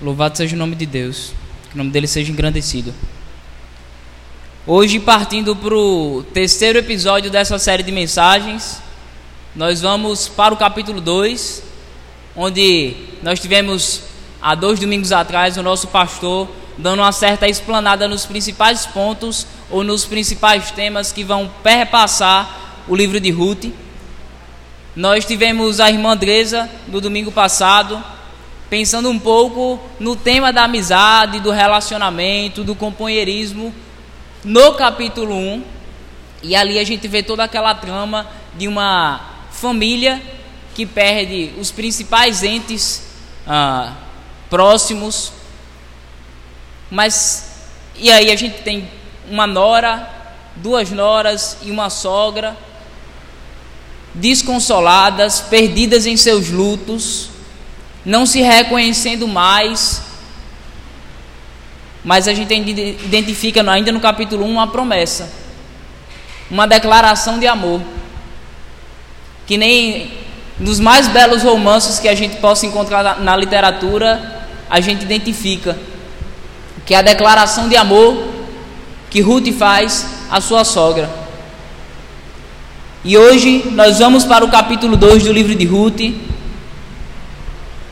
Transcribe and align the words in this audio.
Louvado 0.00 0.36
seja 0.36 0.54
o 0.54 0.58
nome 0.58 0.76
de 0.76 0.86
Deus, 0.86 1.32
que 1.68 1.74
o 1.74 1.78
nome 1.78 1.90
dele 1.90 2.06
seja 2.06 2.30
engrandecido. 2.30 2.94
Hoje, 4.64 5.00
partindo 5.00 5.56
para 5.56 5.74
o 5.74 6.24
terceiro 6.32 6.78
episódio 6.78 7.28
dessa 7.32 7.58
série 7.58 7.82
de 7.82 7.90
mensagens, 7.90 8.80
nós 9.56 9.80
vamos 9.80 10.28
para 10.28 10.54
o 10.54 10.56
capítulo 10.56 11.00
2, 11.00 11.64
onde 12.36 12.94
nós 13.24 13.40
tivemos 13.40 14.02
há 14.40 14.54
dois 14.54 14.78
domingos 14.78 15.10
atrás 15.10 15.56
o 15.56 15.64
nosso 15.64 15.88
pastor 15.88 16.48
dando 16.78 17.00
uma 17.00 17.10
certa 17.10 17.48
explanada 17.48 18.06
nos 18.06 18.24
principais 18.24 18.86
pontos 18.86 19.48
ou 19.68 19.82
nos 19.82 20.04
principais 20.04 20.70
temas 20.70 21.10
que 21.10 21.24
vão 21.24 21.50
perpassar 21.60 22.84
o 22.86 22.94
livro 22.94 23.18
de 23.18 23.32
Ruth. 23.32 23.64
Nós 24.94 25.24
tivemos 25.24 25.80
a 25.80 25.90
irmã 25.90 26.12
Andresa 26.12 26.70
no 26.86 27.00
domingo 27.00 27.32
passado 27.32 28.00
pensando 28.68 29.08
um 29.08 29.18
pouco 29.18 29.80
no 29.98 30.14
tema 30.14 30.52
da 30.52 30.64
amizade, 30.64 31.40
do 31.40 31.50
relacionamento, 31.50 32.62
do 32.62 32.74
companheirismo, 32.74 33.74
no 34.44 34.74
capítulo 34.74 35.34
1. 35.34 35.64
E 36.42 36.54
ali 36.54 36.78
a 36.78 36.84
gente 36.84 37.08
vê 37.08 37.22
toda 37.22 37.44
aquela 37.44 37.74
trama 37.74 38.26
de 38.54 38.68
uma 38.68 39.20
família 39.50 40.22
que 40.74 40.86
perde 40.86 41.52
os 41.58 41.70
principais 41.70 42.42
entes 42.42 43.02
ah, 43.46 43.94
próximos. 44.50 45.32
Mas, 46.90 47.52
e 47.96 48.10
aí 48.10 48.30
a 48.30 48.36
gente 48.36 48.62
tem 48.62 48.88
uma 49.28 49.46
nora, 49.46 50.08
duas 50.56 50.90
noras 50.90 51.56
e 51.62 51.70
uma 51.70 51.90
sogra, 51.90 52.56
desconsoladas, 54.14 55.40
perdidas 55.40 56.06
em 56.06 56.16
seus 56.16 56.50
lutos 56.50 57.30
não 58.08 58.24
se 58.24 58.40
reconhecendo 58.40 59.28
mais. 59.28 60.02
Mas 62.02 62.26
a 62.26 62.32
gente 62.32 62.54
identifica 62.54 63.62
ainda 63.70 63.92
no 63.92 64.00
capítulo 64.00 64.46
1 64.46 64.50
uma 64.50 64.66
promessa, 64.66 65.30
uma 66.50 66.66
declaração 66.66 67.38
de 67.38 67.46
amor, 67.46 67.82
que 69.46 69.58
nem 69.58 70.10
nos 70.58 70.80
mais 70.80 71.06
belos 71.06 71.42
romances 71.42 71.98
que 71.98 72.08
a 72.08 72.14
gente 72.14 72.36
possa 72.36 72.64
encontrar 72.64 73.20
na 73.20 73.36
literatura, 73.36 74.46
a 74.70 74.80
gente 74.80 75.02
identifica 75.02 75.78
que 76.86 76.94
é 76.94 76.96
a 76.96 77.02
declaração 77.02 77.68
de 77.68 77.76
amor 77.76 78.26
que 79.10 79.20
Ruth 79.20 79.52
faz 79.52 80.06
à 80.30 80.40
sua 80.40 80.64
sogra. 80.64 81.10
E 83.04 83.18
hoje 83.18 83.64
nós 83.72 83.98
vamos 83.98 84.24
para 84.24 84.44
o 84.46 84.50
capítulo 84.50 84.96
2 84.96 85.24
do 85.24 85.32
livro 85.32 85.54
de 85.54 85.66
Ruth, 85.66 86.00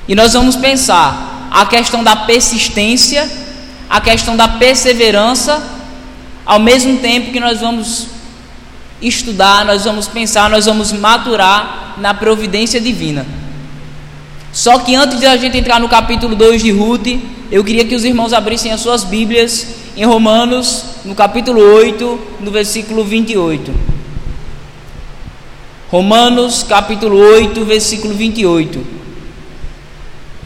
e 0.08 0.14
nós 0.14 0.32
vamos 0.32 0.56
pensar 0.56 1.48
a 1.50 1.66
questão 1.66 2.04
da 2.04 2.14
persistência, 2.14 3.28
a 3.88 4.00
questão 4.00 4.36
da 4.36 4.46
perseverança, 4.46 5.62
ao 6.44 6.60
mesmo 6.60 6.98
tempo 6.98 7.32
que 7.32 7.40
nós 7.40 7.60
vamos 7.60 8.06
estudar, 9.02 9.64
nós 9.64 9.84
vamos 9.84 10.06
pensar, 10.06 10.48
nós 10.48 10.66
vamos 10.66 10.92
maturar 10.92 11.94
na 11.98 12.14
providência 12.14 12.80
divina. 12.80 13.26
Só 14.52 14.78
que 14.78 14.94
antes 14.94 15.18
de 15.18 15.26
a 15.26 15.36
gente 15.36 15.58
entrar 15.58 15.80
no 15.80 15.88
capítulo 15.88 16.34
2 16.34 16.62
de 16.62 16.70
Ruth, 16.70 17.08
eu 17.50 17.62
queria 17.64 17.84
que 17.84 17.94
os 17.94 18.04
irmãos 18.04 18.32
abrissem 18.32 18.72
as 18.72 18.80
suas 18.80 19.04
Bíblias 19.04 19.66
em 19.96 20.04
Romanos, 20.04 20.84
no 21.04 21.14
capítulo 21.14 21.60
8, 21.60 22.20
no 22.40 22.50
versículo 22.50 23.04
28. 23.04 23.72
Romanos, 25.90 26.62
capítulo 26.62 27.16
8, 27.18 27.64
versículo 27.64 28.14
28. 28.14 28.95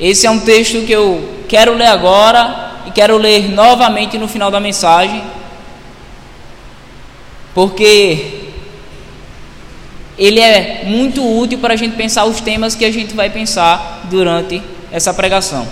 Esse 0.01 0.27
é 0.27 0.31
um 0.31 0.41
texto 0.41 0.81
que 0.87 0.93
eu 0.93 1.23
quero 1.47 1.75
ler 1.75 1.89
agora 1.89 2.71
e 2.87 2.91
quero 2.91 3.19
ler 3.19 3.51
novamente 3.51 4.17
no 4.17 4.27
final 4.27 4.51
da 4.51 4.59
mensagem, 4.59 5.23
porque 7.55 8.49
ele 10.17 10.41
é 10.41 10.85
muito 10.87 11.23
útil 11.23 11.59
para 11.59 11.75
a 11.75 11.77
gente 11.77 11.97
pensar 11.97 12.25
os 12.25 12.41
temas 12.41 12.75
que 12.75 12.87
a 12.87 12.91
gente 12.91 13.15
vai 13.15 13.29
pensar 13.29 14.07
durante 14.09 14.63
essa 14.91 15.13
pregação. 15.13 15.69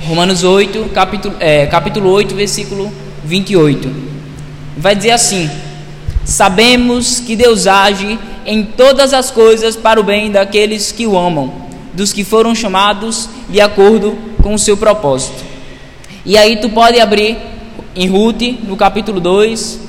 Romanos 0.00 0.44
8, 0.44 0.90
capítulo, 0.94 1.34
é, 1.40 1.66
capítulo 1.66 2.08
8, 2.10 2.36
versículo 2.36 2.92
28. 3.24 3.90
Vai 4.76 4.94
dizer 4.94 5.10
assim: 5.10 5.50
Sabemos 6.24 7.18
que 7.18 7.34
Deus 7.34 7.66
age 7.66 8.16
em 8.44 8.62
todas 8.62 9.12
as 9.12 9.32
coisas 9.32 9.74
para 9.74 9.98
o 9.98 10.04
bem 10.04 10.30
daqueles 10.30 10.92
que 10.92 11.04
o 11.04 11.18
amam 11.18 11.65
dos 11.96 12.12
que 12.12 12.22
foram 12.22 12.54
chamados 12.54 13.28
de 13.48 13.60
acordo 13.60 14.16
com 14.42 14.54
o 14.54 14.58
seu 14.58 14.76
propósito. 14.76 15.42
E 16.24 16.36
aí 16.36 16.60
tu 16.60 16.68
pode 16.68 17.00
abrir 17.00 17.38
em 17.94 18.06
Ruth, 18.06 18.42
no 18.62 18.76
capítulo 18.76 19.18
2, 19.18 19.80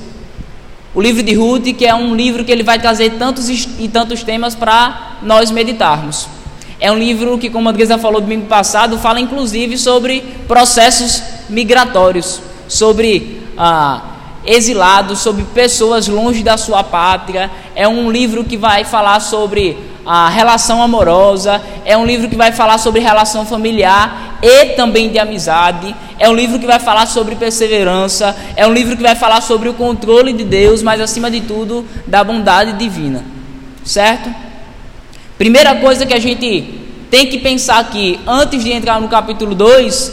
o 0.94 1.02
livro 1.02 1.22
de 1.22 1.34
Ruth, 1.34 1.76
que 1.76 1.84
é 1.84 1.94
um 1.94 2.16
livro 2.16 2.44
que 2.44 2.50
ele 2.50 2.62
vai 2.62 2.80
trazer 2.80 3.12
tantos 3.18 3.48
e 3.48 3.88
tantos 3.88 4.22
temas 4.22 4.54
para 4.54 5.18
nós 5.22 5.50
meditarmos. 5.50 6.26
É 6.80 6.90
um 6.90 6.98
livro 6.98 7.36
que, 7.36 7.50
como 7.50 7.68
a 7.68 7.72
Andresa 7.72 7.98
falou 7.98 8.20
domingo 8.20 8.46
passado, 8.46 8.98
fala 8.98 9.20
inclusive 9.20 9.76
sobre 9.76 10.22
processos 10.46 11.22
migratórios, 11.48 12.40
sobre 12.68 13.42
ah, 13.56 14.02
exilados, 14.46 15.18
sobre 15.18 15.44
pessoas 15.44 16.08
longe 16.08 16.42
da 16.42 16.56
sua 16.56 16.82
pátria. 16.82 17.50
É 17.74 17.86
um 17.86 18.10
livro 18.10 18.44
que 18.44 18.56
vai 18.56 18.84
falar 18.84 19.20
sobre 19.20 19.76
a 20.10 20.30
relação 20.30 20.82
amorosa, 20.82 21.60
é 21.84 21.94
um 21.94 22.06
livro 22.06 22.30
que 22.30 22.34
vai 22.34 22.50
falar 22.50 22.78
sobre 22.78 22.98
relação 22.98 23.44
familiar 23.44 24.38
e 24.42 24.70
também 24.74 25.10
de 25.10 25.18
amizade, 25.18 25.94
é 26.18 26.26
um 26.26 26.34
livro 26.34 26.58
que 26.58 26.66
vai 26.66 26.78
falar 26.78 27.04
sobre 27.04 27.36
perseverança, 27.36 28.34
é 28.56 28.66
um 28.66 28.72
livro 28.72 28.96
que 28.96 29.02
vai 29.02 29.14
falar 29.14 29.42
sobre 29.42 29.68
o 29.68 29.74
controle 29.74 30.32
de 30.32 30.44
Deus, 30.44 30.82
mas 30.82 30.98
acima 30.98 31.30
de 31.30 31.42
tudo, 31.42 31.84
da 32.06 32.24
bondade 32.24 32.72
divina. 32.72 33.22
Certo? 33.84 34.34
Primeira 35.36 35.74
coisa 35.74 36.06
que 36.06 36.14
a 36.14 36.18
gente 36.18 36.80
tem 37.10 37.26
que 37.26 37.36
pensar 37.36 37.78
aqui, 37.78 38.18
antes 38.26 38.64
de 38.64 38.72
entrar 38.72 38.98
no 39.02 39.08
capítulo 39.08 39.54
2, 39.54 40.12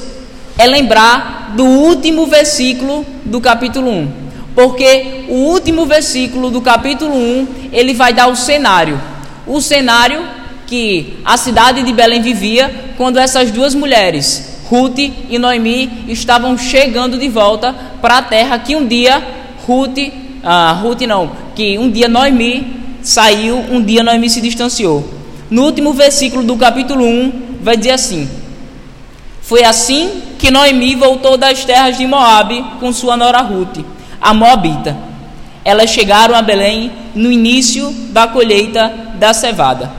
é 0.58 0.68
lembrar 0.68 1.54
do 1.56 1.64
último 1.64 2.28
versículo 2.28 3.06
do 3.24 3.40
capítulo 3.40 3.90
1. 3.90 4.12
Porque 4.54 5.24
o 5.30 5.36
último 5.36 5.86
versículo 5.86 6.50
do 6.50 6.60
capítulo 6.60 7.16
1, 7.16 7.48
ele 7.72 7.94
vai 7.94 8.12
dar 8.12 8.28
o 8.28 8.36
cenário 8.36 9.15
o 9.48 9.62
cenário 9.62 10.24
que 10.66 11.18
a 11.24 11.38
cidade 11.38 11.84
de 11.84 11.94
Belém 11.94 12.22
vivia 12.22 12.94
quando 12.98 13.18
essas 13.18 13.52
duas 13.52 13.76
mulheres, 13.76 14.60
Ruth 14.66 14.98
e 14.98 15.38
Noemi, 15.38 16.06
estavam 16.08 16.58
chegando 16.58 17.18
de 17.18 17.30
volta 17.30 17.74
para 18.02 18.18
a 18.18 18.22
terra 18.22 18.58
que 18.58 18.76
um 18.76 18.88
dia 18.88 19.24
Ruth, 19.68 19.98
ah, 20.44 20.72
Ruth 20.82 21.02
não, 21.02 21.32
que 21.56 21.78
um 21.78 21.90
dia 21.90 22.08
Noemi 22.08 22.82
saiu, 23.02 23.58
um 23.58 23.82
dia 23.82 24.04
Noemi 24.04 24.30
se 24.30 24.42
distanciou. 24.42 25.08
No 25.50 25.64
último 25.64 25.94
versículo 25.94 26.44
do 26.44 26.58
capítulo 26.58 27.06
1 27.06 27.60
vai 27.62 27.78
dizer 27.78 27.92
assim: 27.92 28.28
Foi 29.42 29.64
assim 29.64 30.24
que 30.40 30.50
Noemi 30.50 30.96
voltou 30.96 31.38
das 31.38 31.64
terras 31.64 31.98
de 31.98 32.08
Moabe 32.08 32.66
com 32.80 32.92
sua 32.92 33.16
nora 33.16 33.42
Ruth, 33.42 33.86
a 34.20 34.34
Moabita. 34.34 34.98
Elas 35.64 35.92
chegaram 35.92 36.36
a 36.36 36.42
Belém 36.42 36.92
no 37.14 37.32
início 37.32 37.92
da 38.10 38.28
colheita 38.28 39.05
da 39.16 39.34
cevada. 39.34 39.92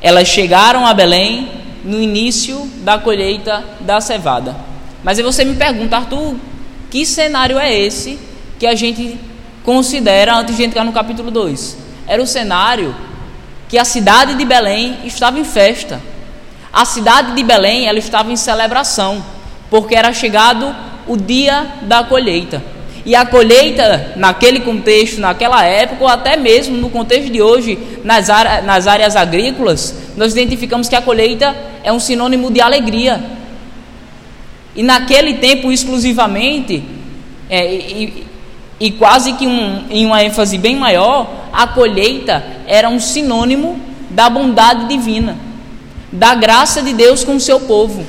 Elas 0.00 0.28
chegaram 0.28 0.86
a 0.86 0.94
Belém 0.94 1.48
no 1.84 2.00
início 2.00 2.68
da 2.78 2.98
colheita 2.98 3.64
da 3.80 4.00
cevada. 4.00 4.56
Mas 5.02 5.18
aí 5.18 5.24
você 5.24 5.44
me 5.44 5.54
pergunta, 5.54 5.96
Arthur, 5.96 6.36
que 6.90 7.06
cenário 7.06 7.58
é 7.58 7.72
esse 7.72 8.18
que 8.58 8.66
a 8.66 8.74
gente 8.74 9.18
considera 9.62 10.34
antes 10.34 10.56
de 10.56 10.64
entrar 10.64 10.84
no 10.84 10.92
capítulo 10.92 11.30
2? 11.30 11.76
Era 12.06 12.22
o 12.22 12.26
cenário 12.26 12.94
que 13.68 13.78
a 13.78 13.84
cidade 13.84 14.34
de 14.34 14.44
Belém 14.44 14.98
estava 15.04 15.38
em 15.38 15.44
festa. 15.44 16.00
A 16.72 16.84
cidade 16.84 17.34
de 17.34 17.42
Belém 17.42 17.86
ela 17.86 17.98
estava 17.98 18.32
em 18.32 18.36
celebração, 18.36 19.24
porque 19.70 19.94
era 19.94 20.12
chegado 20.12 20.74
o 21.06 21.16
dia 21.16 21.66
da 21.82 22.02
colheita. 22.04 22.62
E 23.04 23.14
a 23.14 23.24
colheita, 23.24 24.12
naquele 24.16 24.60
contexto, 24.60 25.20
naquela 25.20 25.64
época, 25.64 26.04
ou 26.04 26.08
até 26.08 26.36
mesmo 26.36 26.76
no 26.76 26.90
contexto 26.90 27.30
de 27.30 27.40
hoje, 27.40 27.78
nas, 28.04 28.28
áreas, 28.28 28.64
nas 28.64 28.86
áreas 28.86 29.16
agrícolas, 29.16 29.94
nós 30.16 30.32
identificamos 30.32 30.88
que 30.88 30.94
a 30.94 31.00
colheita 31.00 31.56
é 31.82 31.90
um 31.90 31.98
sinônimo 31.98 32.50
de 32.50 32.60
alegria. 32.60 33.20
E 34.76 34.82
naquele 34.82 35.34
tempo, 35.34 35.72
exclusivamente, 35.72 36.84
é, 37.48 37.74
e, 37.74 38.26
e, 38.78 38.90
quase 38.92 39.32
que 39.32 39.46
um, 39.46 39.84
em 39.90 40.04
uma 40.06 40.22
ênfase 40.22 40.58
bem 40.58 40.76
maior, 40.76 41.48
a 41.52 41.66
colheita 41.66 42.44
era 42.66 42.88
um 42.88 43.00
sinônimo 43.00 43.80
da 44.10 44.28
bondade 44.28 44.88
divina, 44.88 45.36
da 46.12 46.34
graça 46.34 46.82
de 46.82 46.92
Deus 46.92 47.24
com 47.24 47.36
o 47.36 47.40
seu 47.40 47.60
povo, 47.60 48.04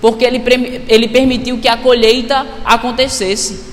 porque 0.00 0.24
ele, 0.24 0.42
ele 0.88 1.08
permitiu 1.08 1.58
que 1.58 1.68
a 1.68 1.76
colheita 1.76 2.46
acontecesse. 2.64 3.69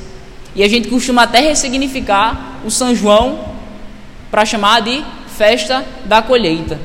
E 0.57 0.63
a 0.63 0.67
gente 0.67 0.87
costuma 0.87 1.21
até 1.21 1.39
ressignificar 1.39 2.57
o 2.65 2.71
São 2.71 2.95
João 2.95 3.39
para 4.31 4.43
chamar 4.43 4.81
de 4.81 5.05
festa 5.37 5.85
da 6.05 6.19
colheita, 6.19 6.79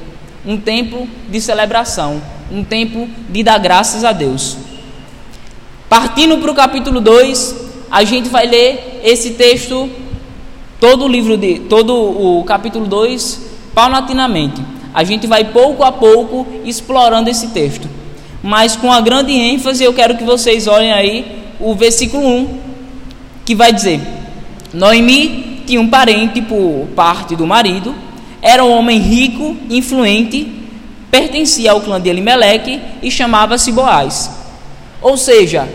um 0.45 0.59
tempo 0.59 1.09
de 1.31 1.41
celebração, 1.41 2.21
um 2.51 2.63
tempo 2.63 3.09
de 3.31 3.43
dar 3.43 3.57
graças 3.59 4.05
a 4.05 4.13
Deus. 4.13 4.59
Partindo 5.89 6.37
para 6.37 6.51
o 6.51 6.55
capítulo 6.55 7.01
2, 7.01 7.57
a 7.91 8.05
gente 8.05 8.29
vai 8.29 8.47
ler 8.47 9.01
esse 9.03 9.31
texto, 9.31 9.89
todo 10.79 11.07
o 11.07 11.09
livro 11.09 11.39
de, 11.39 11.61
todo 11.61 11.95
o 11.95 12.45
capítulo 12.45 12.87
2, 12.87 13.41
paulatinamente. 13.75 14.63
A 14.93 15.03
gente 15.03 15.27
vai 15.27 15.45
pouco 15.45 15.83
a 15.83 15.91
pouco 15.91 16.47
explorando 16.63 17.31
esse 17.31 17.49
texto. 17.49 17.89
Mas 18.43 18.77
com 18.77 18.93
a 18.93 19.01
grande 19.01 19.33
ênfase, 19.33 19.83
eu 19.83 19.95
quero 19.95 20.19
que 20.19 20.25
vocês 20.25 20.67
olhem 20.67 20.93
aí 20.93 21.43
o 21.59 21.75
versículo 21.75 22.27
1, 22.27 22.62
que 23.45 23.55
vai 23.55 23.73
dizer: 23.73 24.01
Noemi 24.73 25.63
tinha 25.67 25.81
um 25.81 25.89
parente 25.89 26.41
por 26.41 26.89
parte 26.95 27.37
do 27.37 27.47
marido, 27.47 27.95
era 28.41 28.65
um 28.65 28.71
homem 28.71 28.99
rico, 28.99 29.57
influente, 29.71 30.51
pertencia 31.11 31.73
ao 31.73 31.81
clã 31.81 32.01
de 32.01 32.09
Elimeleque 32.09 32.81
e 33.03 33.11
chamava-se 33.11 33.71
Boaz. 33.71 34.31
Ou 35.01 35.17
seja, 35.17 35.69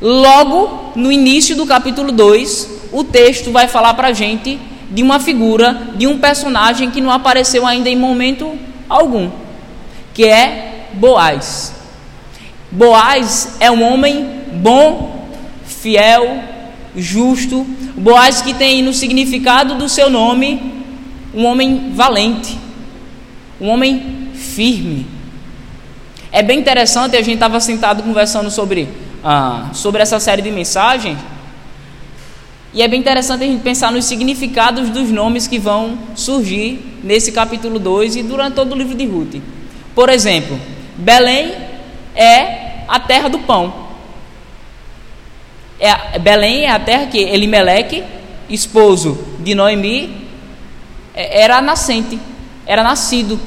logo 0.00 0.92
no 0.94 1.10
início 1.10 1.56
do 1.56 1.66
capítulo 1.66 2.12
2, 2.12 2.68
o 2.92 3.02
texto 3.02 3.50
vai 3.50 3.66
falar 3.66 3.94
para 3.94 4.08
a 4.08 4.12
gente 4.12 4.58
de 4.90 5.02
uma 5.02 5.18
figura, 5.18 5.88
de 5.96 6.06
um 6.06 6.18
personagem 6.18 6.90
que 6.90 7.00
não 7.00 7.10
apareceu 7.10 7.66
ainda 7.66 7.88
em 7.88 7.96
momento 7.96 8.52
algum, 8.88 9.30
que 10.12 10.24
é 10.24 10.86
Boaz. 10.92 11.72
Boaz 12.70 13.56
é 13.58 13.70
um 13.70 13.82
homem 13.82 14.42
bom, 14.52 15.26
fiel, 15.64 16.51
justo. 16.96 17.64
Boaz 17.96 18.42
que 18.42 18.54
tem 18.54 18.82
no 18.82 18.92
significado 18.92 19.76
do 19.76 19.88
seu 19.88 20.10
nome 20.10 20.82
um 21.34 21.44
homem 21.46 21.92
valente, 21.94 22.58
um 23.60 23.68
homem 23.68 24.28
firme. 24.34 25.06
É 26.30 26.42
bem 26.42 26.58
interessante, 26.58 27.16
a 27.16 27.22
gente 27.22 27.34
estava 27.34 27.60
sentado 27.60 28.02
conversando 28.02 28.50
sobre, 28.50 28.88
ah, 29.24 29.70
sobre 29.72 30.02
essa 30.02 30.18
série 30.20 30.42
de 30.42 30.50
mensagens. 30.50 31.18
E 32.74 32.80
é 32.80 32.88
bem 32.88 33.00
interessante 33.00 33.44
a 33.44 33.46
gente 33.46 33.62
pensar 33.62 33.92
nos 33.92 34.06
significados 34.06 34.88
dos 34.88 35.10
nomes 35.10 35.46
que 35.46 35.58
vão 35.58 35.98
surgir 36.14 36.80
nesse 37.04 37.30
capítulo 37.30 37.78
2 37.78 38.16
e 38.16 38.22
durante 38.22 38.54
todo 38.54 38.72
o 38.72 38.76
livro 38.76 38.94
de 38.94 39.04
Ruth. 39.04 39.42
Por 39.94 40.08
exemplo, 40.08 40.58
Belém 40.96 41.52
é 42.14 42.84
a 42.88 42.98
terra 42.98 43.28
do 43.28 43.40
pão. 43.40 43.81
É, 45.82 46.16
Belém 46.16 46.66
é 46.66 46.70
a 46.70 46.78
terra 46.78 47.06
que 47.06 47.18
Elimeleque, 47.18 48.04
esposo 48.48 49.18
de 49.40 49.52
Noemi, 49.52 50.28
é, 51.12 51.42
era 51.42 51.60
nascente, 51.60 52.20
era 52.64 52.84
nascido. 52.84 53.40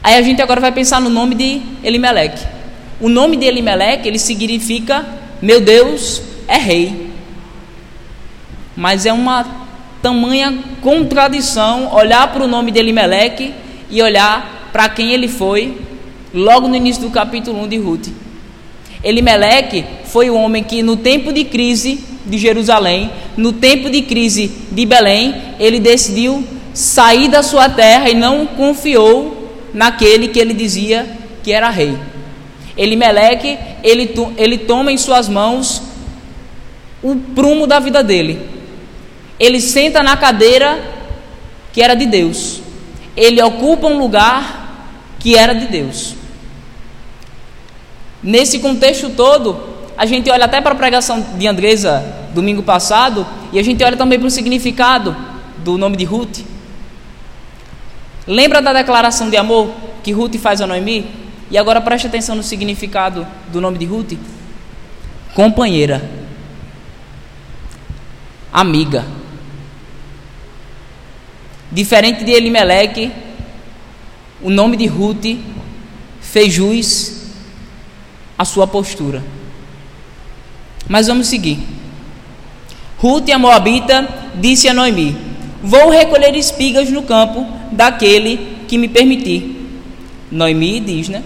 Aí 0.00 0.14
a 0.14 0.22
gente 0.22 0.40
agora 0.40 0.60
vai 0.60 0.70
pensar 0.70 1.00
no 1.00 1.10
nome 1.10 1.34
de 1.34 1.60
Elimeleque. 1.82 2.46
O 3.00 3.08
nome 3.08 3.36
de 3.36 3.44
Elimeleque, 3.44 4.06
ele 4.06 4.20
significa, 4.20 5.04
meu 5.42 5.60
Deus 5.60 6.22
é 6.46 6.58
rei. 6.58 7.10
Mas 8.76 9.06
é 9.06 9.12
uma 9.12 9.44
tamanha 10.00 10.56
contradição 10.80 11.92
olhar 11.92 12.32
para 12.32 12.44
o 12.44 12.46
nome 12.46 12.70
de 12.70 12.78
Elimeleque 12.78 13.52
e 13.90 14.00
olhar 14.00 14.70
para 14.72 14.88
quem 14.88 15.12
ele 15.12 15.26
foi, 15.26 15.76
logo 16.32 16.68
no 16.68 16.76
início 16.76 17.02
do 17.02 17.10
capítulo 17.10 17.64
1 17.64 17.68
de 17.68 17.78
Ruth. 17.78 18.08
Elimeleque 19.02 19.84
foi 20.14 20.30
o 20.30 20.36
homem 20.36 20.62
que, 20.62 20.80
no 20.80 20.96
tempo 20.96 21.32
de 21.32 21.42
crise 21.42 21.98
de 22.24 22.38
Jerusalém, 22.38 23.10
no 23.36 23.52
tempo 23.52 23.90
de 23.90 24.00
crise 24.02 24.46
de 24.70 24.86
Belém, 24.86 25.34
ele 25.58 25.80
decidiu 25.80 26.46
sair 26.72 27.28
da 27.28 27.42
sua 27.42 27.68
terra 27.68 28.08
e 28.08 28.14
não 28.14 28.46
confiou 28.46 29.52
naquele 29.74 30.28
que 30.28 30.38
ele 30.38 30.54
dizia 30.54 31.04
que 31.42 31.50
era 31.50 31.68
rei. 31.68 31.98
Elimeleque, 32.76 33.58
ele, 33.82 34.14
ele 34.36 34.58
toma 34.58 34.92
em 34.92 34.96
suas 34.96 35.28
mãos 35.28 35.82
o 37.02 37.16
prumo 37.16 37.66
da 37.66 37.80
vida 37.80 38.00
dele. 38.00 38.38
Ele 39.36 39.60
senta 39.60 40.00
na 40.00 40.16
cadeira 40.16 40.80
que 41.72 41.82
era 41.82 41.96
de 41.96 42.06
Deus. 42.06 42.60
Ele 43.16 43.42
ocupa 43.42 43.88
um 43.88 43.98
lugar 43.98 44.94
que 45.18 45.34
era 45.34 45.52
de 45.52 45.66
Deus. 45.66 46.14
Nesse 48.22 48.60
contexto 48.60 49.10
todo, 49.10 49.73
a 49.96 50.06
gente 50.06 50.30
olha 50.30 50.44
até 50.44 50.60
para 50.60 50.72
a 50.72 50.76
pregação 50.76 51.24
de 51.38 51.46
Andresa 51.46 52.04
domingo 52.34 52.62
passado 52.62 53.26
e 53.52 53.58
a 53.58 53.62
gente 53.62 53.82
olha 53.84 53.96
também 53.96 54.18
para 54.18 54.26
o 54.26 54.30
significado 54.30 55.16
do 55.58 55.78
nome 55.78 55.96
de 55.96 56.04
Ruth. 56.04 56.40
Lembra 58.26 58.60
da 58.60 58.72
declaração 58.72 59.30
de 59.30 59.36
amor 59.36 59.70
que 60.02 60.12
Ruth 60.12 60.36
faz 60.36 60.60
a 60.60 60.66
Noemi? 60.66 61.06
E 61.50 61.56
agora 61.56 61.80
preste 61.80 62.06
atenção 62.06 62.34
no 62.34 62.42
significado 62.42 63.26
do 63.48 63.60
nome 63.60 63.78
de 63.78 63.84
Ruth: 63.84 64.14
companheira, 65.34 66.02
amiga. 68.52 69.04
Diferente 71.70 72.24
de 72.24 72.30
Elimeleque, 72.30 73.10
o 74.40 74.48
nome 74.48 74.76
de 74.76 74.86
Ruth 74.86 75.38
fez 76.20 76.52
jus 76.52 77.32
a 78.38 78.44
sua 78.44 78.66
postura. 78.66 79.22
Mas 80.88 81.06
vamos 81.06 81.26
seguir. 81.26 81.58
Ruth, 82.98 83.28
a 83.30 83.38
Moabita, 83.38 84.08
disse 84.36 84.68
a 84.68 84.74
Noemi: 84.74 85.16
Vou 85.62 85.90
recolher 85.90 86.34
espigas 86.34 86.90
no 86.90 87.02
campo 87.02 87.46
daquele 87.72 88.56
que 88.68 88.78
me 88.78 88.88
permitir. 88.88 89.68
Noemi 90.30 90.80
diz, 90.80 91.08
né? 91.08 91.22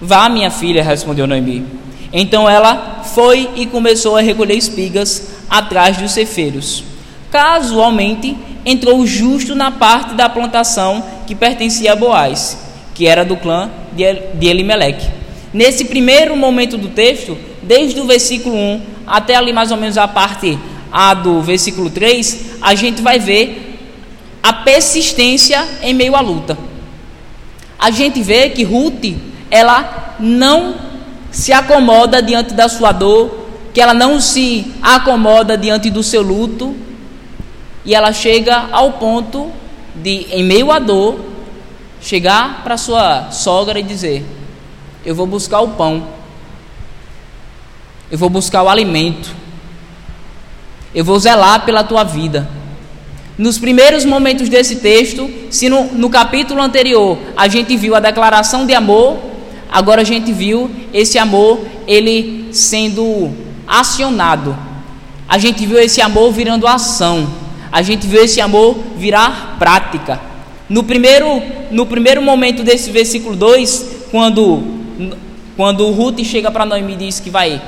Vá, 0.00 0.28
minha 0.28 0.50
filha, 0.50 0.82
respondeu 0.82 1.26
Noemi. 1.26 1.64
Então 2.12 2.48
ela 2.48 3.02
foi 3.04 3.48
e 3.56 3.66
começou 3.66 4.16
a 4.16 4.20
recolher 4.20 4.56
espigas 4.56 5.28
atrás 5.48 5.96
dos 5.96 6.12
cefeiros. 6.12 6.84
Casualmente, 7.30 8.36
entrou 8.64 9.06
justo 9.06 9.54
na 9.54 9.70
parte 9.70 10.14
da 10.14 10.28
plantação 10.28 11.02
que 11.26 11.34
pertencia 11.34 11.92
a 11.92 11.96
Boaz, 11.96 12.58
que 12.94 13.06
era 13.06 13.24
do 13.24 13.36
clã 13.36 13.70
de 13.94 14.46
Elimeleque. 14.46 15.08
Nesse 15.52 15.86
primeiro 15.86 16.36
momento 16.36 16.76
do 16.76 16.88
texto, 16.88 17.36
desde 17.62 18.00
o 18.00 18.06
versículo 18.06 18.54
1 18.54 18.82
até 19.06 19.36
ali 19.36 19.52
mais 19.52 19.70
ou 19.70 19.76
menos 19.76 19.96
a 19.98 20.08
parte 20.08 20.58
A 20.90 21.14
do 21.14 21.40
versículo 21.40 21.88
3, 21.88 22.58
a 22.60 22.74
gente 22.74 23.00
vai 23.00 23.18
ver 23.18 23.78
a 24.42 24.52
persistência 24.52 25.66
em 25.82 25.94
meio 25.94 26.14
à 26.14 26.20
luta. 26.20 26.58
A 27.78 27.90
gente 27.90 28.22
vê 28.22 28.50
que 28.50 28.62
Ruth, 28.62 29.16
ela 29.50 30.16
não 30.20 30.74
se 31.30 31.52
acomoda 31.52 32.22
diante 32.22 32.52
da 32.52 32.68
sua 32.68 32.92
dor, 32.92 33.48
que 33.72 33.80
ela 33.80 33.94
não 33.94 34.20
se 34.20 34.70
acomoda 34.82 35.56
diante 35.56 35.88
do 35.88 36.02
seu 36.02 36.22
luto, 36.22 36.76
e 37.84 37.94
ela 37.94 38.12
chega 38.12 38.68
ao 38.70 38.92
ponto 38.92 39.50
de, 39.94 40.26
em 40.30 40.44
meio 40.44 40.70
à 40.70 40.78
dor, 40.78 41.18
chegar 42.00 42.62
para 42.62 42.76
sua 42.76 43.30
sogra 43.30 43.80
e 43.80 43.82
dizer: 43.82 44.24
eu 45.04 45.14
vou 45.14 45.26
buscar 45.26 45.60
o 45.60 45.68
pão, 45.68 46.06
eu 48.12 48.18
vou 48.18 48.28
buscar 48.28 48.62
o 48.62 48.68
alimento, 48.68 49.34
eu 50.94 51.02
vou 51.02 51.18
zelar 51.18 51.64
pela 51.64 51.82
tua 51.82 52.04
vida. 52.04 52.46
Nos 53.38 53.56
primeiros 53.56 54.04
momentos 54.04 54.50
desse 54.50 54.76
texto, 54.76 55.30
se 55.48 55.70
no, 55.70 55.84
no 55.84 56.10
capítulo 56.10 56.60
anterior 56.60 57.16
a 57.34 57.48
gente 57.48 57.74
viu 57.74 57.94
a 57.94 58.00
declaração 58.00 58.66
de 58.66 58.74
amor, 58.74 59.16
agora 59.70 60.02
a 60.02 60.04
gente 60.04 60.30
viu 60.30 60.70
esse 60.92 61.16
amor 61.16 61.64
ele 61.86 62.50
sendo 62.52 63.32
acionado. 63.66 64.54
A 65.26 65.38
gente 65.38 65.64
viu 65.64 65.80
esse 65.80 66.02
amor 66.02 66.32
virando 66.32 66.66
ação. 66.66 67.26
A 67.72 67.80
gente 67.80 68.06
viu 68.06 68.22
esse 68.22 68.42
amor 68.42 68.76
virar 68.94 69.56
prática. 69.58 70.20
No 70.68 70.82
primeiro, 70.82 71.42
no 71.70 71.86
primeiro 71.86 72.20
momento 72.20 72.62
desse 72.62 72.90
versículo 72.90 73.34
2, 73.34 74.08
quando 74.10 74.82
quando 75.56 75.90
Ruth 75.90 76.22
chega 76.24 76.50
para 76.50 76.66
Noemi 76.66 76.92
e 76.92 76.96
diz 76.96 77.18
que 77.18 77.30
vai 77.30 77.60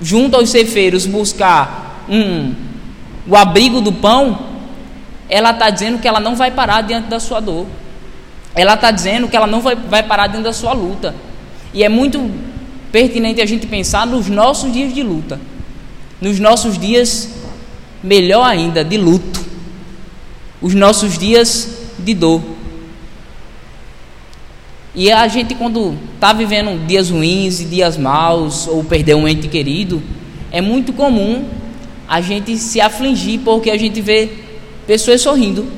junto 0.00 0.36
aos 0.36 0.50
cefeiros 0.50 1.06
buscar 1.06 2.04
um, 2.08 2.54
o 3.26 3.36
abrigo 3.36 3.80
do 3.80 3.92
pão, 3.92 4.50
ela 5.28 5.50
está 5.50 5.70
dizendo 5.70 5.98
que 5.98 6.08
ela 6.08 6.20
não 6.20 6.34
vai 6.34 6.50
parar 6.50 6.82
diante 6.82 7.08
da 7.08 7.20
sua 7.20 7.40
dor. 7.40 7.66
Ela 8.54 8.74
está 8.74 8.90
dizendo 8.90 9.28
que 9.28 9.36
ela 9.36 9.46
não 9.46 9.60
vai, 9.60 9.76
vai 9.76 10.02
parar 10.02 10.26
diante 10.26 10.44
da 10.44 10.52
sua 10.52 10.72
luta. 10.72 11.14
E 11.72 11.84
é 11.84 11.88
muito 11.88 12.30
pertinente 12.90 13.40
a 13.40 13.46
gente 13.46 13.66
pensar 13.66 14.06
nos 14.06 14.28
nossos 14.28 14.72
dias 14.72 14.92
de 14.92 15.02
luta, 15.02 15.40
nos 16.20 16.40
nossos 16.40 16.76
dias, 16.76 17.28
melhor 18.02 18.44
ainda, 18.44 18.84
de 18.84 18.96
luto, 18.96 19.40
os 20.60 20.74
nossos 20.74 21.16
dias 21.16 21.76
de 21.98 22.14
dor. 22.14 22.42
E 24.94 25.10
a 25.10 25.26
gente, 25.28 25.54
quando 25.54 25.96
está 26.14 26.32
vivendo 26.32 26.84
dias 26.86 27.10
ruins 27.10 27.60
e 27.60 27.64
dias 27.64 27.96
maus, 27.96 28.66
ou 28.66 28.82
perder 28.82 29.14
um 29.14 29.28
ente 29.28 29.46
querido, 29.46 30.02
é 30.50 30.60
muito 30.60 30.92
comum 30.92 31.44
a 32.08 32.20
gente 32.20 32.58
se 32.58 32.80
afligir 32.80 33.40
porque 33.40 33.70
a 33.70 33.78
gente 33.78 34.00
vê 34.00 34.28
pessoas 34.86 35.20
sorrindo, 35.20 35.70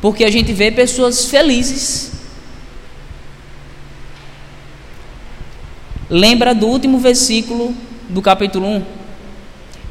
porque 0.00 0.24
a 0.24 0.30
gente 0.30 0.52
vê 0.52 0.70
pessoas 0.70 1.24
felizes. 1.24 2.12
Lembra 6.08 6.54
do 6.54 6.68
último 6.68 6.98
versículo 7.00 7.74
do 8.08 8.22
capítulo 8.22 8.68
1? 8.68 8.82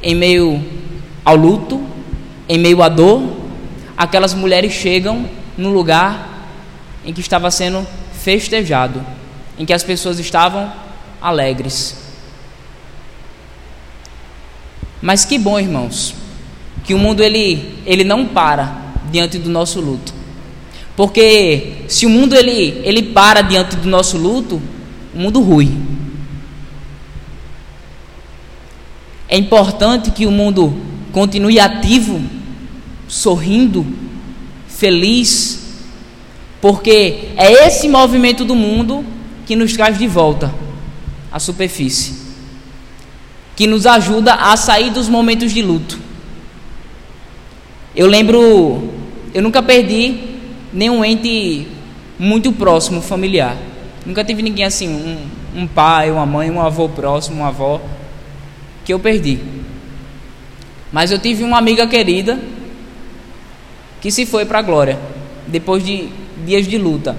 Em 0.02 0.14
meio 0.14 0.64
ao 1.22 1.36
luto, 1.36 1.84
em 2.48 2.56
meio 2.56 2.82
à 2.82 2.88
dor, 2.88 3.22
aquelas 3.94 4.32
mulheres 4.32 4.72
chegam 4.72 5.28
no 5.58 5.68
lugar 5.70 6.48
em 7.04 7.12
que 7.12 7.20
estava 7.20 7.50
sendo 7.50 7.86
festejado, 8.26 9.06
em 9.56 9.64
que 9.64 9.72
as 9.72 9.84
pessoas 9.84 10.18
estavam 10.18 10.72
alegres. 11.22 11.96
Mas 15.00 15.24
que 15.24 15.38
bom, 15.38 15.60
irmãos, 15.60 16.12
que 16.82 16.92
o 16.92 16.98
mundo 16.98 17.22
ele, 17.22 17.78
ele 17.86 18.02
não 18.02 18.26
para 18.26 18.76
diante 19.12 19.38
do 19.38 19.48
nosso 19.48 19.80
luto. 19.80 20.12
Porque 20.96 21.84
se 21.86 22.04
o 22.04 22.10
mundo 22.10 22.34
ele, 22.34 22.80
ele 22.82 23.00
para 23.00 23.42
diante 23.42 23.76
do 23.76 23.88
nosso 23.88 24.18
luto, 24.18 24.60
o 25.14 25.18
mundo 25.18 25.40
rui. 25.40 25.70
É 29.28 29.38
importante 29.38 30.10
que 30.10 30.26
o 30.26 30.32
mundo 30.32 30.76
continue 31.12 31.60
ativo, 31.60 32.20
sorrindo, 33.06 33.86
feliz, 34.66 35.65
porque 36.60 37.28
é 37.36 37.66
esse 37.66 37.88
movimento 37.88 38.44
do 38.44 38.54
mundo 38.54 39.04
que 39.46 39.54
nos 39.54 39.72
traz 39.72 39.98
de 39.98 40.06
volta 40.06 40.52
à 41.30 41.38
superfície, 41.38 42.14
que 43.54 43.66
nos 43.66 43.86
ajuda 43.86 44.34
a 44.34 44.56
sair 44.56 44.90
dos 44.90 45.08
momentos 45.08 45.52
de 45.52 45.62
luto. 45.62 45.98
Eu 47.94 48.06
lembro, 48.06 48.90
eu 49.32 49.42
nunca 49.42 49.62
perdi 49.62 50.18
nenhum 50.72 51.04
ente 51.04 51.66
muito 52.18 52.52
próximo, 52.52 53.00
familiar. 53.00 53.56
Nunca 54.04 54.24
tive 54.24 54.42
ninguém 54.42 54.64
assim, 54.64 54.88
um, 54.88 55.62
um 55.62 55.66
pai, 55.66 56.10
uma 56.10 56.26
mãe, 56.26 56.50
um 56.50 56.60
avô 56.60 56.88
próximo, 56.88 57.38
uma 57.38 57.48
avó, 57.48 57.80
que 58.84 58.92
eu 58.92 58.98
perdi. 58.98 59.38
Mas 60.92 61.10
eu 61.10 61.18
tive 61.18 61.42
uma 61.42 61.58
amiga 61.58 61.86
querida 61.86 62.38
que 64.00 64.10
se 64.10 64.24
foi 64.24 64.44
para 64.44 64.58
a 64.60 64.62
glória, 64.62 64.98
depois 65.46 65.84
de 65.84 66.08
dias 66.46 66.66
de 66.66 66.78
luta. 66.78 67.16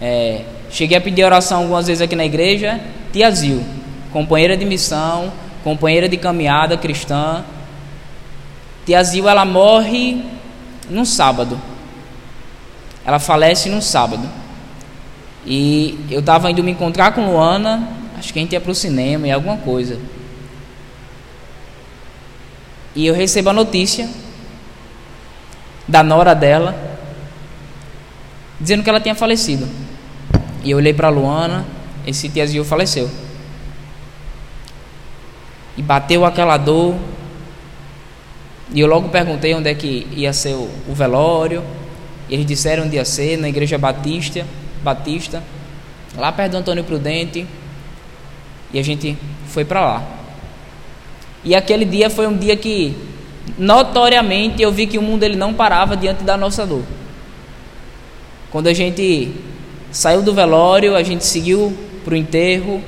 É, 0.00 0.42
cheguei 0.70 0.96
a 0.96 1.00
pedir 1.00 1.24
oração 1.24 1.62
algumas 1.62 1.86
vezes 1.86 2.02
aqui 2.02 2.14
na 2.14 2.24
igreja. 2.24 2.80
Tia 3.12 3.30
Zil, 3.30 3.64
companheira 4.12 4.56
de 4.56 4.64
missão, 4.64 5.32
companheira 5.64 6.08
de 6.08 6.16
caminhada 6.16 6.76
cristã. 6.76 7.44
Tia 8.84 9.02
Zil, 9.02 9.28
ela 9.28 9.44
morre 9.44 10.22
num 10.90 11.04
sábado. 11.04 11.58
Ela 13.06 13.18
falece 13.18 13.68
num 13.68 13.80
sábado. 13.80 14.28
E 15.46 15.98
eu 16.10 16.20
estava 16.20 16.50
indo 16.50 16.62
me 16.62 16.70
encontrar 16.70 17.12
com 17.12 17.26
Luana, 17.26 17.88
acho 18.18 18.32
que 18.32 18.38
a 18.38 18.42
gente 18.42 18.52
ia 18.52 18.60
para 18.60 18.70
o 18.70 18.74
cinema 18.74 19.26
e 19.26 19.32
alguma 19.32 19.58
coisa. 19.58 19.98
E 22.94 23.06
eu 23.06 23.14
recebo 23.14 23.50
a 23.50 23.52
notícia 23.52 24.08
da 25.86 26.02
nora 26.02 26.34
dela, 26.34 26.74
dizendo 28.60 28.82
que 28.82 28.88
ela 28.90 29.00
tinha 29.00 29.14
falecido. 29.14 29.68
E 30.62 30.70
eu 30.70 30.78
olhei 30.78 30.94
para 30.94 31.08
Luana, 31.08 31.64
esse 32.06 32.28
tiazinho 32.28 32.64
faleceu. 32.64 33.10
E 35.76 35.82
bateu 35.82 36.24
aquela 36.24 36.56
dor. 36.56 36.94
E 38.72 38.80
eu 38.80 38.86
logo 38.86 39.08
perguntei 39.08 39.54
onde 39.54 39.68
é 39.68 39.74
que 39.74 40.06
ia 40.12 40.32
ser 40.32 40.54
o, 40.54 40.70
o 40.88 40.94
velório. 40.94 41.62
E 42.28 42.34
eles 42.34 42.46
disseram 42.46 42.84
onde 42.84 42.96
ia 42.96 43.04
ser, 43.04 43.36
na 43.36 43.48
igreja 43.48 43.76
Batista, 43.76 44.46
Batista, 44.82 45.42
lá 46.16 46.32
perto 46.32 46.52
do 46.52 46.58
Antônio 46.58 46.84
Prudente. 46.84 47.46
E 48.72 48.78
a 48.78 48.82
gente 48.82 49.18
foi 49.46 49.64
para 49.64 49.80
lá. 49.80 50.02
E 51.44 51.54
aquele 51.54 51.84
dia 51.84 52.08
foi 52.08 52.26
um 52.26 52.36
dia 52.36 52.56
que 52.56 52.96
notoriamente 53.58 54.62
eu 54.62 54.72
vi 54.72 54.86
que 54.86 54.96
o 54.96 55.02
mundo 55.02 55.22
ele 55.22 55.36
não 55.36 55.52
parava 55.52 55.96
diante 55.96 56.24
da 56.24 56.36
nossa 56.36 56.66
dor. 56.66 56.82
Quando 58.54 58.68
a 58.68 58.72
gente 58.72 59.34
saiu 59.90 60.22
do 60.22 60.32
velório, 60.32 60.94
a 60.94 61.02
gente 61.02 61.24
seguiu 61.26 61.76
para 62.04 62.14
o 62.14 62.16
enterro. 62.16 62.80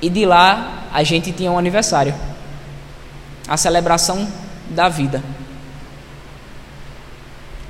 E 0.00 0.08
de 0.08 0.24
lá 0.24 0.84
a 0.90 1.02
gente 1.02 1.32
tinha 1.32 1.52
um 1.52 1.58
aniversário 1.58 2.14
a 3.46 3.58
celebração 3.58 4.26
da 4.70 4.88
vida. 4.88 5.22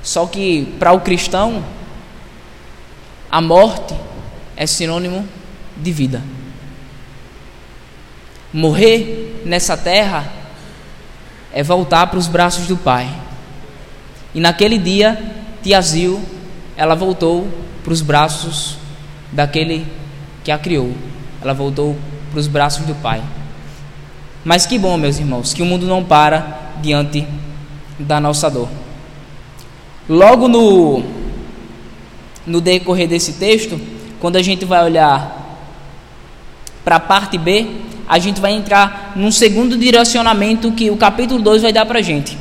Só 0.01 0.25
que 0.25 0.73
para 0.79 0.93
o 0.93 1.01
cristão, 1.01 1.65
a 3.29 3.41
morte 3.41 3.93
é 4.55 4.65
sinônimo 4.65 5.27
de 5.75 5.91
vida. 5.91 6.23
Morrer 8.53 9.41
nessa 9.43 9.75
terra 9.75 10.31
é 11.51 11.61
voltar 11.61 12.07
para 12.07 12.19
os 12.19 12.27
braços 12.27 12.67
do 12.67 12.77
Pai. 12.77 13.26
E 14.37 14.39
naquele 14.39 14.77
dia, 14.77 15.19
Tiazil, 15.63 16.21
ela 16.75 16.93
voltou 16.93 17.47
para 17.83 17.91
os 17.91 18.03
braços 18.03 18.77
daquele 19.31 19.83
que 20.43 20.51
a 20.51 20.59
criou. 20.59 20.93
Ela 21.41 21.55
voltou 21.55 21.97
para 22.29 22.39
os 22.39 22.45
braços 22.45 22.85
do 22.85 22.93
Pai. 22.93 23.19
Mas 24.45 24.67
que 24.67 24.77
bom, 24.77 24.95
meus 24.95 25.17
irmãos, 25.17 25.55
que 25.55 25.63
o 25.63 25.65
mundo 25.65 25.87
não 25.87 26.03
para 26.03 26.73
diante 26.83 27.25
da 27.97 28.19
nossa 28.19 28.47
dor. 28.47 28.69
Logo 30.07 30.47
no, 30.47 31.03
no 32.45 32.61
decorrer 32.61 33.07
desse 33.07 33.33
texto, 33.33 33.81
quando 34.19 34.35
a 34.35 34.43
gente 34.43 34.65
vai 34.65 34.85
olhar 34.85 35.65
para 36.85 36.97
a 36.97 36.99
parte 36.99 37.39
B, 37.39 37.65
a 38.07 38.19
gente 38.19 38.39
vai 38.39 38.51
entrar 38.51 39.13
num 39.15 39.31
segundo 39.31 39.75
direcionamento 39.75 40.71
que 40.73 40.91
o 40.91 40.95
capítulo 40.95 41.41
2 41.41 41.63
vai 41.63 41.73
dar 41.73 41.87
para 41.87 41.97
a 41.97 42.03
gente. 42.03 42.37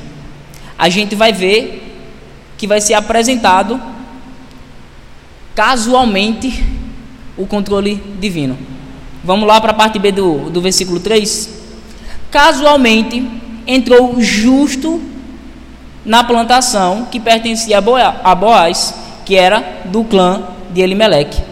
A 0.78 0.90
gente 0.90 1.14
vai 1.14 1.32
ver 1.32 1.84
que 2.56 2.66
vai 2.66 2.80
ser 2.80 2.94
apresentado 2.94 3.80
casualmente 5.54 6.64
o 7.36 7.46
controle 7.46 8.02
divino. 8.20 8.56
Vamos 9.24 9.48
lá 9.48 9.60
para 9.60 9.72
a 9.72 9.74
parte 9.74 9.98
B 9.98 10.12
do, 10.12 10.50
do 10.50 10.60
versículo 10.60 11.00
3. 11.00 11.50
Casualmente 12.30 13.26
entrou 13.66 14.20
justo 14.20 15.00
na 16.04 16.22
plantação 16.22 17.08
que 17.10 17.18
pertencia 17.18 17.78
a 17.78 18.34
Boaz, 18.34 18.94
que 19.24 19.34
era 19.34 19.82
do 19.86 20.04
clã 20.04 20.44
de 20.72 20.80
Elimeleque. 20.80 21.42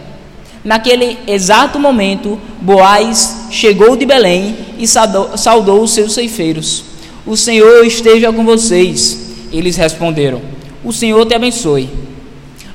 Naquele 0.63 1.19
exato 1.27 1.79
momento, 1.79 2.39
Boaz 2.61 3.47
chegou 3.51 3.95
de 3.95 4.05
Belém 4.05 4.55
e 4.79 4.87
saudou 4.87 5.83
os 5.83 5.91
seus 5.91 6.13
ceifeiros. 6.13 6.85
O 7.25 7.35
Senhor 7.35 7.85
esteja 7.85 8.31
com 8.31 8.45
vocês. 8.45 9.47
Eles 9.51 9.75
responderam: 9.75 10.41
O 10.85 10.93
Senhor 10.93 11.25
te 11.25 11.33
abençoe. 11.33 11.89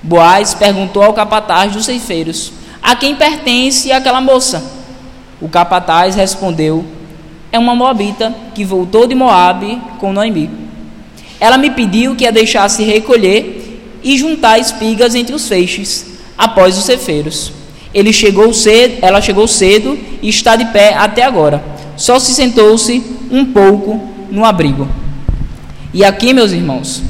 Boaz 0.02 0.52
perguntou 0.52 1.00
ao 1.00 1.14
capataz 1.14 1.73
dos 1.73 1.85
ceifeiros: 1.85 2.52
A 2.83 2.97
quem 2.97 3.14
pertence 3.14 3.93
aquela 3.93 4.21
moça? 4.21 4.64
O 5.40 5.49
capataz 5.49 6.17
respondeu: 6.17 6.85
É 7.52 7.59
uma 7.59 7.76
moabita 7.76 8.35
que 8.52 8.64
voltou 8.64 9.07
de 9.07 9.14
Moabe 9.14 9.81
com 10.00 10.12
Noemi. 10.12 10.50
Ela 11.38 11.57
me 11.57 11.71
pediu 11.71 12.17
que 12.17 12.26
a 12.26 12.33
deixasse 12.33 12.83
recolher 12.83 13.81
e 14.02 14.19
juntar 14.19 14.59
espigas 14.59 15.14
entre 15.14 15.33
os 15.33 15.47
feixes, 15.47 16.07
após 16.37 16.76
os 16.76 16.85
cefeiros. 16.85 17.52
Ele 17.95 18.12
chegou 18.12 18.52
cedo, 18.52 18.99
ela 19.02 19.21
chegou 19.21 19.47
cedo 19.47 19.97
e 20.21 20.29
está 20.29 20.57
de 20.57 20.64
pé 20.67 20.95
até 20.95 21.23
agora. 21.23 21.62
Só 21.97 22.19
se 22.19 22.35
sentou-se 22.35 23.05
um 23.31 23.45
pouco 23.45 24.00
no 24.33 24.45
abrigo. 24.45 24.88
E 25.95 26.05
aqui, 26.05 26.33
meus 26.33 26.50
irmãos, 26.52 27.02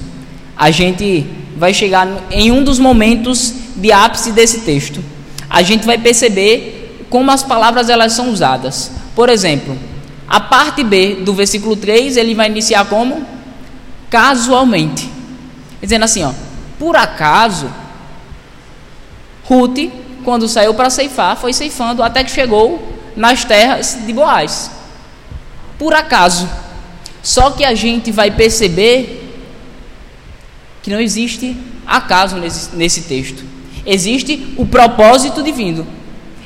a 0.60 0.70
gente 0.70 1.26
vai 1.56 1.72
chegar 1.72 2.06
em 2.30 2.52
um 2.52 2.62
dos 2.62 2.78
momentos 2.78 3.54
de 3.76 3.90
ápice 3.90 4.30
desse 4.30 4.60
texto. 4.60 5.02
A 5.48 5.62
gente 5.62 5.86
vai 5.86 5.96
perceber 5.96 7.06
como 7.08 7.30
as 7.30 7.42
palavras 7.42 7.88
elas 7.88 8.12
são 8.12 8.28
usadas. 8.28 8.92
Por 9.14 9.30
exemplo, 9.30 9.74
a 10.28 10.38
parte 10.38 10.84
B 10.84 11.22
do 11.24 11.32
versículo 11.32 11.76
3, 11.76 12.18
ele 12.18 12.34
vai 12.34 12.46
iniciar 12.46 12.84
como 12.84 13.26
casualmente. 14.10 15.10
Dizendo 15.80 16.04
assim, 16.04 16.24
ó, 16.24 16.32
por 16.78 16.94
acaso, 16.94 17.70
Ruth, 19.44 19.90
quando 20.22 20.46
saiu 20.46 20.74
para 20.74 20.90
ceifar, 20.90 21.38
foi 21.38 21.54
ceifando 21.54 22.02
até 22.02 22.22
que 22.22 22.30
chegou 22.30 22.86
nas 23.16 23.46
terras 23.46 23.96
de 24.04 24.12
Boaz. 24.12 24.70
Por 25.78 25.94
acaso. 25.94 26.46
Só 27.22 27.50
que 27.50 27.64
a 27.64 27.74
gente 27.74 28.12
vai 28.12 28.30
perceber 28.30 29.19
que 30.90 30.94
não 30.94 31.00
existe 31.00 31.56
acaso 31.86 32.36
nesse, 32.36 32.74
nesse 32.74 33.02
texto. 33.02 33.44
Existe 33.86 34.54
o 34.56 34.66
propósito 34.66 35.40
divino. 35.40 35.86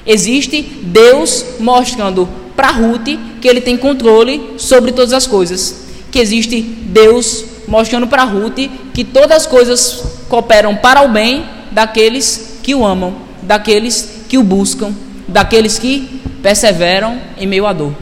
Existe 0.06 0.60
Deus 0.82 1.46
mostrando 1.58 2.28
para 2.54 2.70
Ruth 2.70 3.08
que 3.40 3.48
ele 3.48 3.62
tem 3.62 3.74
controle 3.74 4.54
sobre 4.58 4.92
todas 4.92 5.14
as 5.14 5.26
coisas. 5.26 5.86
Que 6.12 6.18
existe 6.18 6.60
Deus 6.60 7.42
mostrando 7.66 8.06
para 8.06 8.24
Ruth 8.24 8.68
que 8.92 9.02
todas 9.02 9.38
as 9.38 9.46
coisas 9.46 10.04
cooperam 10.28 10.76
para 10.76 11.02
o 11.02 11.08
bem 11.08 11.46
daqueles 11.70 12.58
que 12.62 12.74
o 12.74 12.84
amam, 12.84 13.14
daqueles 13.42 14.24
que 14.28 14.36
o 14.36 14.42
buscam, 14.42 14.92
daqueles 15.26 15.78
que 15.78 16.20
perseveram 16.42 17.18
em 17.38 17.46
meio 17.46 17.66
à 17.66 17.72
dor. 17.72 17.94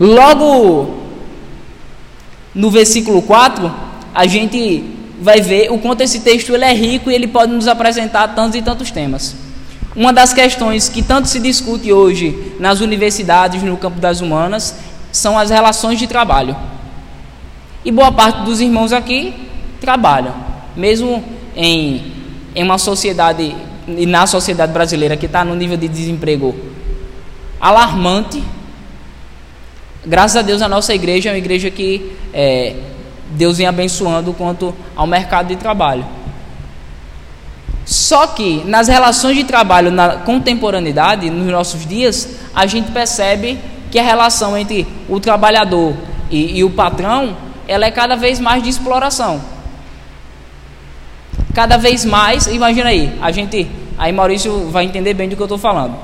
Logo 0.00 1.04
no 2.52 2.70
versículo 2.70 3.22
4, 3.22 3.85
a 4.16 4.26
gente 4.26 4.82
vai 5.20 5.42
ver 5.42 5.70
o 5.70 5.76
quanto 5.76 6.00
esse 6.00 6.20
texto 6.20 6.54
ele 6.54 6.64
é 6.64 6.72
rico 6.72 7.10
e 7.10 7.14
ele 7.14 7.26
pode 7.26 7.52
nos 7.52 7.68
apresentar 7.68 8.28
tantos 8.28 8.56
e 8.56 8.62
tantos 8.62 8.90
temas. 8.90 9.36
Uma 9.94 10.10
das 10.10 10.32
questões 10.32 10.88
que 10.88 11.02
tanto 11.02 11.28
se 11.28 11.38
discute 11.38 11.92
hoje 11.92 12.54
nas 12.58 12.80
universidades, 12.80 13.62
no 13.62 13.76
campo 13.76 14.00
das 14.00 14.22
humanas, 14.22 14.74
são 15.12 15.38
as 15.38 15.50
relações 15.50 15.98
de 15.98 16.06
trabalho. 16.06 16.56
E 17.84 17.92
boa 17.92 18.10
parte 18.10 18.40
dos 18.40 18.58
irmãos 18.58 18.90
aqui 18.90 19.34
trabalham, 19.82 20.34
mesmo 20.74 21.22
em, 21.54 22.12
em 22.54 22.62
uma 22.62 22.78
sociedade, 22.78 23.54
e 23.86 24.06
na 24.06 24.26
sociedade 24.26 24.72
brasileira 24.72 25.14
que 25.14 25.26
está 25.26 25.44
no 25.44 25.54
nível 25.54 25.76
de 25.76 25.88
desemprego 25.88 26.54
alarmante. 27.60 28.42
Graças 30.06 30.38
a 30.38 30.42
Deus, 30.42 30.62
a 30.62 30.68
nossa 30.68 30.94
igreja 30.94 31.28
é 31.28 31.32
uma 31.32 31.38
igreja 31.38 31.70
que 31.70 32.12
é, 32.32 32.76
Deus 33.30 33.58
vem 33.58 33.66
abençoando 33.66 34.32
quanto 34.32 34.74
ao 34.94 35.06
mercado 35.06 35.48
de 35.48 35.56
trabalho. 35.56 36.04
Só 37.84 38.26
que 38.26 38.64
nas 38.64 38.88
relações 38.88 39.36
de 39.36 39.44
trabalho 39.44 39.90
na 39.90 40.16
contemporaneidade, 40.16 41.30
nos 41.30 41.46
nossos 41.46 41.86
dias, 41.86 42.28
a 42.54 42.66
gente 42.66 42.90
percebe 42.90 43.58
que 43.90 43.98
a 43.98 44.02
relação 44.02 44.56
entre 44.58 44.86
o 45.08 45.20
trabalhador 45.20 45.94
e, 46.30 46.58
e 46.58 46.64
o 46.64 46.70
patrão 46.70 47.36
ela 47.68 47.86
é 47.86 47.90
cada 47.90 48.16
vez 48.16 48.40
mais 48.40 48.62
de 48.62 48.68
exploração. 48.68 49.40
Cada 51.54 51.76
vez 51.76 52.04
mais, 52.04 52.46
imagina 52.46 52.90
aí, 52.90 53.16
a 53.20 53.30
gente, 53.30 53.68
aí 53.96 54.12
Maurício 54.12 54.68
vai 54.68 54.84
entender 54.84 55.14
bem 55.14 55.28
do 55.28 55.36
que 55.36 55.42
eu 55.42 55.46
estou 55.46 55.58
falando. 55.58 55.96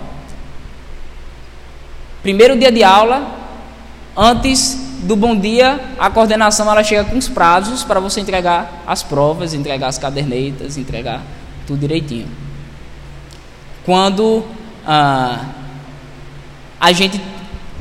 Primeiro 2.23 2.57
dia 2.57 2.71
de 2.71 2.83
aula, 2.85 3.27
antes 4.17 4.79
do 5.03 5.17
bom 5.17 5.37
dia, 5.37 5.81
a 5.99 6.09
coordenação 6.09 6.71
ela 6.71 6.85
chega 6.85 7.05
com 7.05 7.19
os 7.19 7.29
prazos 7.29 7.83
para 7.83 7.99
você 7.99 8.21
entregar 8.21 8.85
as 8.87 9.03
provas, 9.03 9.53
entregar 9.53 9.89
as 9.89 9.99
cadernetas, 9.99 10.79
entregar 10.79 11.23
tudo 11.67 11.81
direitinho. 11.81 12.29
Quando 13.85 14.45
ah, 14.87 15.45
a 16.81 16.93
gente 16.93 17.21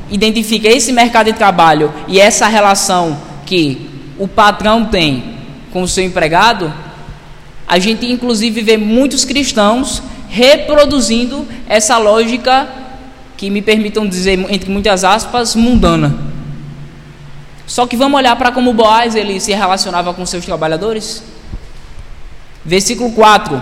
identifica 0.10 0.68
esse 0.68 0.92
mercado 0.92 1.28
de 1.28 1.34
trabalho 1.34 1.94
e 2.08 2.20
essa 2.20 2.48
relação 2.48 3.18
que 3.46 3.88
o 4.18 4.28
patrão 4.28 4.86
tem 4.86 5.38
com 5.72 5.84
o 5.84 5.88
seu 5.88 6.04
empregado, 6.04 6.74
a 7.68 7.78
gente 7.78 8.12
inclusive 8.12 8.62
vê 8.62 8.78
muitos 8.78 9.24
cristãos 9.24 10.02
reproduzindo 10.28 11.48
essa 11.70 11.98
lógica 12.00 12.68
que 13.38 13.50
me 13.50 13.62
permitam 13.62 14.08
dizer 14.08 14.40
entre 14.50 14.72
muitas 14.72 15.04
aspas 15.04 15.56
mundana. 15.56 16.31
Só 17.72 17.88
que 17.88 17.96
vamos 17.96 18.20
olhar 18.20 18.36
para 18.36 18.52
como 18.52 18.74
Boaz 18.74 19.16
ele 19.16 19.40
se 19.40 19.54
relacionava 19.54 20.14
com 20.14 20.26
seus 20.26 20.44
trabalhadores. 20.44 21.24
Versículo 22.66 23.14
4. 23.14 23.62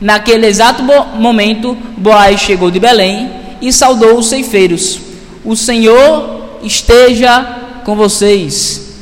Naquele 0.00 0.46
exato 0.46 0.84
momento, 0.84 1.76
Boaz 1.96 2.38
chegou 2.38 2.70
de 2.70 2.78
Belém 2.78 3.28
e 3.60 3.72
saudou 3.72 4.16
os 4.20 4.26
ceifeiros. 4.26 5.00
O 5.44 5.56
Senhor 5.56 6.60
esteja 6.62 7.42
com 7.84 7.96
vocês 7.96 8.94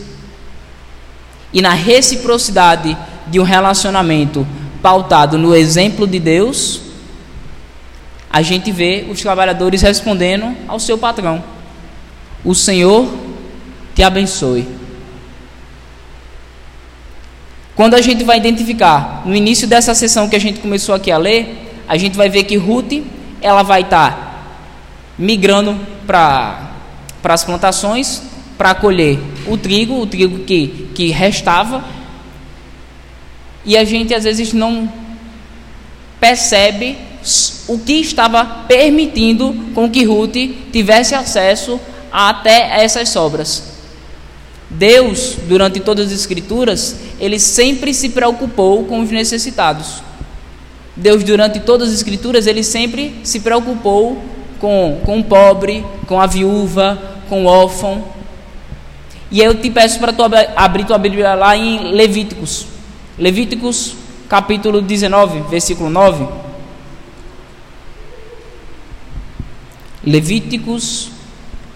e 1.52 1.61
na 1.61 1.75
reciprocidade 1.75 2.97
de 3.26 3.38
um 3.38 3.43
relacionamento 3.43 4.47
pautado 4.81 5.37
no 5.37 5.55
exemplo 5.55 6.07
de 6.07 6.19
Deus, 6.19 6.81
a 8.30 8.41
gente 8.41 8.73
vê 8.73 9.06
os 9.11 9.21
trabalhadores 9.21 9.82
respondendo 9.82 10.56
ao 10.67 10.80
seu 10.80 10.97
patrão: 10.97 11.45
O 12.43 12.54
Senhor 12.54 13.27
te 13.99 14.04
abençoe. 14.04 14.65
Quando 17.75 17.95
a 17.95 18.00
gente 18.00 18.23
vai 18.23 18.37
identificar, 18.39 19.25
no 19.26 19.34
início 19.34 19.67
dessa 19.67 19.93
sessão 19.93 20.28
que 20.28 20.37
a 20.37 20.39
gente 20.39 20.61
começou 20.61 20.95
aqui 20.95 21.11
a 21.11 21.19
ler, 21.19 21.82
a 21.89 21.97
gente 21.97 22.17
vai 22.17 22.28
ver 22.28 22.45
que 22.45 22.56
Ruth, 22.56 23.02
ela 23.43 23.65
vai 23.65 23.80
estar 23.80 24.13
tá 24.13 24.45
migrando 25.19 25.76
para 26.06 26.71
as 27.25 27.43
plantações, 27.43 28.23
para 28.56 28.73
colher 28.73 29.19
o 29.49 29.56
trigo, 29.56 30.00
o 30.00 30.06
trigo 30.06 30.45
que, 30.45 30.91
que 30.95 31.11
restava, 31.11 31.84
e 33.65 33.76
a 33.76 33.82
gente 33.82 34.15
às 34.15 34.23
vezes 34.23 34.52
não 34.52 34.89
percebe 36.21 36.97
o 37.67 37.76
que 37.80 37.95
estava 37.95 38.45
permitindo 38.69 39.73
com 39.75 39.91
que 39.91 40.04
Ruth 40.04 40.37
tivesse 40.71 41.17
acesso 41.17 41.80
até 42.13 42.84
essas 42.84 43.08
sobras. 43.08 43.77
Deus, 44.71 45.37
durante 45.49 45.81
todas 45.81 46.09
as 46.09 46.13
escrituras, 46.13 46.97
ele 47.19 47.39
sempre 47.39 47.95
se 47.95 48.11
preocupou 48.11 48.85
com 48.85 49.00
os 49.00 49.11
necessitados. 49.11 50.02
Deus, 50.95 51.25
durante 51.25 51.61
todas 51.61 51.89
as 51.89 51.95
escrituras, 51.95 52.47
ele 52.47 52.63
sempre 52.63 53.15
se 53.23 53.41
preocupou 53.41 54.23
com, 54.61 55.00
com 55.04 55.21
o 55.21 55.25
pobre, 55.25 55.85
com 56.07 56.21
a 56.21 56.26
viúva, 56.26 57.00
com 57.28 57.45
o 57.45 57.47
órfão. 57.47 58.04
E 59.31 59.41
eu 59.41 59.54
te 59.54 59.71
peço 59.71 59.99
para 60.00 60.13
tu 60.13 60.23
abrir 60.57 60.85
tua 60.85 60.99
Bíblia 60.99 61.35
lá 61.35 61.57
em 61.57 61.93
Levíticos. 61.93 62.67
Levíticos 63.19 63.95
capítulo 64.28 64.83
19, 64.83 65.43
versículo 65.49 65.89
9. 65.89 66.26
Levíticos 70.04 71.11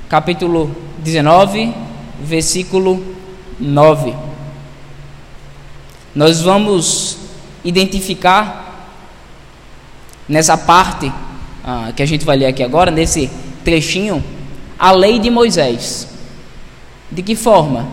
capítulo 0.09 0.75
19, 0.99 1.73
versículo 2.23 3.03
9. 3.59 4.15
Nós 6.15 6.41
vamos 6.41 7.19
identificar 7.65 8.91
nessa 10.29 10.57
parte 10.57 11.13
ah, 11.65 11.93
que 11.95 12.03
a 12.03 12.07
gente 12.07 12.25
vai 12.25 12.37
ler 12.37 12.47
aqui 12.47 12.63
agora, 12.63 12.91
nesse 12.91 13.31
trechinho, 13.65 14.23
a 14.79 14.91
lei 14.93 15.19
de 15.19 15.31
Moisés. 15.31 16.09
De 17.11 17.23
que 17.23 17.35
forma? 17.35 17.87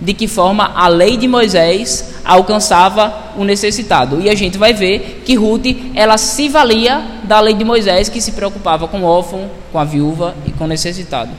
De 0.00 0.14
que 0.14 0.28
forma 0.28 0.72
a 0.74 0.86
lei 0.86 1.16
de 1.16 1.26
Moisés 1.26 2.14
alcançava 2.24 3.32
o 3.36 3.44
necessitado. 3.44 4.20
E 4.20 4.30
a 4.30 4.34
gente 4.34 4.56
vai 4.56 4.72
ver 4.72 5.22
que 5.24 5.34
Ruth, 5.34 5.66
ela 5.94 6.16
se 6.16 6.48
valia 6.48 7.02
da 7.24 7.40
lei 7.40 7.54
de 7.54 7.64
Moisés, 7.64 8.08
que 8.08 8.20
se 8.20 8.32
preocupava 8.32 8.86
com 8.86 9.00
o 9.00 9.04
órfão, 9.04 9.50
com 9.72 9.78
a 9.78 9.84
viúva 9.84 10.34
e 10.46 10.52
com 10.52 10.64
o 10.64 10.68
necessitado. 10.68 11.30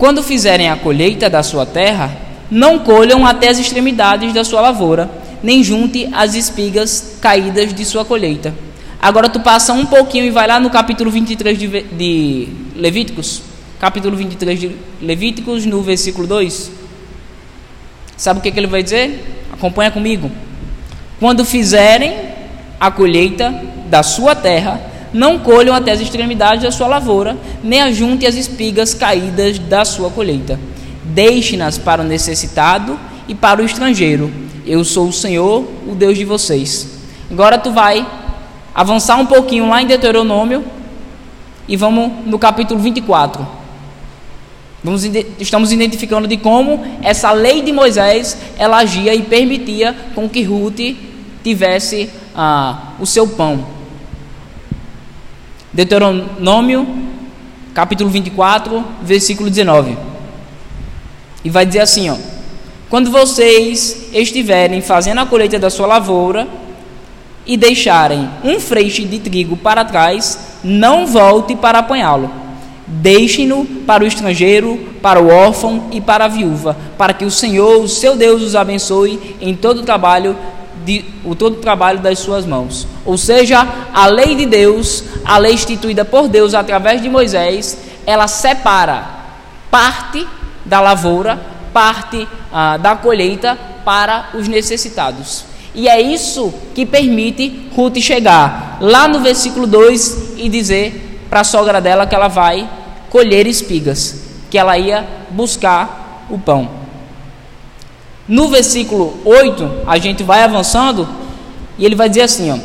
Quando 0.00 0.20
fizerem 0.20 0.68
a 0.68 0.76
colheita 0.76 1.30
da 1.30 1.44
sua 1.44 1.64
terra, 1.64 2.10
não 2.50 2.80
colham 2.80 3.24
até 3.24 3.48
as 3.48 3.60
extremidades 3.60 4.34
da 4.34 4.42
sua 4.42 4.60
lavoura, 4.60 5.08
nem 5.40 5.62
junte 5.62 6.08
as 6.12 6.34
espigas 6.34 7.18
caídas 7.20 7.72
de 7.72 7.84
sua 7.84 8.04
colheita. 8.04 8.52
Agora 9.00 9.28
tu 9.28 9.38
passa 9.38 9.72
um 9.72 9.86
pouquinho 9.86 10.24
e 10.24 10.30
vai 10.30 10.48
lá 10.48 10.58
no 10.58 10.70
capítulo 10.70 11.08
23 11.08 11.56
de, 11.56 11.82
de 11.82 12.48
Levíticos 12.74 13.42
capítulo 13.80 14.14
23 14.14 14.60
de 14.60 14.76
Levíticos, 15.00 15.64
no 15.64 15.80
versículo 15.80 16.26
2. 16.26 16.70
Sabe 18.14 18.38
o 18.38 18.42
que, 18.42 18.50
que 18.50 18.60
ele 18.60 18.66
vai 18.66 18.82
dizer? 18.82 19.46
Acompanha 19.50 19.90
comigo. 19.90 20.30
Quando 21.18 21.46
fizerem 21.46 22.14
a 22.78 22.90
colheita 22.90 23.50
da 23.86 24.02
sua 24.02 24.34
terra, 24.34 24.78
não 25.12 25.38
colham 25.38 25.74
até 25.74 25.92
as 25.92 26.00
extremidades 26.00 26.62
da 26.62 26.70
sua 26.70 26.86
lavoura, 26.86 27.36
nem 27.62 27.80
ajunte 27.82 28.26
as 28.26 28.34
espigas 28.34 28.94
caídas 28.94 29.58
da 29.58 29.84
sua 29.84 30.10
colheita. 30.10 30.58
Deixe-nas 31.04 31.78
para 31.78 32.02
o 32.02 32.04
necessitado 32.04 32.98
e 33.26 33.34
para 33.34 33.60
o 33.60 33.64
estrangeiro. 33.64 34.30
Eu 34.66 34.84
sou 34.84 35.08
o 35.08 35.12
Senhor, 35.12 35.66
o 35.86 35.94
Deus 35.94 36.16
de 36.16 36.24
vocês. 36.24 36.88
Agora 37.30 37.58
tu 37.58 37.72
vai 37.72 38.06
avançar 38.74 39.16
um 39.16 39.26
pouquinho 39.26 39.68
lá 39.68 39.82
em 39.82 39.86
Deuteronômio 39.86 40.64
e 41.66 41.76
vamos 41.76 42.26
no 42.26 42.38
capítulo 42.38 42.80
24. 42.80 43.46
Vamos, 44.82 45.04
estamos 45.38 45.72
identificando 45.72 46.26
de 46.26 46.36
como 46.38 46.82
essa 47.02 47.32
lei 47.32 47.60
de 47.60 47.70
Moisés 47.70 48.36
ela 48.58 48.78
agia 48.78 49.14
e 49.14 49.22
permitia 49.22 49.94
com 50.14 50.28
que 50.28 50.42
Ruth 50.42 50.96
tivesse 51.44 52.08
ah, 52.34 52.94
o 52.98 53.06
seu 53.06 53.28
pão. 53.28 53.79
Deuteronômio, 55.72 56.86
capítulo 57.72 58.10
24, 58.10 58.84
versículo 59.02 59.48
19. 59.48 59.96
E 61.44 61.50
vai 61.50 61.64
dizer 61.64 61.80
assim: 61.80 62.10
ó, 62.10 62.16
Quando 62.88 63.10
vocês 63.10 64.08
estiverem 64.12 64.80
fazendo 64.80 65.20
a 65.20 65.26
colheita 65.26 65.58
da 65.58 65.70
sua 65.70 65.86
lavoura 65.86 66.48
e 67.46 67.56
deixarem 67.56 68.28
um 68.44 68.60
freixe 68.60 69.04
de 69.04 69.18
trigo 69.18 69.56
para 69.56 69.84
trás, 69.84 70.38
não 70.62 71.06
volte 71.06 71.56
para 71.56 71.78
apanhá-lo 71.78 72.40
Deixem-no 72.92 73.64
para 73.86 74.02
o 74.02 74.06
estrangeiro, 74.06 74.76
para 75.00 75.22
o 75.22 75.28
órfão 75.28 75.84
e 75.92 76.00
para 76.00 76.24
a 76.24 76.28
viúva, 76.28 76.76
para 76.98 77.14
que 77.14 77.24
o 77.24 77.30
Senhor, 77.30 77.80
o 77.80 77.88
seu 77.88 78.16
Deus, 78.16 78.42
os 78.42 78.56
abençoe 78.56 79.36
em 79.40 79.54
todo 79.54 79.78
o 79.78 79.84
trabalho 79.84 80.36
de, 80.90 81.04
o 81.24 81.36
todo 81.36 81.54
o 81.54 81.60
trabalho 81.60 82.00
das 82.00 82.18
suas 82.18 82.44
mãos. 82.44 82.86
Ou 83.04 83.16
seja, 83.16 83.66
a 83.94 84.06
lei 84.06 84.34
de 84.34 84.46
Deus, 84.46 85.04
a 85.24 85.38
lei 85.38 85.54
instituída 85.54 86.04
por 86.04 86.28
Deus 86.28 86.52
através 86.52 87.00
de 87.00 87.08
Moisés, 87.08 87.78
ela 88.04 88.26
separa 88.26 89.04
parte 89.70 90.26
da 90.64 90.80
lavoura, 90.80 91.40
parte 91.72 92.26
ah, 92.52 92.76
da 92.76 92.96
colheita 92.96 93.56
para 93.84 94.30
os 94.34 94.48
necessitados. 94.48 95.44
E 95.72 95.88
é 95.88 96.00
isso 96.00 96.52
que 96.74 96.84
permite 96.84 97.70
Ruth 97.76 97.98
chegar 97.98 98.78
lá 98.80 99.06
no 99.06 99.20
versículo 99.20 99.68
2 99.68 100.34
e 100.38 100.48
dizer 100.48 101.24
para 101.30 101.40
a 101.40 101.44
sogra 101.44 101.80
dela 101.80 102.06
que 102.06 102.14
ela 102.14 102.26
vai 102.26 102.68
colher 103.08 103.46
espigas, 103.46 104.22
que 104.50 104.58
ela 104.58 104.76
ia 104.76 105.06
buscar 105.30 106.26
o 106.28 106.36
pão. 106.36 106.79
No 108.30 108.46
versículo 108.46 109.18
8, 109.24 109.82
a 109.88 109.98
gente 109.98 110.22
vai 110.22 110.44
avançando 110.44 111.06
e 111.76 111.84
ele 111.84 111.96
vai 111.96 112.08
dizer 112.08 112.22
assim: 112.22 112.52
ó, 112.52 112.58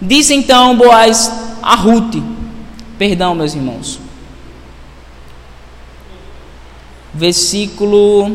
Disse 0.00 0.32
então 0.32 0.74
Boaz 0.74 1.30
a 1.62 1.74
Ruth, 1.74 2.16
perdão, 2.98 3.34
meus 3.34 3.54
irmãos, 3.54 4.00
versículo. 7.12 8.34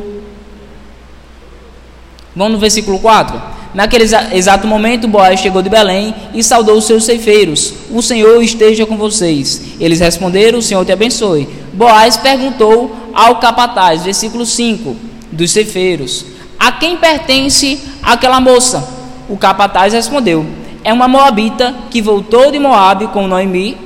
Vamos 2.36 2.54
no 2.54 2.60
versículo 2.60 3.00
4. 3.00 3.42
Naquele 3.74 4.04
exato 4.04 4.68
momento, 4.68 5.08
Boaz 5.08 5.40
chegou 5.40 5.64
de 5.64 5.70
Belém 5.70 6.14
e 6.32 6.44
saudou 6.44 6.78
os 6.78 6.86
seus 6.86 7.06
ceifeiros: 7.06 7.74
O 7.90 8.04
Senhor 8.04 8.40
esteja 8.44 8.86
com 8.86 8.98
vocês. 8.98 9.80
Eles 9.80 10.00
responderam: 10.00 10.60
O 10.60 10.62
Senhor 10.62 10.86
te 10.86 10.92
abençoe. 10.92 11.50
Boaz 11.74 12.18
perguntou 12.18 12.96
ao 13.16 13.40
capataz, 13.40 14.04
versículo 14.04 14.46
5, 14.46 14.96
dos 15.32 15.50
ceifeiros: 15.50 16.35
A 16.66 16.72
quem 16.72 16.98
pertence 16.98 17.80
aquela 18.02 18.42
moça? 18.42 18.84
O 19.30 19.38
capataz 19.38 19.94
respondeu: 19.94 20.44
É 20.84 20.92
uma 20.92 21.08
moabita 21.08 21.76
que 21.92 22.02
voltou 22.02 22.52
de 22.52 22.58
Moabe 22.58 23.06
com 23.10 23.28
Noemi. 23.28 23.78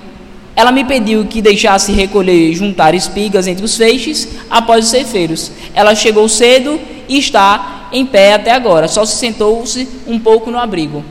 Ela 0.56 0.72
me 0.72 0.86
pediu 0.86 1.26
que 1.26 1.42
deixasse 1.42 1.92
recolher 1.92 2.52
e 2.52 2.56
juntar 2.56 2.96
espigas 2.96 3.48
entre 3.48 3.66
os 3.66 3.76
feixes 3.76 4.30
após 4.50 4.86
os 4.86 4.92
ceifeiros. 4.92 5.52
Ela 5.74 5.94
chegou 5.94 6.30
cedo 6.30 6.80
e 7.10 7.20
está 7.20 7.90
em 7.92 8.06
pé 8.06 8.36
até 8.36 8.54
agora, 8.54 8.88
só 8.88 9.04
se 9.04 9.18
sentou-se 9.18 9.86
um 10.08 10.18
pouco 10.18 10.50
no 10.50 10.58
abrigo. 10.58 11.04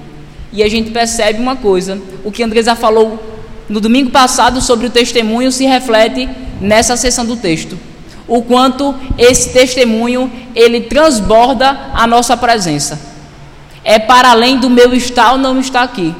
E 0.51 0.63
a 0.63 0.71
gente 0.71 0.91
percebe 0.91 1.39
uma 1.39 1.57
coisa: 1.57 2.01
o 2.25 2.33
que 2.33 2.43
Andresa 2.43 2.75
falou 2.77 3.23
no 3.69 3.79
domingo 3.79 4.09
passado 4.09 4.63
sobre 4.63 4.87
o 4.87 4.91
testemunho 4.91 5.53
se 5.53 5.67
reflete 5.67 6.31
nessa 6.63 6.97
seção 6.97 7.27
do 7.27 7.37
texto. 7.37 7.79
O 8.29 8.43
quanto 8.43 8.95
esse 9.17 9.51
testemunho 9.51 10.31
ele 10.55 10.83
transborda 10.83 11.91
a 11.95 12.07
nossa 12.07 12.37
presença. 12.37 13.01
É 13.83 13.99
para 13.99 14.31
além 14.31 14.59
do 14.59 14.69
meu 14.69 14.93
estar 14.93 15.33
ou 15.33 15.39
não 15.39 15.59
estar 15.59 15.83
aqui. 15.83 16.15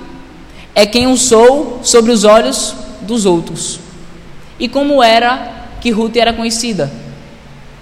É 0.75 0.87
quem 0.87 1.05
eu 1.05 1.17
sou 1.17 1.81
sobre 1.83 2.11
os 2.11 2.25
olhos 2.25 2.75
dos 3.03 3.27
outros. 3.27 3.79
E 4.59 4.69
como 4.69 5.03
era 5.03 5.53
que 5.81 5.91
Ruth 5.91 6.17
era 6.17 6.33
conhecida? 6.33 6.91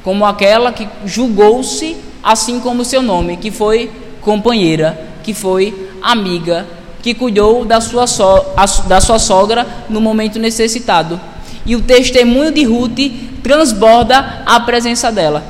Como 0.02 0.26
aquela 0.26 0.72
que 0.72 0.88
julgou-se 1.04 1.96
assim 2.22 2.58
como 2.58 2.84
seu 2.84 3.02
nome, 3.02 3.36
que 3.36 3.52
foi 3.52 3.90
companheira, 4.20 5.00
que 5.22 5.32
foi 5.32 5.90
amiga, 6.02 6.66
que 7.00 7.14
cuidou 7.14 7.64
da 7.64 7.80
sua, 7.80 8.06
so, 8.08 8.44
da 8.88 9.00
sua 9.00 9.20
sogra 9.20 9.64
no 9.88 10.00
momento 10.00 10.40
necessitado. 10.40 11.20
E 11.64 11.76
o 11.76 11.82
testemunho 11.82 12.50
de 12.50 12.64
Ruth 12.64 12.98
transborda 13.46 14.42
a 14.44 14.59
presença 14.59 15.12
dela. 15.12 15.44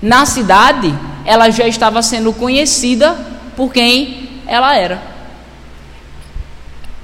Na 0.00 0.24
cidade, 0.24 0.94
ela 1.26 1.50
já 1.50 1.68
estava 1.68 2.02
sendo 2.02 2.32
conhecida 2.32 3.14
por 3.54 3.70
quem 3.70 4.40
ela 4.46 4.74
era. 4.74 5.02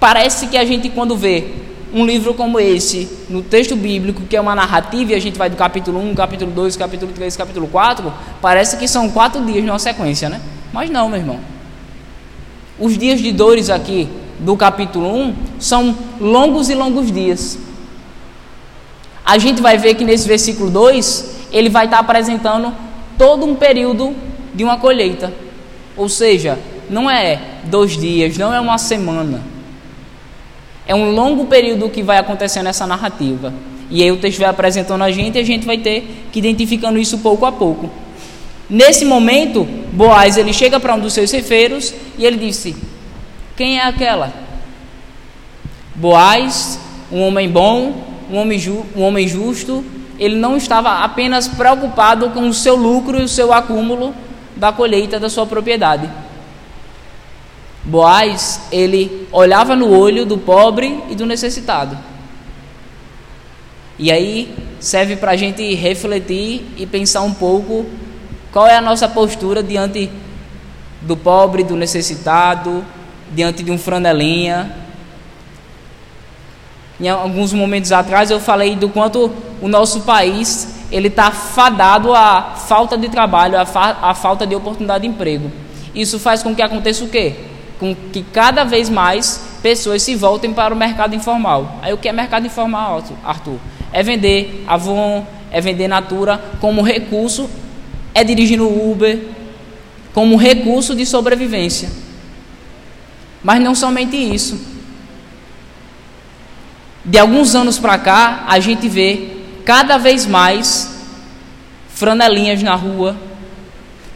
Parece 0.00 0.46
que 0.46 0.56
a 0.56 0.64
gente, 0.64 0.88
quando 0.88 1.16
vê 1.16 1.52
um 1.92 2.06
livro 2.06 2.32
como 2.32 2.58
esse, 2.58 3.08
no 3.28 3.42
texto 3.42 3.76
bíblico, 3.76 4.22
que 4.22 4.34
é 4.34 4.40
uma 4.40 4.54
narrativa, 4.54 5.12
e 5.12 5.14
a 5.14 5.20
gente 5.20 5.36
vai 5.36 5.50
do 5.50 5.56
capítulo 5.56 6.00
1, 6.00 6.14
capítulo 6.14 6.50
2, 6.50 6.76
capítulo 6.76 7.12
3, 7.12 7.36
capítulo 7.36 7.68
4, 7.68 8.12
parece 8.40 8.78
que 8.78 8.88
são 8.88 9.10
quatro 9.10 9.44
dias 9.44 9.62
numa 9.64 9.78
sequência, 9.78 10.30
né? 10.30 10.40
Mas 10.72 10.88
não, 10.88 11.10
meu 11.10 11.18
irmão. 11.18 11.40
Os 12.78 12.96
dias 12.96 13.20
de 13.20 13.32
dores 13.32 13.68
aqui 13.68 14.08
do 14.38 14.56
capítulo 14.56 15.14
1 15.14 15.34
são 15.58 15.94
longos 16.18 16.70
e 16.70 16.74
longos 16.74 17.12
dias. 17.12 17.58
A 19.26 19.36
gente 19.36 19.60
vai 19.60 19.76
ver 19.76 19.94
que 19.94 20.04
nesse 20.04 20.26
versículo 20.26 20.70
2, 20.70 21.48
ele 21.52 21.68
vai 21.68 21.86
estar 21.86 21.98
apresentando 21.98 22.72
todo 23.18 23.44
um 23.44 23.56
período 23.56 24.14
de 24.54 24.62
uma 24.62 24.78
colheita. 24.78 25.32
Ou 25.96 26.08
seja, 26.08 26.56
não 26.88 27.10
é 27.10 27.40
dois 27.64 27.98
dias, 27.98 28.38
não 28.38 28.54
é 28.54 28.60
uma 28.60 28.78
semana 28.78 29.56
é 30.86 30.94
um 30.94 31.10
longo 31.10 31.46
período 31.46 31.90
que 31.90 32.02
vai 32.02 32.18
acontecendo 32.18 32.64
nessa 32.64 32.86
narrativa. 32.86 33.52
E 33.90 34.02
aí 34.02 34.10
o 34.10 34.18
texto 34.18 34.38
vai 34.38 34.48
apresentando 34.48 35.02
a 35.02 35.10
gente 35.10 35.36
e 35.36 35.40
a 35.40 35.44
gente 35.44 35.66
vai 35.66 35.78
ter 35.78 36.26
que 36.32 36.38
identificando 36.38 36.98
isso 36.98 37.18
pouco 37.18 37.44
a 37.44 37.52
pouco. 37.52 37.90
Nesse 38.70 39.04
momento, 39.04 39.64
Boaz 39.92 40.36
ele 40.36 40.52
chega 40.52 40.78
para 40.78 40.94
um 40.94 41.00
dos 41.00 41.12
seus 41.12 41.30
cefeiros 41.30 41.92
e 42.18 42.24
ele 42.24 42.36
disse: 42.36 42.76
Quem 43.56 43.78
é 43.78 43.84
aquela? 43.84 44.32
Boaz, 45.94 46.78
um 47.10 47.22
homem 47.22 47.48
bom, 47.48 48.05
um 48.30 48.36
homem, 48.36 48.58
ju 48.58 48.84
um 48.94 49.02
homem 49.02 49.26
justo, 49.26 49.84
ele 50.18 50.36
não 50.36 50.56
estava 50.56 51.04
apenas 51.04 51.48
preocupado 51.48 52.30
com 52.30 52.48
o 52.48 52.54
seu 52.54 52.76
lucro 52.76 53.18
e 53.18 53.24
o 53.24 53.28
seu 53.28 53.52
acúmulo 53.52 54.14
da 54.56 54.72
colheita 54.72 55.20
da 55.20 55.28
sua 55.28 55.46
propriedade 55.46 56.08
Boaz, 57.86 58.62
ele 58.72 59.28
olhava 59.30 59.76
no 59.76 59.96
olho 59.96 60.26
do 60.26 60.36
pobre 60.36 61.04
e 61.08 61.14
do 61.14 61.24
necessitado. 61.24 61.96
E 63.96 64.10
aí 64.10 64.52
serve 64.80 65.14
para 65.14 65.30
a 65.30 65.36
gente 65.36 65.72
refletir 65.72 66.66
e 66.76 66.84
pensar 66.84 67.22
um 67.22 67.32
pouco 67.32 67.86
qual 68.52 68.66
é 68.66 68.76
a 68.76 68.80
nossa 68.80 69.08
postura 69.08 69.62
diante 69.62 70.10
do 71.00 71.16
pobre, 71.16 71.62
do 71.62 71.76
necessitado, 71.76 72.84
diante 73.32 73.62
de 73.62 73.70
um 73.70 73.78
franelinha. 73.78 74.74
Em 77.00 77.08
alguns 77.08 77.52
momentos 77.52 77.92
atrás 77.92 78.30
eu 78.30 78.40
falei 78.40 78.76
do 78.76 78.88
quanto 78.88 79.30
o 79.60 79.68
nosso 79.68 80.00
país 80.02 80.74
ele 80.90 81.08
está 81.08 81.30
fadado 81.30 82.14
à 82.14 82.54
falta 82.56 82.96
de 82.96 83.08
trabalho, 83.08 83.58
à, 83.58 83.66
fa 83.66 83.98
à 84.00 84.14
falta 84.14 84.46
de 84.46 84.54
oportunidade 84.54 85.02
de 85.02 85.08
emprego. 85.08 85.50
Isso 85.94 86.18
faz 86.18 86.42
com 86.42 86.54
que 86.54 86.62
aconteça 86.62 87.04
o 87.04 87.08
quê? 87.08 87.34
com 87.78 87.94
que 87.94 88.22
cada 88.22 88.64
vez 88.64 88.88
mais 88.88 89.40
pessoas 89.62 90.02
se 90.02 90.14
voltem 90.14 90.52
para 90.52 90.74
o 90.74 90.76
mercado 90.76 91.14
informal. 91.14 91.78
Aí 91.82 91.92
o 91.92 91.98
que 91.98 92.08
é 92.08 92.12
mercado 92.12 92.46
informal, 92.46 93.02
Arthur? 93.24 93.58
É 93.92 94.02
vender 94.02 94.64
Avon, 94.66 95.26
é 95.50 95.60
vender 95.60 95.88
Natura 95.88 96.40
como 96.60 96.82
recurso, 96.82 97.48
é 98.14 98.24
dirigir 98.24 98.58
no 98.58 98.90
Uber 98.90 99.20
como 100.12 100.36
recurso 100.36 100.94
de 100.94 101.04
sobrevivência. 101.04 101.90
Mas 103.42 103.60
não 103.60 103.74
somente 103.74 104.16
isso. 104.16 104.75
De 107.06 107.18
alguns 107.18 107.54
anos 107.54 107.78
para 107.78 107.96
cá, 107.98 108.44
a 108.48 108.58
gente 108.58 108.88
vê 108.88 109.28
cada 109.64 109.96
vez 109.96 110.26
mais 110.26 111.06
franelinhas 111.88 112.60
na 112.64 112.74
rua. 112.74 113.16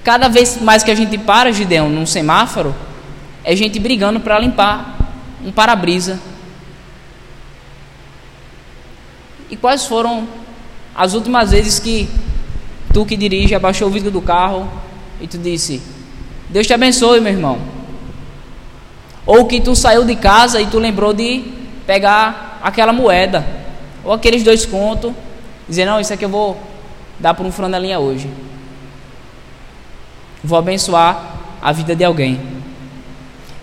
Cada 0.02 0.28
vez 0.28 0.60
mais 0.60 0.82
que 0.82 0.90
a 0.90 0.94
gente 0.94 1.16
para, 1.16 1.52
Gideão, 1.52 1.88
num 1.88 2.04
semáforo, 2.04 2.74
é 3.44 3.54
gente 3.54 3.78
brigando 3.78 4.18
para 4.18 4.40
limpar 4.40 4.98
um 5.44 5.52
para-brisa. 5.52 6.18
E 9.48 9.56
quais 9.56 9.86
foram 9.86 10.26
as 10.92 11.14
últimas 11.14 11.52
vezes 11.52 11.78
que 11.78 12.08
tu 12.92 13.06
que 13.06 13.16
dirige 13.16 13.54
abaixou 13.54 13.86
o 13.86 13.90
vidro 13.90 14.10
do 14.10 14.20
carro 14.20 14.68
e 15.20 15.28
tu 15.28 15.38
disse: 15.38 15.80
Deus 16.48 16.66
te 16.66 16.74
abençoe, 16.74 17.20
meu 17.20 17.32
irmão. 17.32 17.58
Ou 19.24 19.46
que 19.46 19.60
tu 19.60 19.76
saiu 19.76 20.04
de 20.04 20.16
casa 20.16 20.60
e 20.60 20.66
tu 20.66 20.80
lembrou 20.80 21.12
de 21.12 21.44
pegar 21.86 22.49
aquela 22.62 22.92
moeda, 22.92 23.46
ou 24.04 24.12
aqueles 24.12 24.42
dois 24.42 24.66
contos, 24.66 25.12
dizer: 25.68 25.84
Não, 25.84 26.00
isso 26.00 26.12
aqui 26.12 26.24
eu 26.24 26.28
vou 26.28 26.60
dar 27.18 27.34
para 27.34 27.46
um 27.46 27.52
franelinha 27.52 27.98
hoje. 27.98 28.30
Vou 30.42 30.58
abençoar 30.58 31.36
a 31.60 31.72
vida 31.72 31.94
de 31.94 32.04
alguém. 32.04 32.40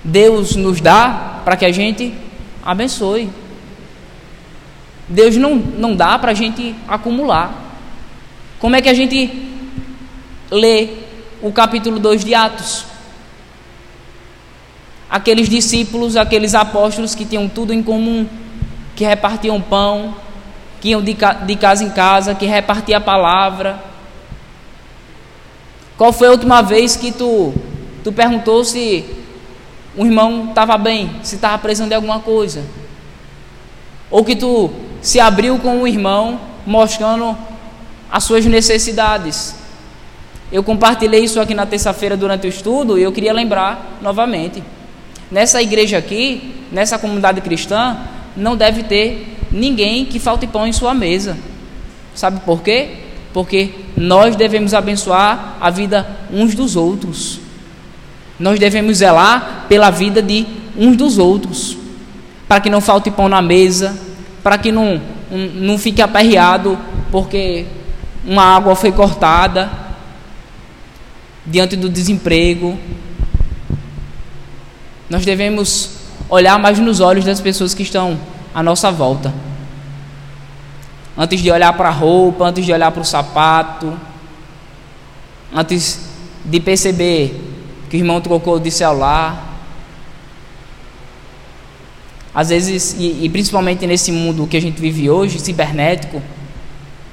Deus 0.04 0.56
nos 0.56 0.80
dá 0.80 1.42
para 1.44 1.58
que 1.58 1.66
a 1.66 1.72
gente 1.72 2.14
abençoe. 2.64 3.30
Deus 5.10 5.36
não, 5.38 5.56
não 5.56 5.96
dá 5.96 6.20
para 6.20 6.32
a 6.32 6.36
gente 6.36 6.76
acumular. 6.88 7.66
Como 8.60 8.76
é 8.76 8.82
que 8.82 8.90
a 8.90 8.94
gente 8.94 9.50
lê 10.52 10.90
o 11.42 11.52
capítulo 11.52 12.00
2 12.00 12.24
de 12.24 12.36
Atos? 12.36 12.86
Aqueles 15.10 15.48
discípulos, 15.48 16.18
aqueles 16.18 16.54
apóstolos 16.54 17.16
que 17.16 17.26
tinham 17.26 17.48
tudo 17.48 17.74
em 17.74 17.82
comum, 17.82 18.28
que 18.98 19.06
repartiam 19.06 19.62
pão, 19.62 20.16
que 20.82 20.90
iam 20.90 21.04
de, 21.04 21.16
de 21.46 21.56
casa 21.56 21.84
em 21.84 21.90
casa, 21.92 22.34
que 22.34 22.48
repartiam 22.48 22.98
a 22.98 23.02
palavra. 23.02 23.80
Qual 25.96 26.12
foi 26.12 26.28
a 26.28 26.32
última 26.32 26.64
vez 26.64 26.96
que 26.96 27.12
tu, 27.12 27.54
tu 28.04 28.12
perguntou 28.12 28.66
se 28.66 29.06
o 29.96 30.04
irmão 30.04 30.48
estava 30.50 30.80
bem, 30.80 31.12
se 31.22 31.36
estava 31.36 31.60
precisando 31.60 31.90
de 31.90 31.96
alguma 31.96 32.20
coisa. 32.20 32.64
Ou 34.10 34.26
que 34.26 34.36
tu 34.36 34.72
se 35.00 35.20
abriu 35.20 35.60
com 35.60 35.84
o 35.84 35.88
irmão 35.88 36.40
mostrando 36.66 37.38
as 38.12 38.24
suas 38.24 38.44
necessidades. 38.48 39.56
Eu 40.52 40.64
compartilhei 40.64 41.24
isso 41.24 41.40
aqui 41.40 41.54
na 41.54 41.68
terça-feira 41.68 42.18
durante 42.18 42.48
o 42.48 42.50
estudo 42.50 42.98
e 42.98 43.04
eu 43.04 43.12
queria 43.12 43.34
lembrar 43.34 44.00
novamente. 44.02 44.64
Nessa 45.30 45.62
igreja 45.62 46.00
aqui, 46.00 46.66
nessa 46.72 46.98
comunidade 46.98 47.42
cristã, 47.42 47.98
não 48.38 48.56
deve 48.56 48.84
ter 48.84 49.36
ninguém 49.52 50.06
que 50.06 50.20
falte 50.20 50.48
pão 50.48 50.68
em 50.68 50.72
sua 50.72 50.94
mesa. 50.94 51.38
Sabe 52.14 52.40
por 52.42 52.62
quê? 52.62 52.90
Porque 53.34 53.72
nós 53.96 54.36
devemos 54.36 54.74
abençoar 54.74 55.58
a 55.60 55.70
vida 55.70 56.08
uns 56.32 56.56
dos 56.56 56.76
outros. 56.76 57.40
Nós 58.40 58.60
devemos 58.60 58.98
zelar 58.98 59.66
pela 59.68 59.90
vida 59.90 60.22
de 60.22 60.46
uns 60.78 60.96
dos 60.96 61.18
outros, 61.18 61.76
para 62.48 62.62
que 62.62 62.70
não 62.70 62.80
falte 62.80 63.10
pão 63.10 63.28
na 63.28 63.42
mesa, 63.42 63.98
para 64.44 64.58
que 64.58 64.72
não, 64.72 65.02
não 65.56 65.78
fique 65.78 66.02
aperreado 66.02 66.78
porque 67.12 67.66
uma 68.24 68.44
água 68.44 68.76
foi 68.76 68.92
cortada 68.92 69.72
diante 71.46 71.76
do 71.76 71.90
desemprego. 71.90 72.78
Nós 75.10 75.26
devemos 75.26 75.97
olhar 76.30 76.60
mais 76.60 76.80
nos 76.80 77.00
olhos 77.00 77.26
das 77.26 77.40
pessoas 77.40 77.74
que 77.74 77.84
estão 77.84 78.20
à 78.54 78.62
nossa 78.62 78.92
volta. 78.92 79.34
Antes 81.18 81.42
de 81.42 81.52
olhar 81.52 81.74
para 81.74 81.90
a 81.90 81.92
roupa, 81.92 82.46
antes 82.46 82.66
de 82.66 82.72
olhar 82.72 82.92
para 82.92 83.02
o 83.02 83.06
sapato, 83.06 83.94
antes 85.54 86.08
de 86.46 86.60
perceber 86.60 87.48
que 87.90 87.98
o 87.98 88.00
irmão 88.00 88.22
trocou 88.22 88.60
de 88.60 88.70
celular. 88.70 89.46
Às 92.34 92.50
vezes, 92.50 92.96
e, 93.00 93.26
e 93.26 93.30
principalmente 93.30 93.88
nesse 93.88 94.12
mundo 94.12 94.46
que 94.46 94.58
a 94.58 94.62
gente 94.62 94.80
vive 94.80 95.10
hoje, 95.10 95.40
cibernético, 95.40 96.22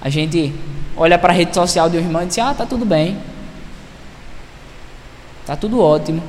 a 0.02 0.10
gente 0.10 0.52
olha 0.96 1.18
para 1.18 1.32
a 1.32 1.36
rede 1.36 1.54
social 1.54 1.88
de 1.88 1.96
um 1.96 2.00
irmão 2.00 2.22
e 2.22 2.26
diz: 2.26 2.38
Ah, 2.38 2.52
tá 2.52 2.66
tudo 2.66 2.84
bem, 2.84 3.16
tá 5.46 5.56
tudo 5.56 5.80
ótimo. 5.80 6.22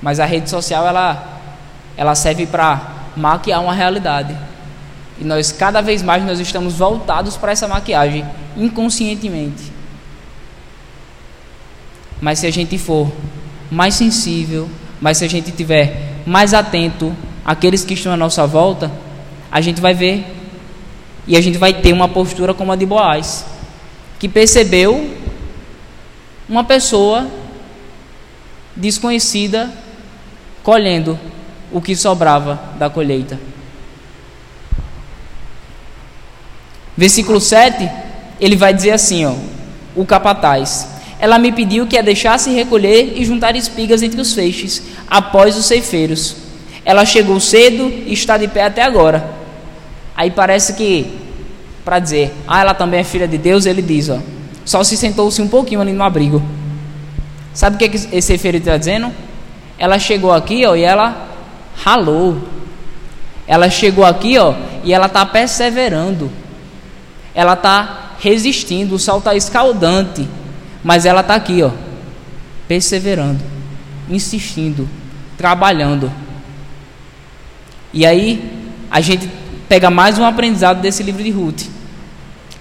Mas 0.00 0.20
a 0.20 0.24
rede 0.24 0.48
social 0.48 0.86
ela, 0.86 1.40
ela 1.96 2.14
serve 2.14 2.46
para 2.46 2.80
maquiar 3.16 3.62
uma 3.62 3.74
realidade. 3.74 4.36
E 5.20 5.24
nós 5.24 5.50
cada 5.50 5.80
vez 5.80 6.02
mais 6.02 6.24
nós 6.24 6.38
estamos 6.38 6.74
voltados 6.74 7.36
para 7.36 7.52
essa 7.52 7.66
maquiagem 7.66 8.24
inconscientemente. 8.56 9.72
Mas 12.20 12.38
se 12.38 12.46
a 12.46 12.50
gente 12.50 12.78
for 12.78 13.12
mais 13.70 13.94
sensível, 13.94 14.68
mas 15.00 15.18
se 15.18 15.24
a 15.24 15.28
gente 15.28 15.50
tiver 15.52 16.14
mais 16.26 16.54
atento 16.54 17.14
àqueles 17.44 17.84
que 17.84 17.94
estão 17.94 18.12
à 18.12 18.16
nossa 18.16 18.46
volta, 18.46 18.90
a 19.50 19.60
gente 19.60 19.80
vai 19.80 19.94
ver 19.94 20.26
e 21.26 21.36
a 21.36 21.40
gente 21.40 21.58
vai 21.58 21.72
ter 21.74 21.92
uma 21.92 22.08
postura 22.08 22.54
como 22.54 22.72
a 22.72 22.76
de 22.76 22.86
Boaz, 22.86 23.44
que 24.18 24.28
percebeu 24.28 25.14
uma 26.48 26.64
pessoa 26.64 27.28
desconhecida 28.74 29.70
colhendo 30.68 31.18
o 31.72 31.80
que 31.80 31.96
sobrava 31.96 32.60
da 32.78 32.90
colheita. 32.90 33.40
Versículo 36.94 37.40
7, 37.40 37.90
ele 38.38 38.54
vai 38.54 38.74
dizer 38.74 38.90
assim, 38.90 39.24
ó, 39.24 39.32
o 39.96 40.04
capataz: 40.04 40.86
ela 41.18 41.38
me 41.38 41.52
pediu 41.52 41.86
que 41.86 41.96
a 41.96 42.02
deixasse 42.02 42.50
recolher 42.50 43.14
e 43.16 43.24
juntar 43.24 43.56
espigas 43.56 44.02
entre 44.02 44.20
os 44.20 44.34
feixes, 44.34 44.82
após 45.08 45.56
os 45.56 45.64
ceifeiros. 45.64 46.36
Ela 46.84 47.06
chegou 47.06 47.40
cedo 47.40 47.88
e 47.88 48.12
está 48.12 48.36
de 48.36 48.46
pé 48.46 48.64
até 48.64 48.82
agora. 48.82 49.26
Aí 50.14 50.30
parece 50.30 50.74
que, 50.74 51.10
para 51.82 51.98
dizer, 51.98 52.30
ah, 52.46 52.60
ela 52.60 52.74
também 52.74 53.00
é 53.00 53.04
filha 53.04 53.26
de 53.26 53.38
Deus, 53.38 53.64
ele 53.64 53.80
diz, 53.80 54.10
ó, 54.10 54.18
só 54.66 54.84
se 54.84 54.98
sentou-se 54.98 55.40
um 55.40 55.48
pouquinho 55.48 55.80
ali 55.80 55.94
no 55.94 56.04
abrigo. 56.04 56.42
Sabe 57.54 57.76
o 57.76 57.78
que, 57.78 57.96
esse 57.96 58.20
ceifeiro 58.20 58.58
está 58.58 58.76
dizendo? 58.76 59.10
Ela 59.78 59.98
chegou 59.98 60.32
aqui, 60.32 60.66
ó, 60.66 60.74
e 60.74 60.82
ela 60.82 61.28
ralou. 61.76 62.42
Ela 63.46 63.70
chegou 63.70 64.04
aqui, 64.04 64.36
ó, 64.38 64.54
e 64.82 64.92
ela 64.92 65.06
está 65.06 65.24
perseverando. 65.24 66.30
Ela 67.34 67.52
está 67.52 68.14
resistindo, 68.20 68.94
o 68.94 68.98
sol 68.98 69.18
está 69.18 69.34
escaldante. 69.34 70.28
Mas 70.82 71.06
ela 71.06 71.20
está 71.20 71.34
aqui, 71.34 71.62
ó, 71.62 71.70
perseverando, 72.66 73.40
insistindo, 74.08 74.88
trabalhando. 75.36 76.10
E 77.92 78.04
aí 78.04 78.52
a 78.90 79.00
gente 79.00 79.30
pega 79.68 79.90
mais 79.90 80.18
um 80.18 80.24
aprendizado 80.24 80.80
desse 80.80 81.02
livro 81.02 81.22
de 81.22 81.30
Ruth, 81.30 81.62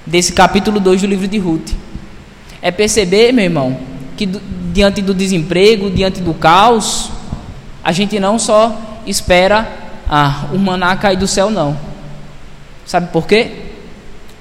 desse 0.05 0.33
capítulo 0.33 0.79
2 0.79 1.01
do 1.01 1.07
livro 1.07 1.27
de 1.27 1.37
Ruth. 1.37 1.71
É 2.61 2.71
perceber, 2.71 3.31
meu 3.31 3.45
irmão, 3.45 3.77
que 4.17 4.25
do, 4.25 4.41
diante 4.73 5.01
do 5.01 5.13
desemprego, 5.13 5.89
diante 5.89 6.19
do 6.19 6.33
caos, 6.33 7.11
a 7.83 7.91
gente 7.91 8.19
não 8.19 8.37
só 8.37 8.75
espera 9.05 9.71
ah, 10.09 10.47
o 10.51 10.57
maná 10.57 10.95
cair 10.97 11.17
do 11.17 11.27
céu, 11.27 11.49
não. 11.49 11.77
Sabe 12.85 13.11
por 13.11 13.27
quê? 13.27 13.51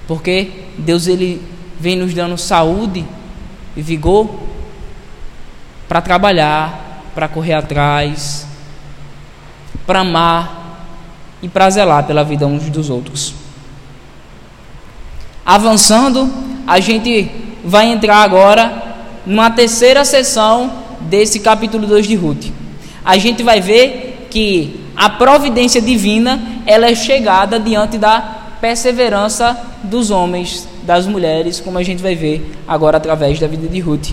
Porque 0.08 0.50
Deus 0.78 1.06
ele 1.06 1.42
vem 1.78 1.96
nos 1.96 2.14
dando 2.14 2.38
saúde 2.38 3.04
e 3.76 3.82
vigor 3.82 4.28
para 5.86 6.00
trabalhar, 6.00 7.02
para 7.14 7.28
correr 7.28 7.54
atrás, 7.54 8.46
para 9.86 10.00
amar 10.00 10.86
e 11.42 11.48
para 11.48 11.68
zelar 11.70 12.04
pela 12.04 12.24
vida 12.24 12.46
uns 12.46 12.68
dos 12.70 12.88
outros. 12.88 13.34
Avançando, 15.44 16.32
a 16.66 16.80
gente 16.80 17.30
vai 17.64 17.86
entrar 17.86 18.22
agora 18.22 18.85
numa 19.26 19.50
terceira 19.50 20.04
sessão 20.04 20.72
desse 21.00 21.40
capítulo 21.40 21.86
2 21.86 22.06
de 22.06 22.14
Ruth. 22.14 22.46
A 23.04 23.18
gente 23.18 23.42
vai 23.42 23.60
ver 23.60 24.28
que 24.30 24.80
a 24.96 25.10
providência 25.10 25.82
divina 25.82 26.40
ela 26.64 26.86
é 26.86 26.94
chegada 26.94 27.58
diante 27.58 27.98
da 27.98 28.20
perseverança 28.60 29.58
dos 29.82 30.10
homens 30.10 30.66
das 30.82 31.06
mulheres, 31.06 31.60
como 31.60 31.78
a 31.78 31.82
gente 31.82 32.02
vai 32.02 32.14
ver 32.14 32.54
agora 32.66 32.96
através 32.96 33.38
da 33.38 33.46
vida 33.46 33.66
de 33.68 33.80
Ruth. 33.80 34.10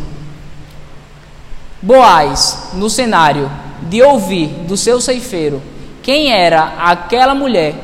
Boaz, 1.81 2.69
no 2.73 2.89
cenário 2.89 3.51
de 3.89 4.01
ouvir 4.01 4.47
do 4.67 4.75
seu 4.75 4.99
ceifeiro 4.99 5.61
quem 6.01 6.31
era 6.31 6.73
aquela 6.79 7.33
mulher 7.33 7.75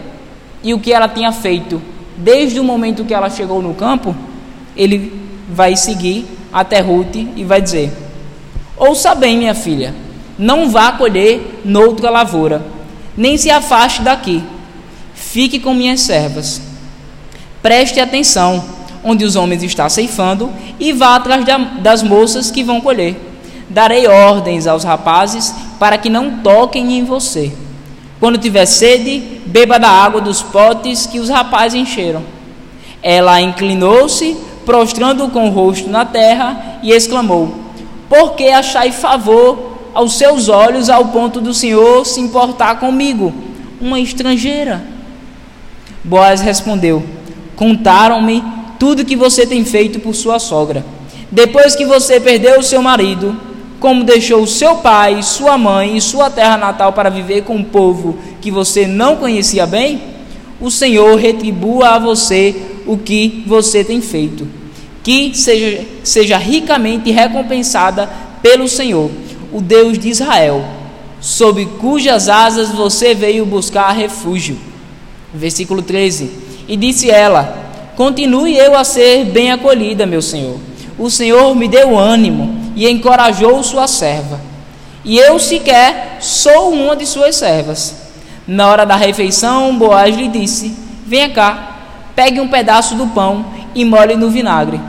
e 0.63 0.73
o 0.73 0.79
que 0.79 0.91
ela 0.91 1.07
tinha 1.07 1.31
feito 1.31 1.81
desde 2.17 2.59
o 2.59 2.63
momento 2.63 3.05
que 3.05 3.13
ela 3.13 3.29
chegou 3.29 3.61
no 3.61 3.73
campo, 3.73 4.13
ele 4.75 5.13
vai 5.49 5.75
seguir 5.77 6.25
até 6.51 6.79
Ruth 6.79 7.15
e 7.35 7.43
vai 7.43 7.61
dizer: 7.61 7.91
Ouça 8.77 9.13
bem, 9.15 9.37
minha 9.37 9.55
filha, 9.55 9.93
não 10.37 10.69
vá 10.69 10.91
colher 10.91 11.61
noutra 11.63 12.09
lavoura, 12.09 12.61
nem 13.15 13.37
se 13.37 13.49
afaste 13.49 14.01
daqui, 14.01 14.43
fique 15.13 15.59
com 15.59 15.73
minhas 15.73 16.01
servas. 16.01 16.61
Preste 17.61 17.99
atenção 17.99 18.63
onde 19.03 19.23
os 19.23 19.35
homens 19.35 19.63
estão 19.63 19.89
ceifando, 19.89 20.51
e 20.79 20.91
vá 20.91 21.15
atrás 21.15 21.45
das 21.79 22.03
moças 22.03 22.51
que 22.51 22.63
vão 22.63 22.81
colher. 22.81 23.15
Darei 23.69 24.07
ordens 24.07 24.67
aos 24.67 24.83
rapazes 24.83 25.53
para 25.79 25.97
que 25.97 26.09
não 26.09 26.39
toquem 26.39 26.97
em 26.97 27.03
você. 27.03 27.51
Quando 28.19 28.37
tiver 28.37 28.65
sede, 28.65 29.41
beba 29.45 29.79
da 29.79 29.89
água 29.89 30.19
dos 30.19 30.41
potes 30.41 31.05
que 31.05 31.19
os 31.19 31.29
rapazes 31.29 31.79
encheram. 31.79 32.23
Ela 33.01 33.39
inclinou-se, 33.39 34.35
prostrando 34.69 35.29
com 35.29 35.47
o 35.47 35.51
rosto 35.51 35.89
na 35.89 36.05
terra, 36.05 36.77
e 36.83 36.91
exclamou: 36.91 37.55
Por 38.07 38.35
que 38.35 38.49
achai 38.49 38.91
favor 38.91 39.79
aos 39.95 40.15
seus 40.15 40.47
olhos 40.47 40.91
ao 40.91 41.05
ponto 41.05 41.41
do 41.41 41.55
Senhor 41.55 42.05
se 42.05 42.21
importar 42.21 42.79
comigo, 42.79 43.33
uma 43.81 43.99
estrangeira? 43.99 44.83
Boaz 46.03 46.41
respondeu: 46.41 47.01
Contaram-me 47.55 48.43
tudo 48.77 49.03
que 49.03 49.15
você 49.15 49.43
tem 49.43 49.65
feito 49.65 49.99
por 49.99 50.13
sua 50.13 50.37
sogra. 50.37 50.85
Depois 51.31 51.75
que 51.75 51.83
você 51.83 52.19
perdeu 52.19 52.59
o 52.59 52.63
seu 52.63 52.83
marido, 52.83 53.35
como 53.79 54.03
deixou 54.03 54.45
seu 54.45 54.75
pai, 54.75 55.23
sua 55.23 55.57
mãe 55.57 55.97
e 55.97 56.01
sua 56.01 56.29
terra 56.29 56.57
natal 56.57 56.93
para 56.93 57.09
viver 57.09 57.41
com 57.41 57.55
um 57.55 57.63
povo 57.63 58.19
que 58.39 58.51
você 58.51 58.85
não 58.85 59.15
conhecia 59.15 59.65
bem, 59.65 59.99
o 60.61 60.69
Senhor 60.69 61.17
retribua 61.17 61.95
a 61.95 61.99
você 61.99 62.55
o 62.85 62.99
que 62.99 63.43
você 63.47 63.83
tem 63.83 63.99
feito. 63.99 64.58
Que 65.03 65.33
seja, 65.33 65.85
seja 66.03 66.37
ricamente 66.37 67.11
recompensada 67.11 68.09
pelo 68.41 68.67
Senhor, 68.67 69.09
o 69.51 69.61
Deus 69.61 69.97
de 69.97 70.09
Israel, 70.09 70.63
sob 71.19 71.65
cujas 71.79 72.29
asas 72.29 72.69
você 72.69 73.13
veio 73.13 73.45
buscar 73.45 73.91
refúgio. 73.91 74.57
Versículo 75.33 75.81
13: 75.81 76.31
E 76.67 76.75
disse 76.75 77.09
ela: 77.09 77.69
Continue 77.95 78.55
eu 78.55 78.77
a 78.77 78.83
ser 78.83 79.25
bem 79.25 79.51
acolhida, 79.51 80.05
meu 80.05 80.21
Senhor. 80.21 80.57
O 80.97 81.09
Senhor 81.09 81.55
me 81.55 81.67
deu 81.67 81.97
ânimo 81.97 82.71
e 82.75 82.89
encorajou 82.89 83.63
sua 83.63 83.87
serva. 83.87 84.39
E 85.03 85.17
eu 85.17 85.39
sequer 85.39 86.17
sou 86.19 86.71
uma 86.71 86.95
de 86.95 87.05
suas 87.05 87.35
servas. 87.35 87.95
Na 88.47 88.67
hora 88.67 88.85
da 88.85 88.95
refeição, 88.95 89.77
Boaz 89.77 90.15
lhe 90.15 90.27
disse: 90.27 90.73
Venha 91.05 91.29
cá, 91.29 91.77
pegue 92.15 92.39
um 92.39 92.47
pedaço 92.47 92.95
do 92.95 93.07
pão 93.07 93.45
e 93.75 93.85
molhe 93.85 94.15
no 94.15 94.29
vinagre. 94.29 94.79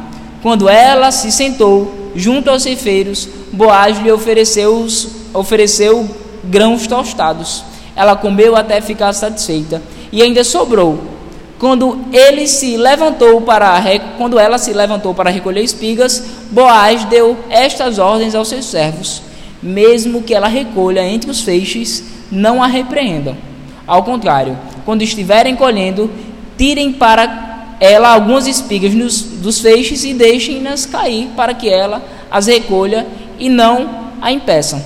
Quando 0.43 0.69
ela 0.69 1.11
se 1.11 1.31
sentou 1.31 2.11
junto 2.15 2.51
aos 2.51 2.63
ceifeiros, 2.63 3.29
Boaz 3.53 3.99
lhe 3.99 4.11
ofereceu, 4.11 4.87
ofereceu 5.35 6.09
grãos 6.45 6.87
tostados. 6.87 7.65
Ela 7.95 8.17
comeu 8.17 8.57
até 8.57 8.81
ficar 8.81 9.13
satisfeita 9.13 9.83
e 10.13 10.23
ainda 10.23 10.43
sobrou. 10.45 10.99
Quando 11.59 11.99
ele 12.11 12.47
se 12.47 12.79
levantou 12.79 13.43
para 13.43 13.83
quando 14.17 14.39
ela 14.39 14.57
se 14.57 14.73
levantou 14.73 15.13
para 15.13 15.29
recolher 15.29 15.63
espigas, 15.63 16.25
Boaz 16.51 17.05
deu 17.05 17.37
estas 17.51 17.99
ordens 17.99 18.35
aos 18.35 18.49
seus 18.49 18.65
servos: 18.65 19.23
mesmo 19.63 20.23
que 20.23 20.35
ela 20.35 20.49
recolha 20.49 21.07
entre 21.07 21.31
os 21.31 21.43
feixes, 21.43 22.03
não 22.31 22.63
a 22.63 22.67
repreendam. 22.67 23.37
Ao 23.87 24.03
contrário, 24.03 24.57
quando 24.87 25.03
estiverem 25.03 25.55
colhendo, 25.55 26.11
tirem 26.57 26.93
para 26.93 27.50
ela 27.81 28.11
algumas 28.11 28.47
espigas 28.47 28.95
nos, 28.95 29.23
dos 29.23 29.59
feixes 29.59 30.05
e 30.05 30.13
deixem-nas 30.13 30.85
cair 30.85 31.31
para 31.35 31.55
que 31.55 31.69
ela 31.69 32.03
as 32.31 32.47
recolha 32.47 33.07
e 33.39 33.49
não 33.49 34.11
a 34.21 34.31
impeçam. 34.31 34.83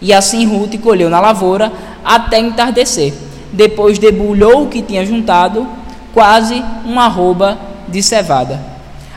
E 0.00 0.12
assim 0.12 0.46
Ruth 0.46 0.78
colheu 0.80 1.10
na 1.10 1.20
lavoura 1.20 1.72
até 2.04 2.38
entardecer. 2.38 3.12
Depois 3.52 3.98
debulhou 3.98 4.62
o 4.62 4.68
que 4.68 4.80
tinha 4.80 5.04
juntado, 5.04 5.66
quase 6.14 6.62
uma 6.84 7.06
arroba 7.06 7.58
de 7.88 8.02
cevada. 8.02 8.60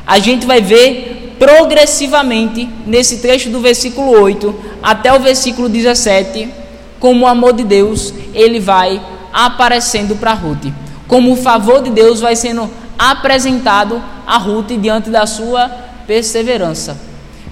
A 0.05 0.17
gente 0.17 0.45
vai 0.45 0.61
ver 0.61 1.35
progressivamente 1.37 2.67
nesse 2.85 3.17
trecho 3.19 3.49
do 3.49 3.59
versículo 3.59 4.11
8 4.11 4.55
até 4.81 5.13
o 5.13 5.19
versículo 5.19 5.69
17 5.69 6.49
como 6.99 7.25
o 7.25 7.27
amor 7.27 7.53
de 7.53 7.63
Deus 7.63 8.13
ele 8.33 8.59
vai 8.59 9.01
aparecendo 9.33 10.15
para 10.15 10.33
Ruth, 10.33 10.71
como 11.11 11.33
o 11.33 11.35
favor 11.35 11.83
de 11.83 11.89
Deus 11.89 12.21
vai 12.21 12.37
sendo 12.37 12.71
apresentado 12.97 14.01
a 14.25 14.37
Ruth 14.37 14.71
diante 14.79 15.09
da 15.09 15.25
sua 15.27 15.67
perseverança. 16.07 16.97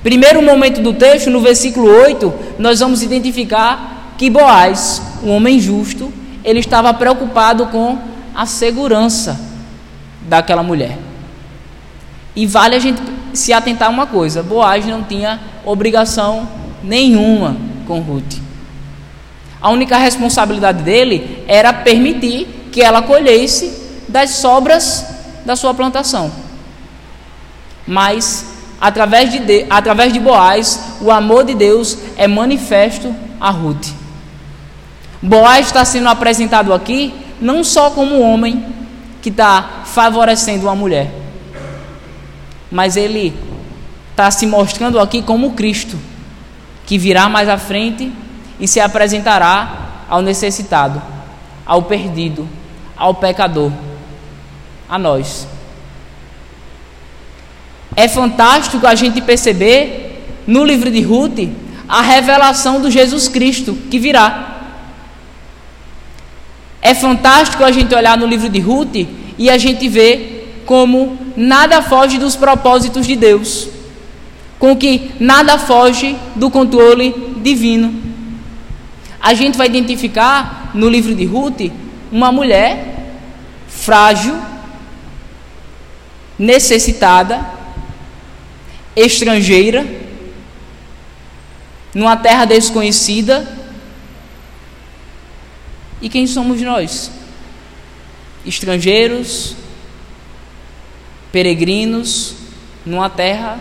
Primeiro 0.01 0.41
momento 0.41 0.81
do 0.81 0.93
texto, 0.93 1.29
no 1.29 1.41
versículo 1.41 1.91
8, 1.91 2.33
nós 2.57 2.79
vamos 2.79 3.03
identificar 3.03 4.13
que 4.17 4.29
Boaz, 4.29 5.01
um 5.21 5.31
homem 5.31 5.59
justo, 5.59 6.09
ele 6.41 6.61
estava 6.61 6.93
preocupado 6.93 7.65
com 7.65 7.97
a 8.33 8.45
segurança 8.45 9.37
daquela 10.21 10.63
mulher. 10.63 10.97
E 12.33 12.47
vale 12.47 12.77
a 12.77 12.79
gente 12.79 13.01
se 13.33 13.51
atentar 13.51 13.89
a 13.89 13.91
uma 13.91 14.07
coisa: 14.07 14.41
Boaz 14.41 14.85
não 14.85 15.03
tinha 15.03 15.37
obrigação 15.65 16.47
nenhuma 16.81 17.57
com 17.85 17.99
Ruth. 17.99 18.37
A 19.61 19.69
única 19.69 19.97
responsabilidade 19.97 20.81
dele 20.81 21.43
era 21.45 21.73
permitir 21.73 22.58
que 22.71 22.81
ela 22.81 23.01
colhesse 23.01 23.73
das 24.07 24.31
sobras 24.31 25.05
da 25.45 25.55
sua 25.55 25.73
plantação. 25.73 26.31
Mas 27.87 28.45
através 28.79 29.31
de, 29.31 29.39
de, 29.39 29.65
através 29.69 30.13
de 30.13 30.19
Boaz, 30.19 30.97
o 31.01 31.11
amor 31.11 31.43
de 31.43 31.55
Deus 31.55 31.97
é 32.17 32.27
manifesto 32.27 33.13
a 33.39 33.49
Ruth. 33.49 33.87
Boaz 35.21 35.67
está 35.67 35.83
sendo 35.83 36.07
apresentado 36.07 36.73
aqui 36.73 37.13
não 37.41 37.63
só 37.63 37.89
como 37.91 38.15
um 38.15 38.21
homem 38.21 38.65
que 39.21 39.29
está 39.29 39.81
favorecendo 39.85 40.65
uma 40.65 40.75
mulher, 40.75 41.11
mas 42.71 42.95
ele 42.95 43.33
está 44.11 44.31
se 44.31 44.45
mostrando 44.45 44.99
aqui 44.99 45.21
como 45.21 45.51
Cristo, 45.51 45.97
que 46.85 46.97
virá 46.97 47.27
mais 47.27 47.49
à 47.49 47.57
frente 47.57 48.11
e 48.59 48.67
se 48.67 48.79
apresentará 48.79 50.05
ao 50.09 50.21
necessitado, 50.21 51.01
ao 51.69 51.83
perdido, 51.83 52.49
ao 52.97 53.13
pecador, 53.13 53.71
a 54.89 54.97
nós. 54.97 55.47
É 57.95 58.07
fantástico 58.07 58.87
a 58.87 58.95
gente 58.95 59.21
perceber 59.21 60.25
no 60.47 60.65
livro 60.65 60.89
de 60.89 60.99
Ruth 60.99 61.47
a 61.87 62.01
revelação 62.01 62.81
do 62.81 62.89
Jesus 62.89 63.27
Cristo 63.27 63.77
que 63.91 63.99
virá. 63.99 64.63
É 66.81 66.95
fantástico 66.95 67.63
a 67.63 67.71
gente 67.71 67.93
olhar 67.93 68.17
no 68.17 68.25
livro 68.25 68.49
de 68.49 68.59
Ruth 68.59 69.07
e 69.37 69.47
a 69.47 69.59
gente 69.59 69.87
ver 69.87 70.63
como 70.65 71.19
nada 71.37 71.83
foge 71.83 72.17
dos 72.17 72.35
propósitos 72.35 73.05
de 73.05 73.15
Deus, 73.15 73.67
com 74.57 74.75
que 74.75 75.11
nada 75.19 75.59
foge 75.59 76.15
do 76.35 76.49
controle 76.49 77.13
divino. 77.43 78.08
A 79.21 79.33
gente 79.33 79.57
vai 79.57 79.67
identificar 79.67 80.71
no 80.73 80.89
livro 80.89 81.13
de 81.13 81.25
Ruth 81.25 81.71
uma 82.11 82.31
mulher 82.31 83.13
frágil, 83.67 84.39
necessitada, 86.37 87.45
estrangeira, 88.95 89.85
numa 91.93 92.15
terra 92.15 92.45
desconhecida. 92.45 93.57
E 96.01 96.07
quem 96.07 96.25
somos 96.25 96.61
nós? 96.61 97.11
Estrangeiros, 98.45 99.55
peregrinos, 101.31 102.35
numa 102.85 103.09
terra 103.09 103.59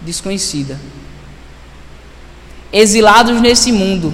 desconhecida. 0.00 0.80
Exilados 2.72 3.40
nesse 3.40 3.70
mundo, 3.72 4.12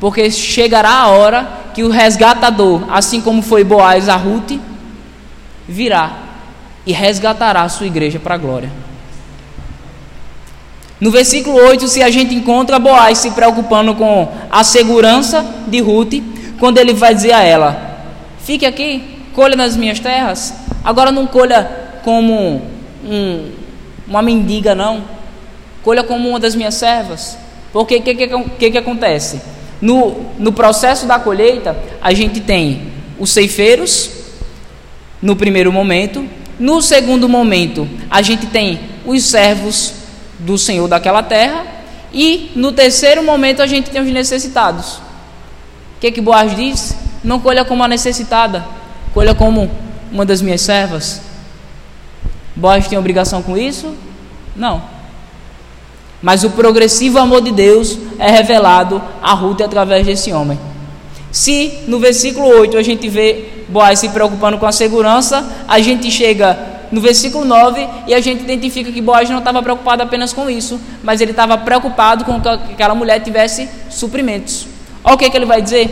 porque 0.00 0.30
chegará 0.30 0.90
a 0.90 1.08
hora 1.08 1.46
que 1.74 1.84
o 1.84 1.90
resgatador, 1.90 2.82
assim 2.90 3.20
como 3.20 3.42
foi 3.42 3.62
Boaz 3.62 4.08
a 4.08 4.16
Ruth, 4.16 4.58
virá 5.68 6.12
e 6.86 6.92
resgatará 6.92 7.62
a 7.62 7.68
sua 7.68 7.86
igreja 7.86 8.18
para 8.18 8.34
a 8.34 8.38
glória. 8.38 8.72
No 10.98 11.10
versículo 11.10 11.56
8, 11.56 11.86
se 11.86 12.02
a 12.02 12.10
gente 12.10 12.34
encontra 12.34 12.78
Boaz 12.78 13.18
se 13.18 13.30
preocupando 13.30 13.94
com 13.94 14.28
a 14.50 14.64
segurança 14.64 15.44
de 15.68 15.80
Ruth, 15.80 16.14
quando 16.58 16.78
ele 16.78 16.94
vai 16.94 17.14
dizer 17.14 17.32
a 17.32 17.42
ela: 17.42 18.00
Fique 18.40 18.66
aqui, 18.66 19.22
colha 19.34 19.54
nas 19.54 19.76
minhas 19.76 20.00
terras. 20.00 20.54
Agora 20.82 21.12
não 21.12 21.26
colha 21.26 21.70
como 22.02 22.62
um, 23.04 23.52
uma 24.08 24.22
mendiga, 24.22 24.74
não. 24.74 25.02
Colha 25.82 26.02
como 26.02 26.28
uma 26.28 26.40
das 26.40 26.54
minhas 26.54 26.74
servas. 26.74 27.38
Porque 27.72 27.96
o 27.96 28.02
que, 28.02 28.14
que, 28.14 28.28
que, 28.58 28.70
que 28.70 28.78
acontece? 28.78 29.40
No, 29.80 30.26
no 30.38 30.52
processo 30.52 31.06
da 31.06 31.18
colheita, 31.18 31.76
a 32.02 32.12
gente 32.12 32.40
tem 32.40 32.92
os 33.18 33.30
ceifeiros, 33.30 34.10
no 35.22 35.36
primeiro 35.36 35.72
momento. 35.72 36.26
No 36.58 36.82
segundo 36.82 37.28
momento, 37.28 37.88
a 38.10 38.20
gente 38.22 38.46
tem 38.46 38.80
os 39.04 39.24
servos 39.24 39.94
do 40.38 40.58
Senhor 40.58 40.88
daquela 40.88 41.22
terra. 41.22 41.66
E 42.12 42.50
no 42.56 42.72
terceiro 42.72 43.22
momento 43.22 43.62
a 43.62 43.66
gente 43.66 43.90
tem 43.90 44.00
os 44.00 44.08
necessitados. 44.10 44.96
O 45.96 46.00
que, 46.00 46.10
que 46.10 46.20
Boaz 46.20 46.56
diz? 46.56 46.96
Não 47.22 47.38
colha 47.38 47.64
como 47.64 47.84
a 47.84 47.88
necessitada, 47.88 48.64
colha 49.12 49.34
como 49.34 49.70
uma 50.10 50.24
das 50.24 50.42
minhas 50.42 50.60
servas. 50.62 51.20
Boaz 52.56 52.88
tem 52.88 52.98
obrigação 52.98 53.42
com 53.42 53.56
isso? 53.56 53.94
Não. 54.56 54.82
Mas 56.22 56.44
o 56.44 56.50
progressivo 56.50 57.18
amor 57.18 57.40
de 57.40 57.50
Deus 57.50 57.98
é 58.18 58.30
revelado 58.30 59.00
a 59.22 59.32
Ruth 59.32 59.62
através 59.62 60.06
desse 60.06 60.32
homem. 60.32 60.58
Se 61.32 61.80
no 61.86 61.98
versículo 61.98 62.46
8 62.46 62.76
a 62.76 62.82
gente 62.82 63.08
vê 63.08 63.44
Boaz 63.68 64.00
se 64.00 64.08
preocupando 64.08 64.58
com 64.58 64.66
a 64.66 64.72
segurança, 64.72 65.48
a 65.68 65.78
gente 65.78 66.10
chega 66.10 66.58
no 66.90 67.00
versículo 67.00 67.44
9 67.44 67.88
e 68.08 68.14
a 68.14 68.20
gente 68.20 68.42
identifica 68.42 68.90
que 68.90 69.00
Boaz 69.00 69.30
não 69.30 69.38
estava 69.38 69.62
preocupado 69.62 70.02
apenas 70.02 70.32
com 70.32 70.50
isso, 70.50 70.80
mas 71.02 71.20
ele 71.20 71.30
estava 71.30 71.56
preocupado 71.56 72.24
com 72.24 72.40
que 72.40 72.48
aquela 72.48 72.94
mulher 72.94 73.20
tivesse 73.20 73.68
suprimentos. 73.88 74.66
Olha 75.04 75.14
o 75.14 75.18
que, 75.18 75.30
que 75.30 75.36
ele 75.36 75.46
vai 75.46 75.62
dizer. 75.62 75.88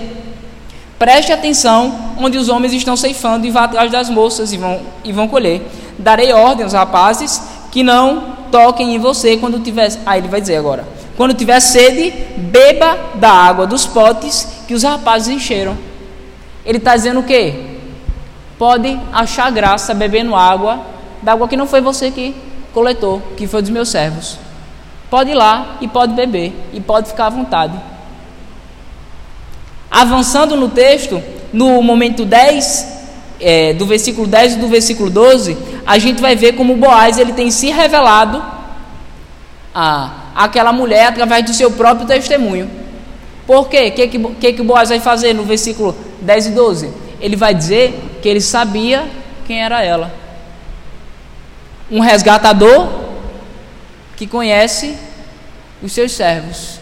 Preste 0.99 1.33
atenção 1.33 1.97
onde 2.19 2.37
os 2.37 2.49
homens 2.49 2.73
estão 2.73 2.97
ceifando 2.97 3.47
e 3.47 3.51
vá 3.51 3.65
atrás 3.65 3.91
das 3.93 4.11
moças 4.11 4.53
e 4.53 4.57
vão, 4.57 4.81
e 5.05 5.13
vão 5.13 5.29
colher. 5.29 5.63
Darei 5.97 6.33
ordem 6.33 6.65
aos 6.65 6.73
rapazes 6.73 7.41
que 7.71 7.85
não 7.85 8.38
toquem 8.51 8.95
em 8.95 8.99
você 8.99 9.37
quando 9.37 9.61
tiver. 9.61 9.91
Ah, 10.05 10.19
ele 10.19 10.29
vai 10.29 10.41
dizer 10.41 10.57
agora. 10.57 10.87
Quando 11.17 11.35
tiver 11.35 11.61
sede, 11.61 12.11
beba 12.37 12.97
da 13.15 13.31
água 13.31 13.67
dos 13.67 13.87
potes 13.87 14.47
que 14.67 14.75
os 14.75 14.83
rapazes 14.83 15.29
encheram. 15.29 15.77
Ele 16.65 16.79
está 16.79 16.95
dizendo 16.95 17.21
o 17.21 17.25
quê? 17.25 17.79
pode 18.59 18.99
achar 19.13 19.51
graça 19.51 19.95
bebendo 19.95 20.35
água 20.35 20.81
da 21.23 21.33
água 21.33 21.49
que 21.49 21.57
não 21.57 21.67
foi 21.67 21.81
você 21.81 22.11
que 22.11 22.35
coletou, 22.75 23.23
que 23.37 23.47
foi 23.47 23.63
dos 23.63 23.71
meus 23.71 23.89
servos. 23.89 24.37
Pode 25.09 25.31
ir 25.31 25.35
lá 25.35 25.79
e 25.81 25.89
pode 25.89 26.13
beber 26.13 26.53
e 26.73 26.81
pode 26.81 27.09
ficar 27.09 27.27
à 27.27 27.31
vontade. 27.31 27.79
Avançando 29.91 30.57
no 30.57 30.69
texto, 30.69 31.23
no 31.53 31.81
momento 31.83 32.25
10, 32.25 32.98
é, 33.41 33.73
do 33.73 33.87
versículo 33.87 34.27
10 34.27 34.55
e 34.55 34.57
do 34.57 34.69
versículo 34.69 35.11
12, 35.11 35.57
a 35.87 35.99
gente 35.99 36.21
vai 36.21 36.35
ver 36.35 36.55
como 36.55 36.77
Boaz 36.77 37.19
ele 37.19 37.33
tem 37.33 37.51
se 37.51 37.71
revelado 37.71 38.43
a, 39.75 40.11
aquela 40.35 40.73
mulher 40.73 41.07
através 41.07 41.45
do 41.45 41.55
seu 41.55 41.71
próprio 41.71 42.07
testemunho. 42.07 42.71
Por 43.47 43.69
quê? 43.69 43.89
O 43.89 43.93
que, 43.93 44.09
que, 44.09 44.19
que, 44.19 44.53
que 44.55 44.63
Boaz 44.63 44.89
vai 44.89 45.01
fazer 45.01 45.33
no 45.33 45.45
versículo 45.45 45.97
10 46.21 46.47
e 46.47 46.51
12? 46.51 46.91
Ele 47.21 47.37
vai 47.37 47.55
dizer 47.55 47.95
que 48.21 48.29
ele 48.29 48.41
sabia 48.41 49.07
quem 49.47 49.63
era 49.63 49.83
ela. 49.83 50.13
Um 51.91 52.01
resgatador 52.01 52.89
que 54.17 54.27
conhece 54.27 54.97
os 55.83 55.93
seus 55.93 56.13
servos. 56.13 56.79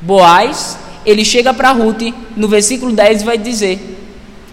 Boaz, 0.00 0.78
ele 1.04 1.24
chega 1.24 1.54
para 1.54 1.70
Ruth 1.70 2.02
no 2.36 2.48
versículo 2.48 2.92
10 2.92 3.22
e 3.22 3.24
vai 3.24 3.38
dizer: 3.38 3.95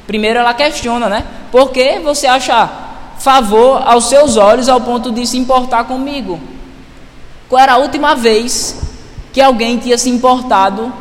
primeiro 0.07 0.39
ela 0.39 0.53
questiona, 0.53 1.09
né? 1.09 1.25
Por 1.51 1.71
que 1.71 1.99
você 1.99 2.27
acha 2.27 2.69
favor 3.19 3.81
aos 3.85 4.05
seus 4.09 4.37
olhos 4.37 4.67
ao 4.67 4.81
ponto 4.81 5.11
de 5.11 5.25
se 5.25 5.37
importar 5.37 5.85
comigo? 5.85 6.39
Qual 7.47 7.61
era 7.61 7.73
a 7.73 7.77
última 7.77 8.15
vez 8.15 8.81
que 9.31 9.41
alguém 9.41 9.77
tinha 9.77 9.97
se 9.97 10.09
importado 10.09 10.91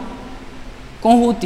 com 1.01 1.17
Ruth? 1.25 1.45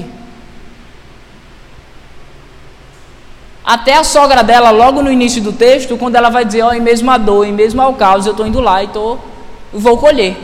Até 3.64 3.96
a 3.96 4.04
sogra 4.04 4.44
dela, 4.44 4.70
logo 4.70 5.02
no 5.02 5.10
início 5.10 5.42
do 5.42 5.52
texto, 5.52 5.96
quando 5.96 6.14
ela 6.14 6.30
vai 6.30 6.44
dizer, 6.44 6.62
ó, 6.62 6.68
oh, 6.68 6.72
em 6.72 6.80
mesmo 6.80 7.10
a 7.10 7.18
dor, 7.18 7.44
em 7.44 7.52
mesmo 7.52 7.82
ao 7.82 7.94
caos, 7.94 8.24
eu 8.24 8.30
estou 8.30 8.46
indo 8.46 8.60
lá 8.60 8.84
e 8.84 8.88
tô, 8.88 9.18
vou 9.72 9.98
colher. 9.98 10.36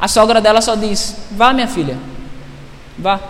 A 0.00 0.08
sogra 0.08 0.40
dela 0.40 0.60
só 0.60 0.74
diz, 0.74 1.16
vá 1.30 1.52
minha 1.52 1.68
filha, 1.68 1.96
vá. 2.98 3.20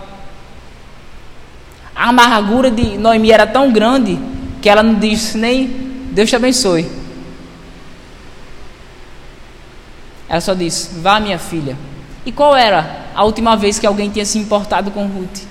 A 1.99 2.07
amargura 2.07 2.71
de 2.71 2.97
Noemi 2.97 3.29
era 3.29 3.45
tão 3.45 3.73
grande 3.73 4.17
que 4.61 4.69
ela 4.69 4.81
não 4.81 4.95
disse 4.95 5.37
nem 5.37 5.67
Deus 6.11 6.29
te 6.29 6.35
abençoe. 6.37 6.89
Ela 10.29 10.39
só 10.39 10.53
disse, 10.53 10.97
vá 11.01 11.19
minha 11.19 11.37
filha. 11.37 11.77
E 12.25 12.31
qual 12.31 12.55
era 12.55 13.07
a 13.13 13.25
última 13.25 13.57
vez 13.57 13.77
que 13.77 13.85
alguém 13.85 14.09
tinha 14.09 14.25
se 14.25 14.37
importado 14.39 14.91
com 14.91 15.07
Ruth? 15.07 15.41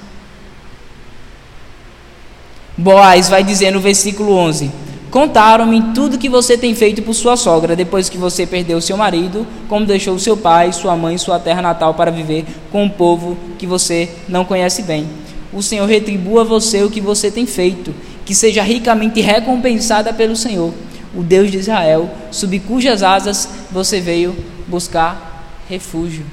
Boaz 2.78 3.28
vai 3.28 3.44
dizer 3.44 3.70
no 3.70 3.80
versículo 3.80 4.32
11: 4.32 4.70
Contaram-me 5.10 5.92
tudo 5.92 6.16
que 6.16 6.30
você 6.30 6.56
tem 6.56 6.74
feito 6.74 7.02
por 7.02 7.12
sua 7.12 7.36
sogra, 7.36 7.76
depois 7.76 8.08
que 8.08 8.16
você 8.16 8.46
perdeu 8.46 8.80
seu 8.80 8.96
marido, 8.96 9.46
como 9.68 9.84
deixou 9.84 10.18
seu 10.18 10.36
pai, 10.36 10.72
sua 10.72 10.96
mãe 10.96 11.18
sua 11.18 11.38
terra 11.38 11.60
natal 11.60 11.92
para 11.92 12.10
viver 12.10 12.46
com 12.72 12.84
um 12.84 12.88
povo 12.88 13.36
que 13.58 13.66
você 13.66 14.08
não 14.26 14.46
conhece 14.46 14.80
bem. 14.82 15.06
O 15.52 15.62
Senhor 15.62 15.86
retribua 15.86 16.42
a 16.42 16.44
você 16.44 16.82
o 16.82 16.90
que 16.90 17.00
você 17.00 17.30
tem 17.30 17.46
feito, 17.46 17.94
que 18.24 18.34
seja 18.34 18.62
ricamente 18.62 19.20
recompensada 19.20 20.12
pelo 20.12 20.36
Senhor, 20.36 20.72
o 21.14 21.22
Deus 21.22 21.50
de 21.50 21.58
Israel, 21.58 22.10
sob 22.30 22.58
cujas 22.60 23.02
asas 23.02 23.48
você 23.70 24.00
veio 24.00 24.36
buscar 24.66 25.54
refúgio. 25.68 26.24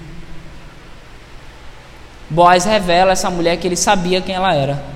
Boaz 2.30 2.66
revela 2.66 3.12
essa 3.12 3.30
mulher 3.30 3.58
que 3.58 3.68
ele 3.68 3.78
sabia 3.78 4.20
quem 4.20 4.36
ela 4.36 4.54
era 4.54 4.96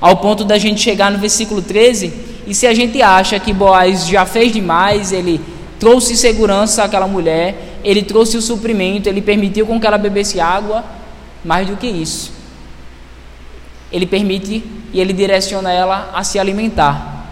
ao 0.00 0.16
ponto 0.16 0.44
da 0.44 0.58
gente 0.58 0.80
chegar 0.80 1.10
no 1.10 1.18
versículo 1.18 1.60
13, 1.60 2.12
e 2.46 2.54
se 2.54 2.66
a 2.66 2.74
gente 2.74 3.02
acha 3.02 3.38
que 3.38 3.52
Boaz 3.52 4.06
já 4.06 4.24
fez 4.24 4.52
demais, 4.52 5.12
ele 5.12 5.40
trouxe 5.78 6.16
segurança 6.16 6.84
àquela 6.84 7.06
mulher, 7.06 7.78
ele 7.84 8.02
trouxe 8.02 8.36
o 8.36 8.42
suprimento, 8.42 9.08
ele 9.08 9.20
permitiu 9.20 9.66
com 9.66 9.80
que 9.80 9.86
ela 9.86 9.98
bebesse 9.98 10.40
água, 10.40 10.84
mais 11.44 11.66
do 11.66 11.76
que 11.76 11.86
isso. 11.86 12.32
Ele 13.92 14.06
permite 14.06 14.64
e 14.92 15.00
ele 15.00 15.12
direciona 15.12 15.72
ela 15.72 16.10
a 16.14 16.22
se 16.24 16.38
alimentar. 16.38 17.26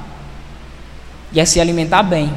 E 1.32 1.40
a 1.40 1.46
se 1.46 1.60
alimentar 1.60 2.02
bem. 2.02 2.32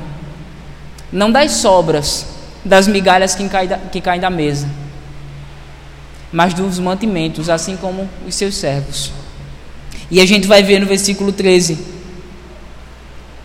Não 1.12 1.32
das 1.32 1.54
sobras, 1.54 2.26
das 2.64 2.88
migalhas 2.88 3.36
que 3.36 3.48
caem 3.48 3.68
da, 3.68 3.78
que 3.78 4.02
caem 4.02 4.20
da 4.20 4.30
mesa, 4.30 4.70
mas 6.32 6.54
dos 6.54 6.78
mantimentos, 6.78 7.50
assim 7.50 7.76
como 7.78 8.08
os 8.28 8.36
seus 8.36 8.56
servos. 8.56 9.12
E 10.12 10.20
a 10.20 10.26
gente 10.26 10.48
vai 10.48 10.62
ver 10.62 10.80
no 10.80 10.86
versículo 10.86 11.32
13. 11.32 11.78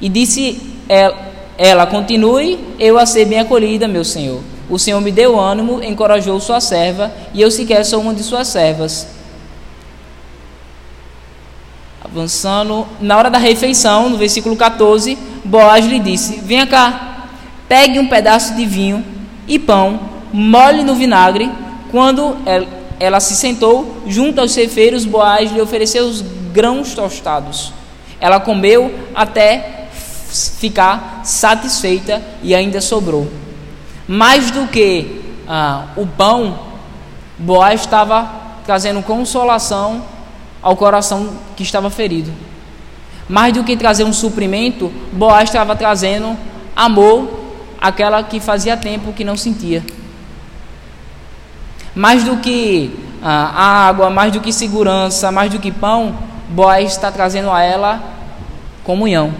E 0.00 0.08
disse 0.08 0.60
ela, 0.88 1.32
ela 1.56 1.86
continue, 1.86 2.58
eu 2.78 2.98
a 2.98 3.06
ser 3.06 3.26
bem 3.26 3.38
acolhida, 3.38 3.86
meu 3.86 4.04
Senhor. 4.04 4.42
O 4.68 4.78
Senhor 4.78 5.00
me 5.00 5.12
deu 5.12 5.38
ânimo, 5.38 5.82
encorajou 5.82 6.40
sua 6.40 6.60
serva, 6.60 7.12
e 7.32 7.40
eu 7.40 7.50
sequer 7.50 7.84
sou 7.84 8.00
uma 8.00 8.14
de 8.14 8.22
suas 8.22 8.48
servas. 8.48 9.06
Avançando, 12.14 12.86
na 13.00 13.18
hora 13.18 13.28
da 13.28 13.38
refeição, 13.38 14.08
no 14.08 14.16
versículo 14.16 14.54
14, 14.54 15.18
Boaz 15.44 15.84
lhe 15.84 15.98
disse: 15.98 16.36
Venha 16.36 16.64
cá, 16.64 17.26
pegue 17.68 17.98
um 17.98 18.06
pedaço 18.06 18.54
de 18.54 18.64
vinho 18.64 19.04
e 19.48 19.58
pão, 19.58 19.98
molhe 20.32 20.84
no 20.84 20.94
vinagre. 20.94 21.50
Quando 21.90 22.36
ela, 23.00 23.18
se 23.18 23.34
sentou 23.34 24.00
junto 24.06 24.40
aos 24.40 24.52
cefeiros, 24.52 25.04
Boaz 25.04 25.50
lhe 25.50 25.60
ofereceu 25.60 26.06
os 26.06 26.22
grãos 26.52 26.94
tostados. 26.94 27.72
Ela 28.20 28.38
comeu 28.38 28.94
até 29.12 29.88
ficar 30.60 31.22
satisfeita 31.24 32.22
e 32.44 32.54
ainda 32.54 32.80
sobrou. 32.80 33.26
Mais 34.06 34.52
do 34.52 34.68
que 34.68 35.20
ah, 35.48 35.86
o 35.96 36.06
pão, 36.06 36.60
Boaz 37.36 37.80
estava 37.80 38.30
trazendo 38.64 39.02
consolação 39.02 40.13
ao 40.64 40.74
coração 40.74 41.28
que 41.54 41.62
estava 41.62 41.90
ferido. 41.90 42.32
Mais 43.28 43.52
do 43.52 43.62
que 43.62 43.76
trazer 43.76 44.02
um 44.04 44.14
suprimento, 44.14 44.90
Boaz 45.12 45.50
estava 45.50 45.76
trazendo 45.76 46.34
amor 46.74 47.28
àquela 47.78 48.22
que 48.22 48.40
fazia 48.40 48.74
tempo 48.74 49.12
que 49.12 49.24
não 49.24 49.36
sentia. 49.36 49.84
Mais 51.94 52.24
do 52.24 52.38
que 52.38 52.98
ah, 53.22 53.88
água, 53.88 54.08
mais 54.08 54.32
do 54.32 54.40
que 54.40 54.50
segurança, 54.52 55.30
mais 55.30 55.52
do 55.52 55.58
que 55.58 55.70
pão, 55.70 56.16
Boaz 56.48 56.92
está 56.92 57.12
trazendo 57.12 57.50
a 57.50 57.62
ela 57.62 58.02
comunhão. 58.82 59.34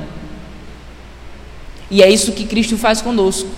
E 1.90 2.02
é 2.02 2.10
isso 2.10 2.32
que 2.32 2.44
Cristo 2.44 2.76
faz 2.76 3.00
conosco. 3.00 3.48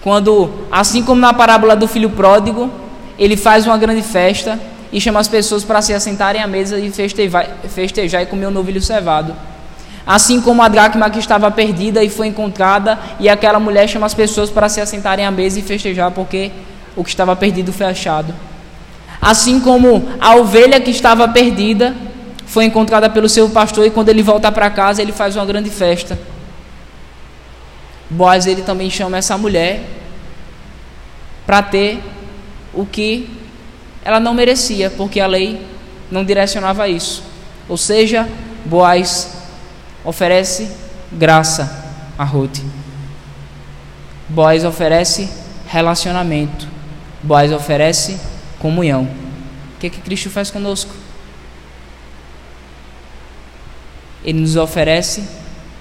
Quando, 0.00 0.50
assim 0.70 1.02
como 1.02 1.20
na 1.20 1.34
parábola 1.34 1.74
do 1.74 1.88
filho 1.88 2.10
pródigo, 2.10 2.70
ele 3.18 3.36
faz 3.36 3.66
uma 3.66 3.76
grande 3.76 4.02
festa 4.02 4.58
e 4.92 5.00
chama 5.00 5.20
as 5.20 5.28
pessoas 5.28 5.64
para 5.64 5.82
se 5.82 5.92
assentarem 5.92 6.42
à 6.42 6.46
mesa 6.46 6.78
e 6.78 6.90
festejar, 6.90 7.48
festejar 7.68 8.22
e 8.22 8.26
comer 8.26 8.46
o 8.46 8.48
um 8.48 8.52
novilho 8.52 8.80
cevado. 8.80 9.34
Assim 10.06 10.40
como 10.40 10.62
a 10.62 10.68
dracma 10.68 11.10
que 11.10 11.18
estava 11.18 11.50
perdida 11.50 12.02
e 12.02 12.08
foi 12.08 12.28
encontrada, 12.28 12.98
e 13.20 13.28
aquela 13.28 13.60
mulher 13.60 13.86
chama 13.88 14.06
as 14.06 14.14
pessoas 14.14 14.48
para 14.48 14.68
se 14.68 14.80
assentarem 14.80 15.26
à 15.26 15.30
mesa 15.30 15.58
e 15.58 15.62
festejar 15.62 16.10
porque 16.10 16.50
o 16.96 17.04
que 17.04 17.10
estava 17.10 17.36
perdido 17.36 17.72
foi 17.72 17.86
achado. 17.86 18.34
Assim 19.20 19.60
como 19.60 20.08
a 20.18 20.36
ovelha 20.36 20.80
que 20.80 20.90
estava 20.90 21.28
perdida 21.28 21.94
foi 22.46 22.64
encontrada 22.64 23.10
pelo 23.10 23.28
seu 23.28 23.50
pastor 23.50 23.86
e 23.86 23.90
quando 23.90 24.08
ele 24.08 24.22
volta 24.22 24.50
para 24.50 24.70
casa 24.70 25.02
ele 25.02 25.12
faz 25.12 25.36
uma 25.36 25.44
grande 25.44 25.68
festa. 25.68 26.18
Boaz 28.08 28.46
ele 28.46 28.62
também 28.62 28.88
chama 28.88 29.18
essa 29.18 29.36
mulher 29.36 29.82
para 31.44 31.60
ter 31.62 32.00
o 32.72 32.86
que 32.86 33.28
ela 34.08 34.18
não 34.18 34.32
merecia, 34.32 34.88
porque 34.88 35.20
a 35.20 35.26
lei 35.26 35.66
não 36.10 36.24
direcionava 36.24 36.88
isso. 36.88 37.22
Ou 37.68 37.76
seja, 37.76 38.26
Boaz 38.64 39.34
oferece 40.02 40.66
graça 41.12 41.84
a 42.16 42.24
Ruth. 42.24 42.58
Boaz 44.26 44.64
oferece 44.64 45.28
relacionamento. 45.66 46.66
Boaz 47.22 47.52
oferece 47.52 48.18
comunhão. 48.58 49.02
O 49.74 49.78
que, 49.78 49.88
é 49.88 49.90
que 49.90 50.00
Cristo 50.00 50.30
faz 50.30 50.50
conosco? 50.50 50.90
Ele 54.24 54.40
nos 54.40 54.56
oferece 54.56 55.28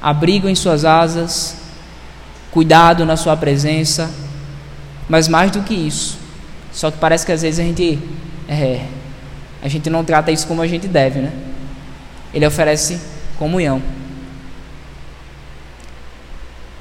abrigo 0.02 0.50
em 0.50 0.56
Suas 0.56 0.84
asas, 0.84 1.56
cuidado 2.52 3.06
na 3.06 3.16
Sua 3.16 3.38
presença, 3.38 4.12
mas 5.08 5.30
mais 5.30 5.50
do 5.50 5.62
que 5.62 5.74
isso, 5.74 6.18
só 6.78 6.92
que 6.92 7.00
parece 7.00 7.26
que 7.26 7.32
às 7.32 7.42
vezes 7.42 7.60
a 7.60 7.64
gente 7.64 7.98
é, 8.48 8.86
a 9.64 9.68
gente 9.68 9.90
não 9.90 10.06
trata 10.06 10.32
isso 10.32 10.46
como 10.46 10.62
a 10.62 10.68
gente 10.68 10.88
deve, 10.88 11.20
né? 11.22 11.32
Ele 12.32 12.46
oferece 12.46 13.02
comunhão. 13.40 13.82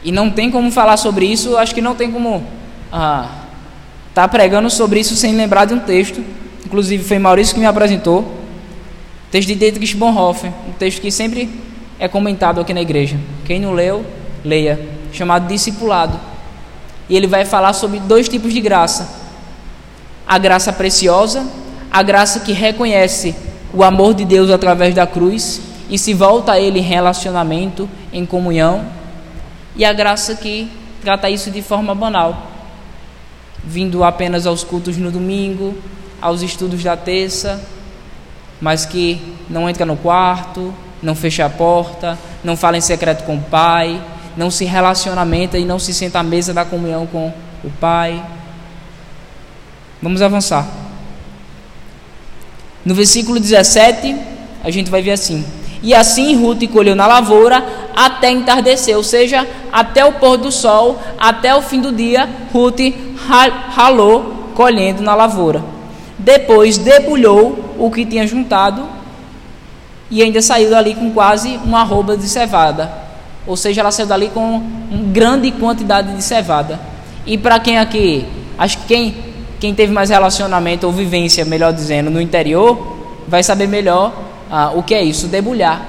E 0.04 0.12
não 0.12 0.30
tem 0.30 0.50
como 0.50 0.70
falar 0.70 0.98
sobre 0.98 1.24
isso, 1.24 1.56
acho 1.56 1.74
que 1.74 1.80
não 1.80 1.94
tem 1.94 2.12
como 2.12 2.46
ah, 2.92 3.46
tá 4.14 4.28
pregando 4.28 4.68
sobre 4.68 5.00
isso 5.00 5.16
sem 5.16 5.34
lembrar 5.34 5.64
de 5.64 5.72
um 5.72 5.80
texto. 5.80 6.22
Inclusive 6.66 7.02
foi 7.02 7.18
Maurício 7.18 7.54
que 7.54 7.60
me 7.60 7.66
apresentou 7.66 8.36
Texto 9.30 9.48
de 9.48 9.54
Dietrich 9.54 9.96
Bonhoeffer, 9.96 10.52
um 10.68 10.72
texto 10.72 11.00
que 11.00 11.10
sempre 11.10 11.48
é 11.98 12.06
comentado 12.06 12.60
aqui 12.60 12.74
na 12.74 12.82
igreja. 12.82 13.18
Quem 13.46 13.58
não 13.58 13.72
leu, 13.72 14.04
leia. 14.44 14.78
Chamado 15.10 15.48
Discipulado. 15.48 16.20
E 17.08 17.16
ele 17.16 17.26
vai 17.26 17.46
falar 17.46 17.72
sobre 17.72 17.98
dois 17.98 18.28
tipos 18.28 18.52
de 18.52 18.60
graça: 18.60 19.25
a 20.26 20.38
graça 20.38 20.72
preciosa, 20.72 21.46
a 21.90 22.02
graça 22.02 22.40
que 22.40 22.52
reconhece 22.52 23.34
o 23.72 23.84
amor 23.84 24.14
de 24.14 24.24
Deus 24.24 24.50
através 24.50 24.94
da 24.94 25.06
cruz 25.06 25.60
e 25.88 25.98
se 25.98 26.12
volta 26.12 26.52
a 26.52 26.60
Ele 26.60 26.80
em 26.80 26.82
relacionamento, 26.82 27.88
em 28.12 28.26
comunhão, 28.26 28.84
e 29.76 29.84
a 29.84 29.92
graça 29.92 30.34
que 30.34 30.68
trata 31.00 31.30
isso 31.30 31.50
de 31.50 31.62
forma 31.62 31.94
banal, 31.94 32.50
vindo 33.62 34.02
apenas 34.02 34.46
aos 34.46 34.64
cultos 34.64 34.96
no 34.96 35.10
domingo, 35.10 35.76
aos 36.20 36.42
estudos 36.42 36.82
da 36.82 36.96
terça, 36.96 37.62
mas 38.60 38.86
que 38.86 39.20
não 39.48 39.68
entra 39.68 39.84
no 39.84 39.96
quarto, 39.96 40.74
não 41.02 41.14
fecha 41.14 41.44
a 41.44 41.50
porta, 41.50 42.18
não 42.42 42.56
fala 42.56 42.78
em 42.78 42.80
secreto 42.80 43.24
com 43.24 43.36
o 43.36 43.42
pai, 43.42 44.02
não 44.36 44.50
se 44.50 44.64
relacionamenta 44.64 45.58
e 45.58 45.64
não 45.64 45.78
se 45.78 45.94
senta 45.94 46.20
à 46.20 46.22
mesa 46.22 46.52
da 46.52 46.64
comunhão 46.64 47.06
com 47.06 47.32
o 47.62 47.70
pai. 47.78 48.22
Vamos 50.02 50.22
avançar. 50.22 50.66
No 52.84 52.94
versículo 52.94 53.40
17, 53.40 54.16
a 54.62 54.70
gente 54.70 54.90
vai 54.90 55.02
ver 55.02 55.12
assim: 55.12 55.44
E 55.82 55.94
assim 55.94 56.36
Ruth 56.36 56.68
colheu 56.72 56.94
na 56.94 57.06
lavoura 57.06 57.64
até 57.96 58.30
entardecer, 58.30 58.96
ou 58.96 59.02
seja, 59.02 59.46
até 59.72 60.04
o 60.04 60.12
pôr 60.12 60.36
do 60.36 60.52
sol, 60.52 61.00
até 61.18 61.54
o 61.54 61.62
fim 61.62 61.80
do 61.80 61.90
dia, 61.90 62.28
Ruth 62.52 62.80
ralou 63.74 64.52
colhendo 64.54 65.02
na 65.02 65.14
lavoura. 65.14 65.62
Depois 66.18 66.78
debulhou 66.78 67.74
o 67.78 67.90
que 67.90 68.04
tinha 68.04 68.26
juntado 68.26 68.88
e 70.10 70.22
ainda 70.22 70.40
saiu 70.40 70.70
dali 70.70 70.94
com 70.94 71.10
quase 71.10 71.58
uma 71.64 71.80
arroba 71.80 72.16
de 72.16 72.28
cevada. 72.28 72.90
Ou 73.46 73.56
seja, 73.56 73.80
ela 73.80 73.90
saiu 73.90 74.06
dali 74.06 74.28
com 74.28 74.40
uma 74.40 75.12
grande 75.12 75.50
quantidade 75.52 76.14
de 76.14 76.22
cevada. 76.22 76.80
E 77.26 77.36
para 77.36 77.58
quem 77.58 77.78
aqui, 77.78 78.26
acho 78.58 78.78
que 78.78 78.86
quem, 78.86 79.14
quem 79.58 79.74
teve 79.74 79.92
mais 79.92 80.10
relacionamento 80.10 80.86
ou 80.86 80.92
vivência, 80.92 81.44
melhor 81.44 81.72
dizendo, 81.72 82.10
no 82.10 82.20
interior, 82.20 82.96
vai 83.26 83.42
saber 83.42 83.66
melhor 83.66 84.12
ah, 84.50 84.72
o 84.74 84.82
que 84.82 84.94
é 84.94 85.02
isso, 85.02 85.26
debulhar. 85.28 85.86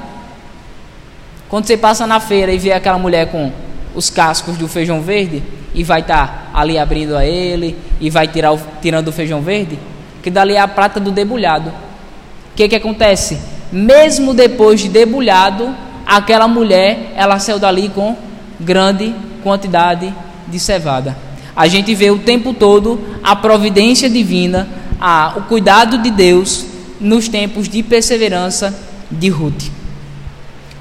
Quando 1.49 1.65
você 1.65 1.77
passa 1.77 2.05
na 2.05 2.19
feira 2.19 2.51
e 2.51 2.57
vê 2.57 2.71
aquela 2.71 2.97
mulher 2.97 3.31
com 3.31 3.51
os 3.95 4.09
cascos 4.09 4.57
do 4.57 4.67
feijão 4.67 5.01
verde 5.01 5.43
e 5.73 5.83
vai 5.83 6.01
estar 6.01 6.49
tá 6.53 6.59
ali 6.59 6.77
abrindo 6.77 7.15
a 7.15 7.25
ele 7.25 7.77
e 7.99 8.09
vai 8.09 8.27
tirar 8.27 8.53
o, 8.53 8.59
tirando 8.81 9.09
o 9.09 9.11
feijão 9.11 9.41
verde, 9.41 9.79
que 10.21 10.29
dali 10.29 10.55
é 10.55 10.59
a 10.59 10.67
prata 10.67 10.99
do 10.99 11.11
debulhado. 11.11 11.69
O 11.69 12.55
que 12.55 12.67
que 12.67 12.75
acontece? 12.75 13.39
Mesmo 13.71 14.33
depois 14.33 14.79
de 14.79 14.89
debulhado, 14.89 15.73
aquela 16.05 16.47
mulher, 16.47 17.13
ela 17.15 17.39
saiu 17.39 17.59
dali 17.59 17.89
com 17.89 18.15
grande 18.59 19.13
quantidade 19.43 20.13
de 20.47 20.59
cevada. 20.59 21.26
A 21.57 21.67
gente 21.67 21.95
vê 21.95 22.11
o 22.11 22.19
tempo 22.19 22.53
todo 22.53 22.99
a 23.23 23.35
providência 23.35 24.07
divina, 24.07 24.67
a, 25.01 25.33
o 25.37 25.41
cuidado 25.41 25.97
de 25.97 26.11
Deus 26.11 26.63
nos 27.01 27.27
tempos 27.27 27.67
de 27.67 27.81
perseverança 27.81 28.79
de 29.09 29.27
Ruth. 29.29 29.71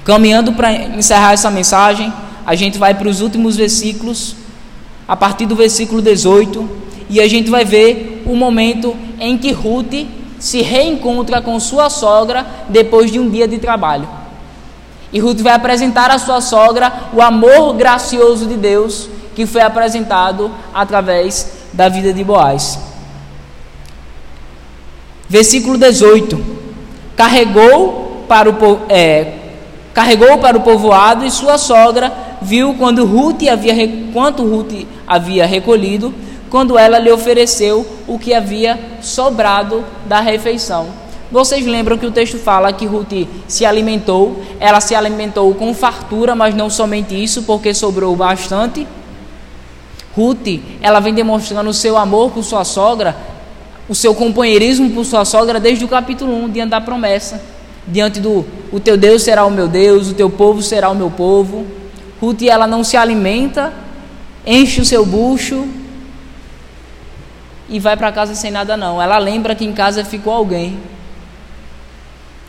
Caminhando 0.05 0.53
para 0.53 0.71
encerrar 0.71 1.33
essa 1.33 1.49
mensagem, 1.49 2.13
a 2.45 2.53
gente 2.53 2.77
vai 2.77 2.93
para 2.93 3.09
os 3.09 3.21
últimos 3.21 3.55
versículos, 3.55 4.35
a 5.07 5.15
partir 5.15 5.47
do 5.47 5.55
versículo 5.55 5.99
18, 5.99 6.69
e 7.09 7.19
a 7.19 7.27
gente 7.27 7.49
vai 7.49 7.65
ver 7.65 8.21
o 8.27 8.35
momento 8.35 8.95
em 9.19 9.35
que 9.35 9.51
Ruth 9.51 10.05
se 10.37 10.61
reencontra 10.61 11.41
com 11.41 11.59
sua 11.59 11.89
sogra 11.89 12.45
depois 12.69 13.11
de 13.11 13.19
um 13.19 13.27
dia 13.27 13.47
de 13.47 13.57
trabalho. 13.57 14.07
E 15.11 15.19
Ruth 15.19 15.39
vai 15.39 15.53
apresentar 15.53 16.11
à 16.11 16.19
sua 16.19 16.39
sogra 16.39 17.09
o 17.13 17.19
amor 17.19 17.73
gracioso 17.73 18.45
de 18.45 18.55
Deus 18.55 19.09
que 19.37 19.45
foi 19.45 19.61
apresentado 19.61 20.49
através 20.73 21.51
da 21.71 21.87
vida 21.87 22.11
de 22.11 22.23
Boaz. 22.23 22.79
Versículo 25.29 25.77
18: 25.77 26.43
Carregou 27.15 28.25
para 28.27 28.49
o, 28.49 28.55
é, 28.89 29.33
carregou 29.93 30.39
para 30.39 30.57
o 30.57 30.61
povoado 30.61 31.23
e 31.23 31.29
sua 31.29 31.59
sogra 31.59 32.11
viu 32.41 32.73
quando 32.79 33.05
Ruth 33.05 33.43
havia, 33.47 33.75
quanto 34.11 34.43
Ruth 34.43 34.87
havia 35.05 35.45
recolhido 35.45 36.11
quando 36.49 36.75
ela 36.75 36.97
lhe 36.97 37.11
ofereceu 37.11 37.85
o 38.07 38.17
que 38.17 38.33
havia 38.33 38.79
sobrado 39.01 39.85
da 40.07 40.19
refeição. 40.19 40.87
Vocês 41.31 41.63
lembram 41.63 41.95
que 41.95 42.07
o 42.07 42.11
texto 42.11 42.39
fala 42.39 42.73
que 42.73 42.87
Ruth 42.87 43.27
se 43.47 43.67
alimentou, 43.67 44.41
ela 44.59 44.81
se 44.81 44.95
alimentou 44.95 45.53
com 45.53 45.75
fartura, 45.75 46.33
mas 46.33 46.55
não 46.55 46.71
somente 46.71 47.13
isso, 47.21 47.43
porque 47.43 47.71
sobrou 47.71 48.15
bastante. 48.15 48.87
Ruth, 50.17 50.59
ela 50.81 50.99
vem 50.99 51.13
demonstrando 51.13 51.69
o 51.69 51.73
seu 51.73 51.95
amor 51.95 52.31
por 52.31 52.43
sua 52.43 52.65
sogra, 52.65 53.15
o 53.87 53.93
seu 53.93 54.15
companheirismo 54.15 54.89
por 54.89 55.05
sua 55.05 55.23
sogra 55.23 55.59
desde 55.59 55.85
o 55.85 55.87
capítulo 55.87 56.33
1, 56.45 56.49
diante 56.49 56.71
da 56.71 56.81
promessa. 56.81 57.39
Diante 57.87 58.19
do 58.19 58.43
o 58.71 58.79
teu 58.79 58.97
Deus 58.97 59.21
será 59.21 59.45
o 59.45 59.51
meu 59.51 59.67
Deus, 59.67 60.09
o 60.09 60.15
teu 60.15 60.27
povo 60.27 60.63
será 60.63 60.89
o 60.89 60.95
meu 60.95 61.11
povo. 61.11 61.67
Ruth, 62.19 62.41
ela 62.41 62.65
não 62.65 62.83
se 62.83 62.97
alimenta, 62.97 63.71
enche 64.43 64.81
o 64.81 64.85
seu 64.85 65.05
bucho, 65.05 65.67
e 67.69 67.79
vai 67.79 67.95
para 67.95 68.11
casa 68.11 68.33
sem 68.33 68.49
nada 68.49 68.75
não. 68.75 68.99
Ela 68.99 69.19
lembra 69.19 69.53
que 69.53 69.65
em 69.65 69.71
casa 69.71 70.03
ficou 70.03 70.33
alguém. 70.33 70.79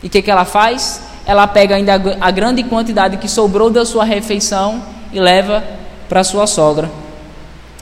E 0.01 0.07
o 0.07 0.09
que, 0.09 0.23
que 0.23 0.31
ela 0.31 0.43
faz? 0.43 1.03
Ela 1.23 1.45
pega 1.45 1.75
ainda 1.75 2.01
a 2.19 2.31
grande 2.31 2.63
quantidade 2.63 3.17
que 3.17 3.27
sobrou 3.27 3.69
da 3.69 3.85
sua 3.85 4.03
refeição 4.03 4.81
e 5.13 5.19
leva 5.19 5.63
para 6.07 6.23
sua 6.23 6.47
sogra. 6.47 6.89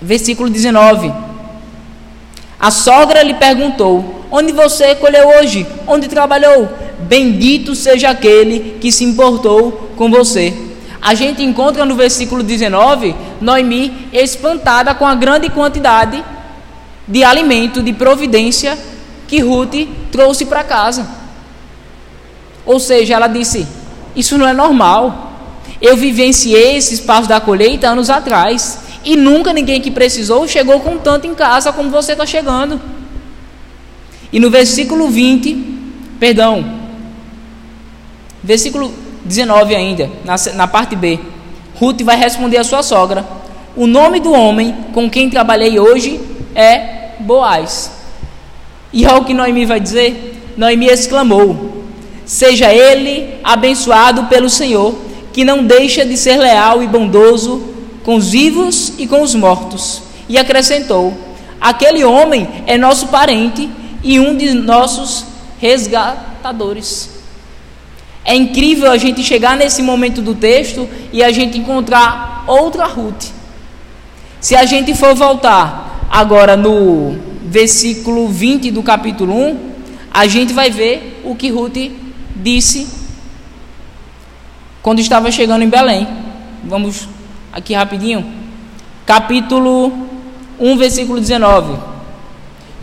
Versículo 0.02 0.50
19. 0.50 1.12
A 2.60 2.72
sogra 2.72 3.24
lhe 3.24 3.34
perguntou: 3.34 4.26
Onde 4.32 4.52
você 4.52 4.96
colheu 4.96 5.28
hoje? 5.40 5.66
Onde 5.88 6.08
trabalhou? 6.08 6.70
Bendito 7.00 7.76
seja 7.76 8.10
aquele 8.10 8.78
que 8.82 8.92
se 8.92 9.04
importou 9.04 9.92
com 9.96 10.10
você. 10.10 10.54
A 11.02 11.14
gente 11.14 11.44
encontra 11.44 11.86
no 11.86 11.96
versículo 11.96 12.44
19 12.44 13.16
Noemi 13.40 14.10
espantada 14.12 14.94
com 14.96 15.06
a 15.06 15.16
grande 15.16 15.50
quantidade 15.50 16.24
de 17.08 17.24
alimento, 17.24 17.82
de 17.82 17.94
providência 17.94 18.78
que 19.28 19.40
Ruth 19.40 19.88
trouxe 20.12 20.46
para 20.46 20.64
casa. 20.64 21.08
Ou 22.66 22.80
seja, 22.80 23.14
ela 23.14 23.28
disse: 23.28 23.68
Isso 24.16 24.38
não 24.38 24.48
é 24.48 24.54
normal. 24.54 25.34
Eu 25.82 25.96
vivenciei 25.96 26.78
esse 26.78 26.96
espaço 26.96 27.30
da 27.30 27.40
colheita 27.40 27.88
anos 27.88 28.10
atrás. 28.10 28.80
E 29.08 29.16
nunca 29.16 29.54
ninguém 29.54 29.80
que 29.80 29.90
precisou 29.90 30.46
chegou 30.50 30.82
com 30.82 30.98
tanto 30.98 31.26
em 31.26 31.34
casa 31.34 31.72
como 31.72 31.90
você 31.90 32.12
está 32.12 32.26
chegando. 32.26 32.78
E 34.34 34.38
no 34.38 34.50
versículo 34.50 35.08
20, 35.08 35.56
perdão, 36.20 36.66
versículo 38.44 38.94
19 39.24 39.74
ainda, 39.74 40.12
na, 40.26 40.36
na 40.56 40.68
parte 40.68 40.94
B, 40.94 41.22
Ruth 41.76 42.02
vai 42.02 42.18
responder 42.18 42.58
à 42.58 42.66
sua 42.66 42.84
sogra: 42.84 43.26
O 43.78 43.88
nome 43.88 44.20
do 44.20 44.34
homem 44.34 44.76
com 44.92 45.10
quem 45.10 45.30
trabalhei 45.30 45.80
hoje 45.80 46.20
é 46.54 47.12
Boaz. 47.20 47.90
E 48.92 49.06
olha 49.06 49.20
o 49.20 49.24
que 49.24 49.34
Noemi 49.34 49.66
vai 49.66 49.80
dizer: 49.80 50.54
Noemi 50.58 50.88
exclamou: 50.88 51.82
Seja 52.26 52.74
ele 52.74 53.36
abençoado 53.42 54.26
pelo 54.26 54.50
Senhor, 54.50 54.94
que 55.32 55.46
não 55.46 55.64
deixa 55.64 56.04
de 56.04 56.18
ser 56.18 56.36
leal 56.36 56.84
e 56.84 56.88
bondoso 56.88 57.77
com 58.08 58.16
os 58.16 58.30
vivos 58.30 58.94
e 58.98 59.06
com 59.06 59.22
os 59.22 59.36
mortos. 59.36 60.02
E 60.30 60.38
acrescentou: 60.38 61.14
Aquele 61.60 62.06
homem 62.06 62.48
é 62.66 62.78
nosso 62.78 63.08
parente 63.08 63.70
e 64.02 64.18
um 64.18 64.38
de 64.38 64.54
nossos 64.54 65.26
resgatadores. 65.60 67.10
É 68.24 68.34
incrível 68.34 68.90
a 68.90 68.98
gente 68.98 69.22
chegar 69.22 69.58
nesse 69.58 69.82
momento 69.82 70.22
do 70.22 70.34
texto 70.34 70.88
e 71.12 71.22
a 71.22 71.34
gente 71.34 71.58
encontrar 71.58 72.46
outra 72.48 72.86
Ruth. 72.86 73.26
Se 74.40 74.56
a 74.56 74.66
gente 74.66 74.94
for 74.94 75.14
voltar 75.14 75.88
Agora, 76.10 76.56
no 76.56 77.18
versículo 77.44 78.30
20 78.30 78.72
do 78.72 78.82
capítulo 78.82 79.34
1, 79.34 79.60
a 80.10 80.26
gente 80.26 80.54
vai 80.54 80.72
ver 80.72 81.22
o 81.26 81.36
que 81.36 81.50
Ruth 81.50 81.92
disse 82.36 82.88
quando 84.82 85.00
estava 85.00 85.30
chegando 85.30 85.64
em 85.64 85.70
Belém. 85.70 86.08
Vamos 86.64 87.10
aqui 87.58 87.74
rapidinho. 87.74 88.26
Capítulo 89.06 89.92
1, 90.60 90.78
versículo 90.78 91.20
19. 91.20 91.74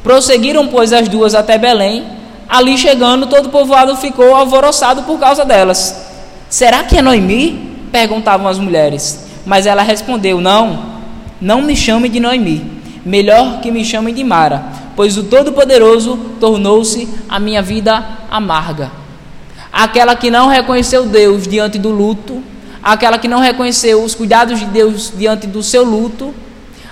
Prosseguiram, 0.02 0.66
pois, 0.66 0.92
as 0.92 1.08
duas 1.08 1.34
até 1.34 1.56
Belém. 1.56 2.04
Ali 2.48 2.76
chegando, 2.76 3.26
todo 3.26 3.46
o 3.46 3.50
povoado 3.50 3.96
ficou 3.96 4.34
alvoroçado 4.34 5.04
por 5.04 5.18
causa 5.18 5.44
delas. 5.44 6.08
Será 6.50 6.82
que 6.82 6.98
é 6.98 7.02
Noemi? 7.02 7.72
perguntavam 7.92 8.48
as 8.48 8.58
mulheres. 8.58 9.24
Mas 9.46 9.64
ela 9.64 9.82
respondeu: 9.82 10.40
Não, 10.40 10.94
não 11.40 11.62
me 11.62 11.76
chame 11.76 12.08
de 12.08 12.18
Noemi 12.18 12.74
melhor 13.04 13.60
que 13.60 13.70
me 13.70 13.84
chamem 13.84 14.14
de 14.14 14.24
Mara, 14.24 14.64
pois 14.96 15.18
o 15.18 15.24
Todo-Poderoso 15.24 16.16
tornou-se 16.40 17.08
a 17.28 17.38
minha 17.38 17.60
vida 17.60 18.02
amarga. 18.30 18.90
Aquela 19.70 20.16
que 20.16 20.30
não 20.30 20.48
reconheceu 20.48 21.04
Deus 21.04 21.46
diante 21.46 21.78
do 21.78 21.90
luto, 21.90 22.42
aquela 22.84 23.18
que 23.18 23.26
não 23.26 23.40
reconheceu 23.40 24.04
os 24.04 24.14
cuidados 24.14 24.60
de 24.60 24.66
Deus 24.66 25.12
diante 25.16 25.46
do 25.46 25.62
seu 25.62 25.84
luto, 25.84 26.34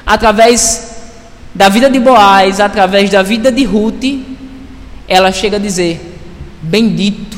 através 0.07 1.03
da 1.55 1.69
vida 1.69 1.91
de 1.91 2.01
Boaz, 2.01 2.59
através 2.59 3.11
da 3.11 3.23
vida 3.23 3.53
de 3.53 3.63
Ruth, 3.65 4.03
ela 5.07 5.31
chega 5.31 5.59
a 5.59 5.61
dizer: 5.61 6.19
Bendito. 6.63 7.37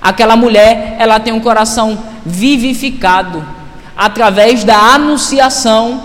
Aquela 0.00 0.34
mulher, 0.34 0.96
ela 0.98 1.20
tem 1.20 1.32
um 1.32 1.38
coração 1.38 1.96
vivificado 2.26 3.46
através 3.96 4.64
da 4.64 4.76
anunciação 4.76 6.04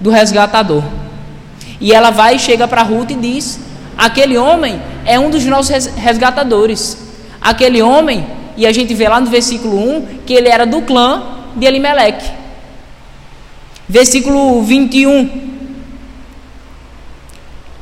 do 0.00 0.10
resgatador. 0.10 0.82
E 1.80 1.92
ela 1.92 2.10
vai 2.10 2.34
e 2.34 2.38
chega 2.40 2.66
para 2.66 2.82
Ruth 2.82 3.10
e 3.10 3.14
diz: 3.14 3.60
aquele 3.96 4.36
homem 4.36 4.80
é 5.04 5.18
um 5.20 5.30
dos 5.30 5.44
nossos 5.44 5.86
resgatadores. 5.94 6.98
Aquele 7.40 7.80
homem, 7.80 8.26
e 8.58 8.66
a 8.66 8.72
gente 8.72 8.92
vê 8.92 9.08
lá 9.08 9.20
no 9.20 9.30
versículo 9.30 9.78
1 9.78 10.18
que 10.26 10.34
ele 10.34 10.48
era 10.48 10.66
do 10.66 10.82
clã 10.82 11.22
de 11.54 11.64
Elimeleque. 11.64 12.28
Versículo 13.88 14.60
21. 14.62 15.30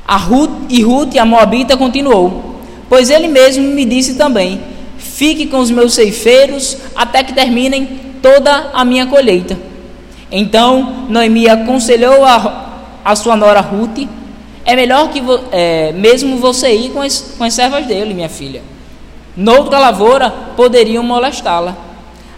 A 0.06 0.16
Ruth, 0.18 0.50
e 0.68 0.82
Ruth, 0.82 1.16
a 1.16 1.24
Moabita, 1.24 1.78
continuou: 1.78 2.60
Pois 2.90 3.08
ele 3.08 3.26
mesmo 3.26 3.64
me 3.64 3.86
disse 3.86 4.16
também: 4.16 4.60
Fique 4.98 5.46
com 5.46 5.60
os 5.60 5.70
meus 5.70 5.94
ceifeiros 5.94 6.76
até 6.94 7.24
que 7.24 7.32
terminem 7.32 7.98
toda 8.20 8.70
a 8.74 8.84
minha 8.84 9.06
colheita. 9.06 9.58
Então 10.30 11.06
Noemi 11.08 11.48
aconselhou 11.48 12.22
a, 12.22 12.80
a 13.02 13.16
sua 13.16 13.34
nora 13.34 13.62
Ruth: 13.62 14.06
É 14.62 14.76
melhor 14.76 15.08
que 15.08 15.22
é, 15.52 15.92
mesmo 15.92 16.36
você 16.36 16.70
ir 16.76 16.90
com 16.90 17.00
as, 17.00 17.34
com 17.38 17.44
as 17.44 17.54
servas 17.54 17.86
dele, 17.86 18.12
minha 18.12 18.28
filha. 18.28 18.75
Noutra 19.36 19.78
lavoura 19.78 20.30
poderiam 20.56 21.02
molestá-la. 21.02 21.76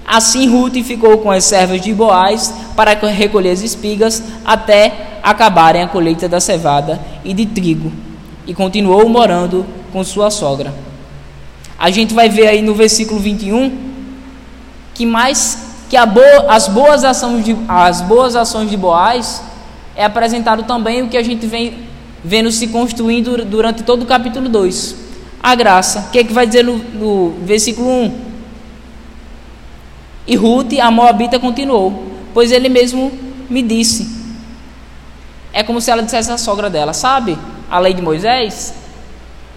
Assim 0.05 0.49
Ruth 0.49 0.83
ficou 0.83 1.19
com 1.19 1.31
as 1.31 1.45
servas 1.45 1.81
de 1.81 1.93
Boaz 1.93 2.53
para 2.75 2.95
recolher 2.95 3.51
as 3.51 3.61
espigas 3.61 4.23
até 4.45 5.21
acabarem 5.23 5.83
a 5.83 5.89
colheita 5.89 6.29
da 6.29 6.41
cevada 6.41 6.99
e 7.25 7.35
de 7.35 7.45
trigo, 7.45 7.93
e 8.47 8.55
continuou 8.55 9.07
morando 9.09 9.67
com 9.93 10.03
sua 10.03 10.31
sogra. 10.31 10.73
A 11.79 11.91
gente 11.91 12.15
vai 12.15 12.29
ver 12.29 12.49
aí 12.49 12.63
no 12.63 12.75
versículo 12.75 13.21
21 13.21 13.89
que 14.95 15.05
mais 15.07 15.69
que 15.89 15.97
as, 15.97 16.69
boas 16.69 17.05
ações 17.05 17.45
de, 17.45 17.57
as 17.69 18.01
boas 18.01 18.35
ações 18.35 18.69
de 18.71 18.77
Boaz 18.77 19.43
é 19.95 20.05
apresentado 20.05 20.65
também 20.65 21.03
o 21.03 21.09
que 21.09 21.17
a 21.17 21.23
gente 21.23 21.47
vem 21.47 21.87
vendo 22.25 22.51
se 22.51 22.69
construindo 22.69 23.45
durante 23.45 23.83
todo 23.83 24.03
o 24.03 24.07
capítulo 24.07 24.49
2. 24.49 25.08
A 25.43 25.55
graça. 25.55 26.07
O 26.09 26.11
que, 26.11 26.19
é 26.19 26.25
que 26.25 26.33
vai 26.33 26.47
dizer 26.47 26.65
no, 26.65 26.79
no 26.79 27.31
versículo 27.45 27.89
1? 27.89 28.29
E 30.27 30.37
Ruth, 30.37 30.79
a 30.81 30.91
Moabita, 30.91 31.39
continuou: 31.39 32.13
Pois 32.35 32.53
ele 32.53 32.69
mesmo 32.69 33.11
me 33.49 33.63
disse. 33.63 34.17
É 35.53 35.63
como 35.63 35.81
se 35.81 35.91
ela 35.91 36.03
dissesse 36.03 36.31
à 36.31 36.39
sogra 36.39 36.69
dela: 36.69 36.93
Sabe 36.93 37.39
a 37.71 37.79
lei 37.79 37.95
de 37.95 38.03
Moisés? 38.03 38.75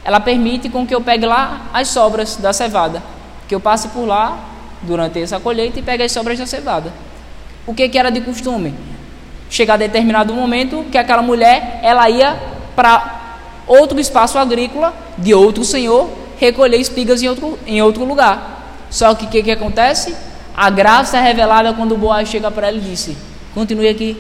Ela 0.03 0.19
permite 0.19 0.69
com 0.69 0.86
que 0.86 0.95
eu 0.95 1.01
pegue 1.01 1.25
lá 1.25 1.69
as 1.73 1.89
sobras 1.89 2.38
da 2.38 2.53
cevada. 2.53 3.03
Que 3.47 3.53
eu 3.53 3.59
passe 3.59 3.89
por 3.89 4.05
lá 4.05 4.39
durante 4.82 5.21
essa 5.21 5.39
colheita 5.39 5.79
e 5.79 5.84
pegue 5.84 6.03
as 6.03 6.11
sobras 6.11 6.39
da 6.39 6.45
cevada. 6.45 6.91
O 7.67 7.73
que, 7.73 7.88
que 7.88 7.97
era 7.97 8.09
de 8.09 8.21
costume? 8.21 8.73
Chegar 9.49 9.75
a 9.75 9.77
determinado 9.77 10.34
momento 10.34 10.86
que 10.91 10.97
aquela 10.97 11.21
mulher 11.21 11.79
ela 11.84 12.09
ia 12.09 12.39
para 12.75 13.20
outro 13.68 13.99
espaço 13.99 14.38
agrícola 14.38 14.93
de 15.18 15.34
outro 15.34 15.64
senhor 15.64 16.09
recolher 16.41 16.78
espigas 16.78 17.22
em 17.22 17.30
outro, 17.30 17.59
em 17.68 17.82
outro 17.82 18.03
lugar. 18.03 18.88
Só 18.89 19.14
que 19.14 19.26
o 19.26 19.30
que, 19.30 19.43
que 19.43 19.51
acontece? 19.51 20.16
A 20.55 20.70
graça 20.70 21.18
é 21.18 21.22
revelada 21.22 21.74
quando 21.74 21.95
Boaz 21.95 22.28
chega 22.28 22.49
para 22.49 22.68
ela 22.68 22.78
e 22.78 22.82
disse: 22.82 23.16
Continue 23.53 23.88
aqui. 23.88 24.18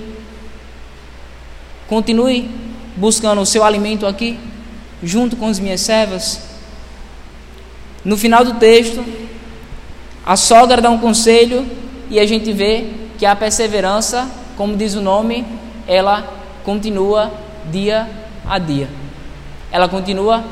Continue 1.87 2.49
buscando 2.95 3.41
o 3.41 3.45
seu 3.45 3.63
alimento 3.63 4.05
aqui, 4.05 4.39
junto 5.03 5.35
com 5.35 5.47
as 5.47 5.59
minhas 5.59 5.81
servas. 5.81 6.41
No 8.05 8.15
final 8.15 8.45
do 8.45 8.53
texto, 8.53 9.03
a 10.25 10.35
sogra 10.35 10.81
dá 10.81 10.89
um 10.89 10.99
conselho 10.99 11.65
e 12.09 12.19
a 12.19 12.25
gente 12.25 12.53
vê 12.53 12.85
que 13.17 13.25
a 13.25 13.35
perseverança, 13.35 14.29
como 14.55 14.77
diz 14.77 14.95
o 14.95 15.01
nome, 15.01 15.45
ela 15.87 16.31
continua 16.63 17.31
dia 17.71 18.07
a 18.47 18.57
dia. 18.57 19.00
Ela 19.71 19.87
continua 19.87 20.43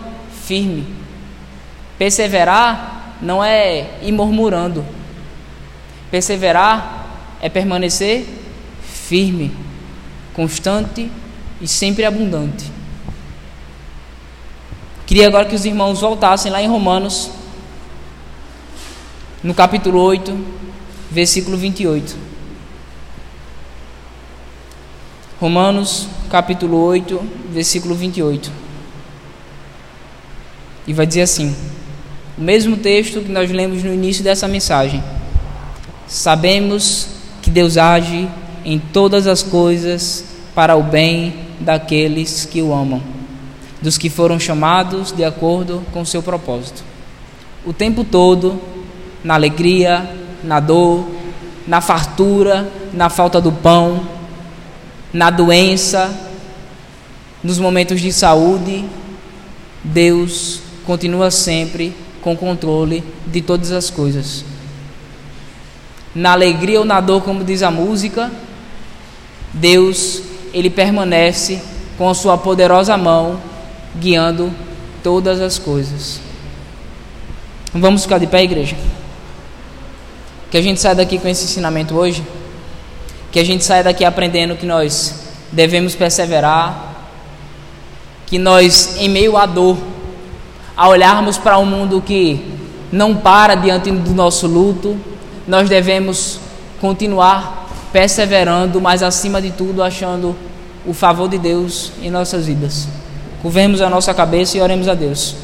firme. 0.46 0.86
Perseverar 1.98 3.18
não 3.22 3.44
é 3.44 4.00
ir 4.02 4.12
murmurando 4.12 4.86
Perseverar 6.12 7.06
é 7.40 7.50
permanecer 7.50 8.26
firme, 8.82 9.52
constante 10.34 11.10
e 11.62 11.68
sempre 11.68 12.04
abundante. 12.04 12.66
Queria 15.06 15.28
agora 15.28 15.46
que 15.46 15.56
os 15.56 15.66
irmãos 15.66 16.02
voltassem 16.02 16.52
lá 16.52 16.62
em 16.62 16.68
Romanos, 16.68 17.32
no 19.44 19.54
capítulo 19.54 20.00
8, 20.02 20.36
versículo 21.12 21.58
28. 21.58 22.18
Romanos, 25.40 26.08
capítulo 26.30 26.78
8, 26.78 27.22
versículo 27.52 27.94
28. 27.96 28.52
E 30.90 30.94
vai 30.94 31.06
dizer 31.06 31.22
assim: 31.22 31.56
o 32.36 32.42
mesmo 32.42 32.76
texto 32.76 33.22
que 33.22 33.32
nós 33.32 33.52
lemos 33.52 33.84
no 33.84 33.94
início 33.94 34.24
dessa 34.24 34.48
mensagem. 34.48 35.04
Sabemos 36.08 37.10
que 37.44 37.52
Deus 37.52 37.78
age 37.78 38.28
em 38.66 38.80
todas 38.80 39.28
as 39.28 39.44
coisas 39.44 40.26
para 40.56 40.76
o 40.76 40.82
bem 40.82 41.36
daqueles 41.60 42.44
que 42.44 42.60
o 42.60 42.74
amam, 42.74 43.04
dos 43.80 44.00
que 44.00 44.10
foram 44.10 44.40
chamados 44.40 45.12
de 45.12 45.24
acordo 45.24 45.84
com 45.94 46.04
seu 46.04 46.24
propósito. 46.24 46.84
O 47.64 47.72
tempo 47.72 48.04
todo, 48.04 48.60
na 49.24 49.36
alegria, 49.36 50.10
na 50.44 50.60
dor, 50.60 51.08
na 51.68 51.82
fartura, 51.82 52.68
na 52.92 53.12
falta 53.12 53.40
do 53.40 53.52
pão, 53.52 54.08
na 55.14 55.30
doença, 55.30 56.12
nos 57.44 57.60
momentos 57.60 58.02
de 58.02 58.12
saúde, 58.12 58.86
Deus 59.84 60.68
continua 60.90 61.30
sempre 61.30 61.96
com 62.20 62.36
controle 62.36 63.04
de 63.28 63.42
todas 63.42 63.72
as 63.72 63.92
coisas 63.92 64.44
na 66.16 66.32
alegria 66.32 66.80
ou 66.80 66.86
na 66.86 67.00
dor, 67.00 67.22
como 67.22 67.44
diz 67.44 67.62
a 67.62 67.70
música, 67.70 68.32
Deus, 69.54 70.24
ele 70.52 70.68
permanece 70.68 71.62
com 71.96 72.10
a 72.10 72.16
sua 72.16 72.40
poderosa 72.40 72.98
mão 72.98 73.40
guiando 73.96 74.52
todas 75.04 75.40
as 75.40 75.60
coisas. 75.60 76.20
Vamos 77.72 78.02
ficar 78.02 78.18
de 78.18 78.26
pé, 78.26 78.44
igreja? 78.44 78.76
Que 80.50 80.58
a 80.58 80.62
gente 80.64 80.82
saia 80.82 80.96
daqui 80.96 81.20
com 81.20 81.28
esse 81.28 81.44
ensinamento 81.44 81.96
hoje. 81.96 82.24
Que 83.32 83.40
a 83.40 83.46
gente 83.46 83.64
saia 83.64 83.84
daqui 83.84 84.04
aprendendo 84.04 84.56
que 84.56 84.66
nós 84.66 85.14
devemos 85.52 85.94
perseverar. 85.94 86.96
Que 88.26 88.40
nós, 88.40 88.96
em 88.98 89.08
meio 89.08 89.38
à 89.38 89.46
dor, 89.46 89.78
a 90.80 90.88
olharmos 90.88 91.38
para 91.38 91.60
um 91.60 91.66
mundo 91.66 92.02
que 92.02 92.42
não 92.90 93.14
para 93.14 93.54
diante 93.54 93.92
do 93.92 94.14
nosso 94.14 94.48
luto, 94.48 94.96
nós 95.46 95.68
devemos 95.68 96.40
continuar 96.80 97.68
perseverando, 97.92 98.80
mas 98.80 99.04
acima 99.04 99.42
de 99.42 99.52
tudo 99.52 99.84
achando 99.84 100.34
o 100.86 100.94
favor 100.94 101.28
de 101.28 101.38
Deus 101.38 101.92
em 102.02 102.10
nossas 102.10 102.46
vidas. 102.46 102.88
Curvemos 103.42 103.82
a 103.82 103.90
nossa 103.90 104.14
cabeça 104.14 104.56
e 104.56 104.62
oremos 104.62 104.88
a 104.88 104.94
Deus. 104.94 105.36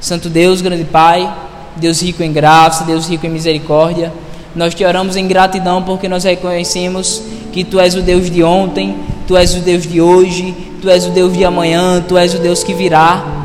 Santo 0.00 0.30
Deus, 0.30 0.60
grande 0.60 0.84
Pai, 0.84 1.28
Deus 1.74 2.00
rico 2.00 2.22
em 2.22 2.32
graça, 2.32 2.84
Deus 2.84 3.08
rico 3.08 3.26
em 3.26 3.30
misericórdia, 3.30 4.12
nós 4.54 4.72
te 4.72 4.84
oramos 4.84 5.16
em 5.16 5.26
gratidão 5.26 5.82
porque 5.82 6.08
nós 6.08 6.22
reconhecemos 6.22 7.20
que 7.52 7.64
Tu 7.64 7.80
és 7.80 7.96
o 7.96 8.02
Deus 8.02 8.30
de 8.30 8.44
ontem, 8.44 8.96
Tu 9.26 9.36
és 9.36 9.52
o 9.52 9.58
Deus 9.58 9.84
de 9.84 10.00
hoje, 10.00 10.54
Tu 10.80 10.88
és 10.88 11.06
o 11.06 11.10
Deus 11.10 11.32
de 11.32 11.44
amanhã, 11.44 12.00
Tu 12.06 12.16
és 12.16 12.34
o 12.34 12.38
Deus 12.38 12.62
que 12.62 12.72
virá, 12.72 13.40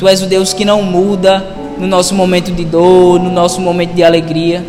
Tu 0.00 0.08
és 0.08 0.22
o 0.22 0.26
Deus 0.26 0.54
que 0.54 0.64
não 0.64 0.82
muda, 0.82 1.44
no 1.76 1.86
nosso 1.86 2.14
momento 2.14 2.50
de 2.50 2.64
dor, 2.64 3.20
no 3.20 3.30
nosso 3.30 3.60
momento 3.60 3.92
de 3.92 4.02
alegria, 4.02 4.64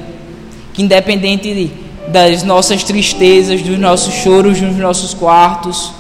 que 0.74 0.84
independente 0.84 1.72
das 2.10 2.44
nossas 2.44 2.84
tristezas, 2.84 3.62
dos 3.62 3.80
nossos 3.80 4.14
choros 4.14 4.60
nos 4.60 4.76
nossos 4.76 5.14
quartos, 5.14 5.94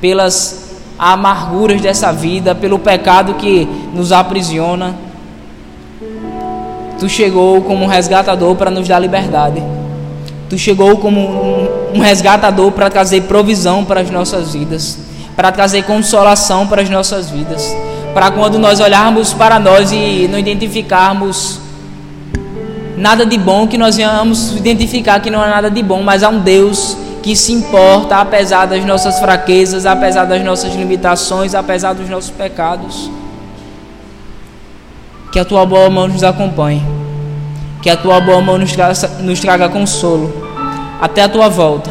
pelas 0.00 0.80
amarguras 0.98 1.82
dessa 1.82 2.10
vida, 2.12 2.54
pelo 2.54 2.78
pecado 2.78 3.34
que 3.34 3.68
nos 3.92 4.10
aprisiona, 4.10 4.96
Tu 6.98 7.08
chegou 7.10 7.60
como 7.60 7.84
um 7.84 7.88
resgatador 7.88 8.56
para 8.56 8.70
nos 8.70 8.88
dar 8.88 8.98
liberdade. 8.98 9.62
Tu 10.48 10.58
chegou 10.58 10.96
como 10.96 11.20
um, 11.20 11.68
um 11.94 12.00
resgatador 12.00 12.72
para 12.72 12.88
trazer 12.88 13.20
provisão 13.24 13.84
para 13.84 14.00
as 14.00 14.10
nossas 14.10 14.54
vidas, 14.54 14.98
para 15.36 15.52
trazer 15.52 15.84
consolação 15.84 16.66
para 16.66 16.80
as 16.80 16.88
nossas 16.88 17.30
vidas 17.30 17.72
para 18.18 18.32
quando 18.32 18.58
nós 18.58 18.80
olharmos 18.80 19.32
para 19.32 19.60
nós 19.60 19.92
e 19.92 20.26
não 20.28 20.40
identificarmos 20.40 21.60
nada 22.96 23.24
de 23.24 23.38
bom, 23.38 23.68
que 23.68 23.78
nós 23.78 23.94
venhamos 23.94 24.56
identificar 24.56 25.20
que 25.20 25.30
não 25.30 25.40
é 25.40 25.48
nada 25.48 25.70
de 25.70 25.80
bom, 25.84 26.02
mas 26.02 26.24
há 26.24 26.28
um 26.28 26.40
Deus 26.40 26.96
que 27.22 27.36
se 27.36 27.52
importa 27.52 28.16
apesar 28.16 28.66
das 28.66 28.84
nossas 28.84 29.20
fraquezas, 29.20 29.86
apesar 29.86 30.24
das 30.24 30.42
nossas 30.42 30.74
limitações, 30.74 31.54
apesar 31.54 31.92
dos 31.92 32.10
nossos 32.10 32.30
pecados. 32.30 33.08
Que 35.30 35.38
a 35.38 35.44
tua 35.44 35.64
boa 35.64 35.88
mão 35.88 36.08
nos 36.08 36.24
acompanhe, 36.24 36.84
que 37.80 37.88
a 37.88 37.96
tua 37.96 38.20
boa 38.20 38.40
mão 38.40 38.58
nos 38.58 38.72
traga, 38.72 39.08
nos 39.20 39.38
traga 39.38 39.68
consolo, 39.68 40.34
até 41.00 41.22
a 41.22 41.28
tua 41.28 41.48
volta, 41.48 41.88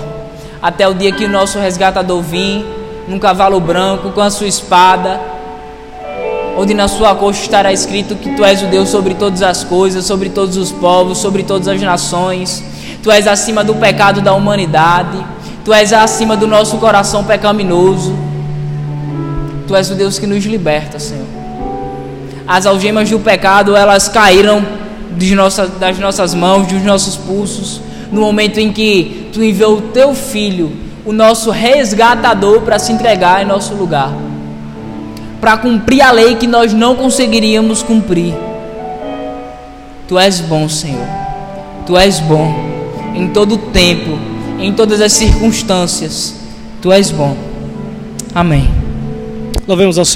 até 0.61 0.85
o 0.89 0.93
dia 0.93 1.13
que 1.13 1.23
o 1.23 1.29
nosso 1.29 1.57
resgatador 1.57 2.21
vir 2.21 2.65
num 3.07 3.17
cavalo 3.17 3.61
branco 3.61 4.09
com 4.09 4.19
a 4.19 4.29
sua 4.29 4.47
espada, 4.47 5.36
onde 6.57 6.73
na 6.73 6.87
sua 6.87 7.13
coxa 7.13 7.43
estará 7.43 7.71
escrito 7.71 8.15
que 8.15 8.35
tu 8.35 8.43
és 8.43 8.63
o 8.63 8.65
Deus 8.65 8.89
sobre 8.89 9.13
todas 9.13 9.43
as 9.43 9.63
coisas, 9.63 10.03
sobre 10.05 10.29
todos 10.29 10.57
os 10.57 10.71
povos, 10.71 11.19
sobre 11.19 11.43
todas 11.43 11.67
as 11.67 11.79
nações. 11.79 12.63
Tu 13.03 13.11
és 13.11 13.27
acima 13.27 13.63
do 13.63 13.75
pecado 13.75 14.21
da 14.21 14.33
humanidade. 14.33 15.23
Tu 15.63 15.71
és 15.71 15.93
acima 15.93 16.35
do 16.35 16.47
nosso 16.47 16.77
coração 16.77 17.23
pecaminoso. 17.23 18.15
Tu 19.67 19.75
és 19.75 19.91
o 19.91 19.95
Deus 19.95 20.17
que 20.17 20.25
nos 20.25 20.43
liberta, 20.45 20.97
Senhor. 20.97 21.27
As 22.47 22.65
algemas 22.65 23.07
do 23.07 23.19
pecado, 23.19 23.75
elas 23.75 24.07
caíram 24.07 24.65
das 25.79 25.99
nossas 25.99 26.33
mãos, 26.33 26.67
dos 26.67 26.81
nossos 26.81 27.17
pulsos, 27.17 27.81
no 28.11 28.21
momento 28.21 28.59
em 28.59 28.71
que 28.71 29.29
tu 29.31 29.43
enviou 29.43 29.77
o 29.77 29.81
teu 29.81 30.15
filho, 30.15 30.71
o 31.05 31.11
nosso 31.11 31.51
resgatador, 31.51 32.61
para 32.61 32.79
se 32.79 32.91
entregar 32.91 33.43
em 33.43 33.45
nosso 33.45 33.75
lugar 33.75 34.11
para 35.39 35.57
cumprir 35.57 36.01
a 36.01 36.11
lei 36.11 36.35
que 36.35 36.47
nós 36.47 36.73
não 36.73 36.95
conseguiríamos 36.95 37.83
cumprir. 37.83 38.33
Tu 40.07 40.17
és 40.17 40.39
bom, 40.39 40.67
Senhor. 40.69 41.05
Tu 41.85 41.97
és 41.97 42.19
bom 42.19 42.53
em 43.15 43.27
todo 43.29 43.55
o 43.55 43.57
tempo, 43.57 44.17
em 44.59 44.73
todas 44.73 45.01
as 45.01 45.13
circunstâncias. 45.13 46.35
Tu 46.81 46.91
és 46.91 47.11
bom. 47.11 47.35
Amém. 48.33 48.69
Louvemos 49.67 49.97
ao 49.97 50.05
Senhor. 50.05 50.05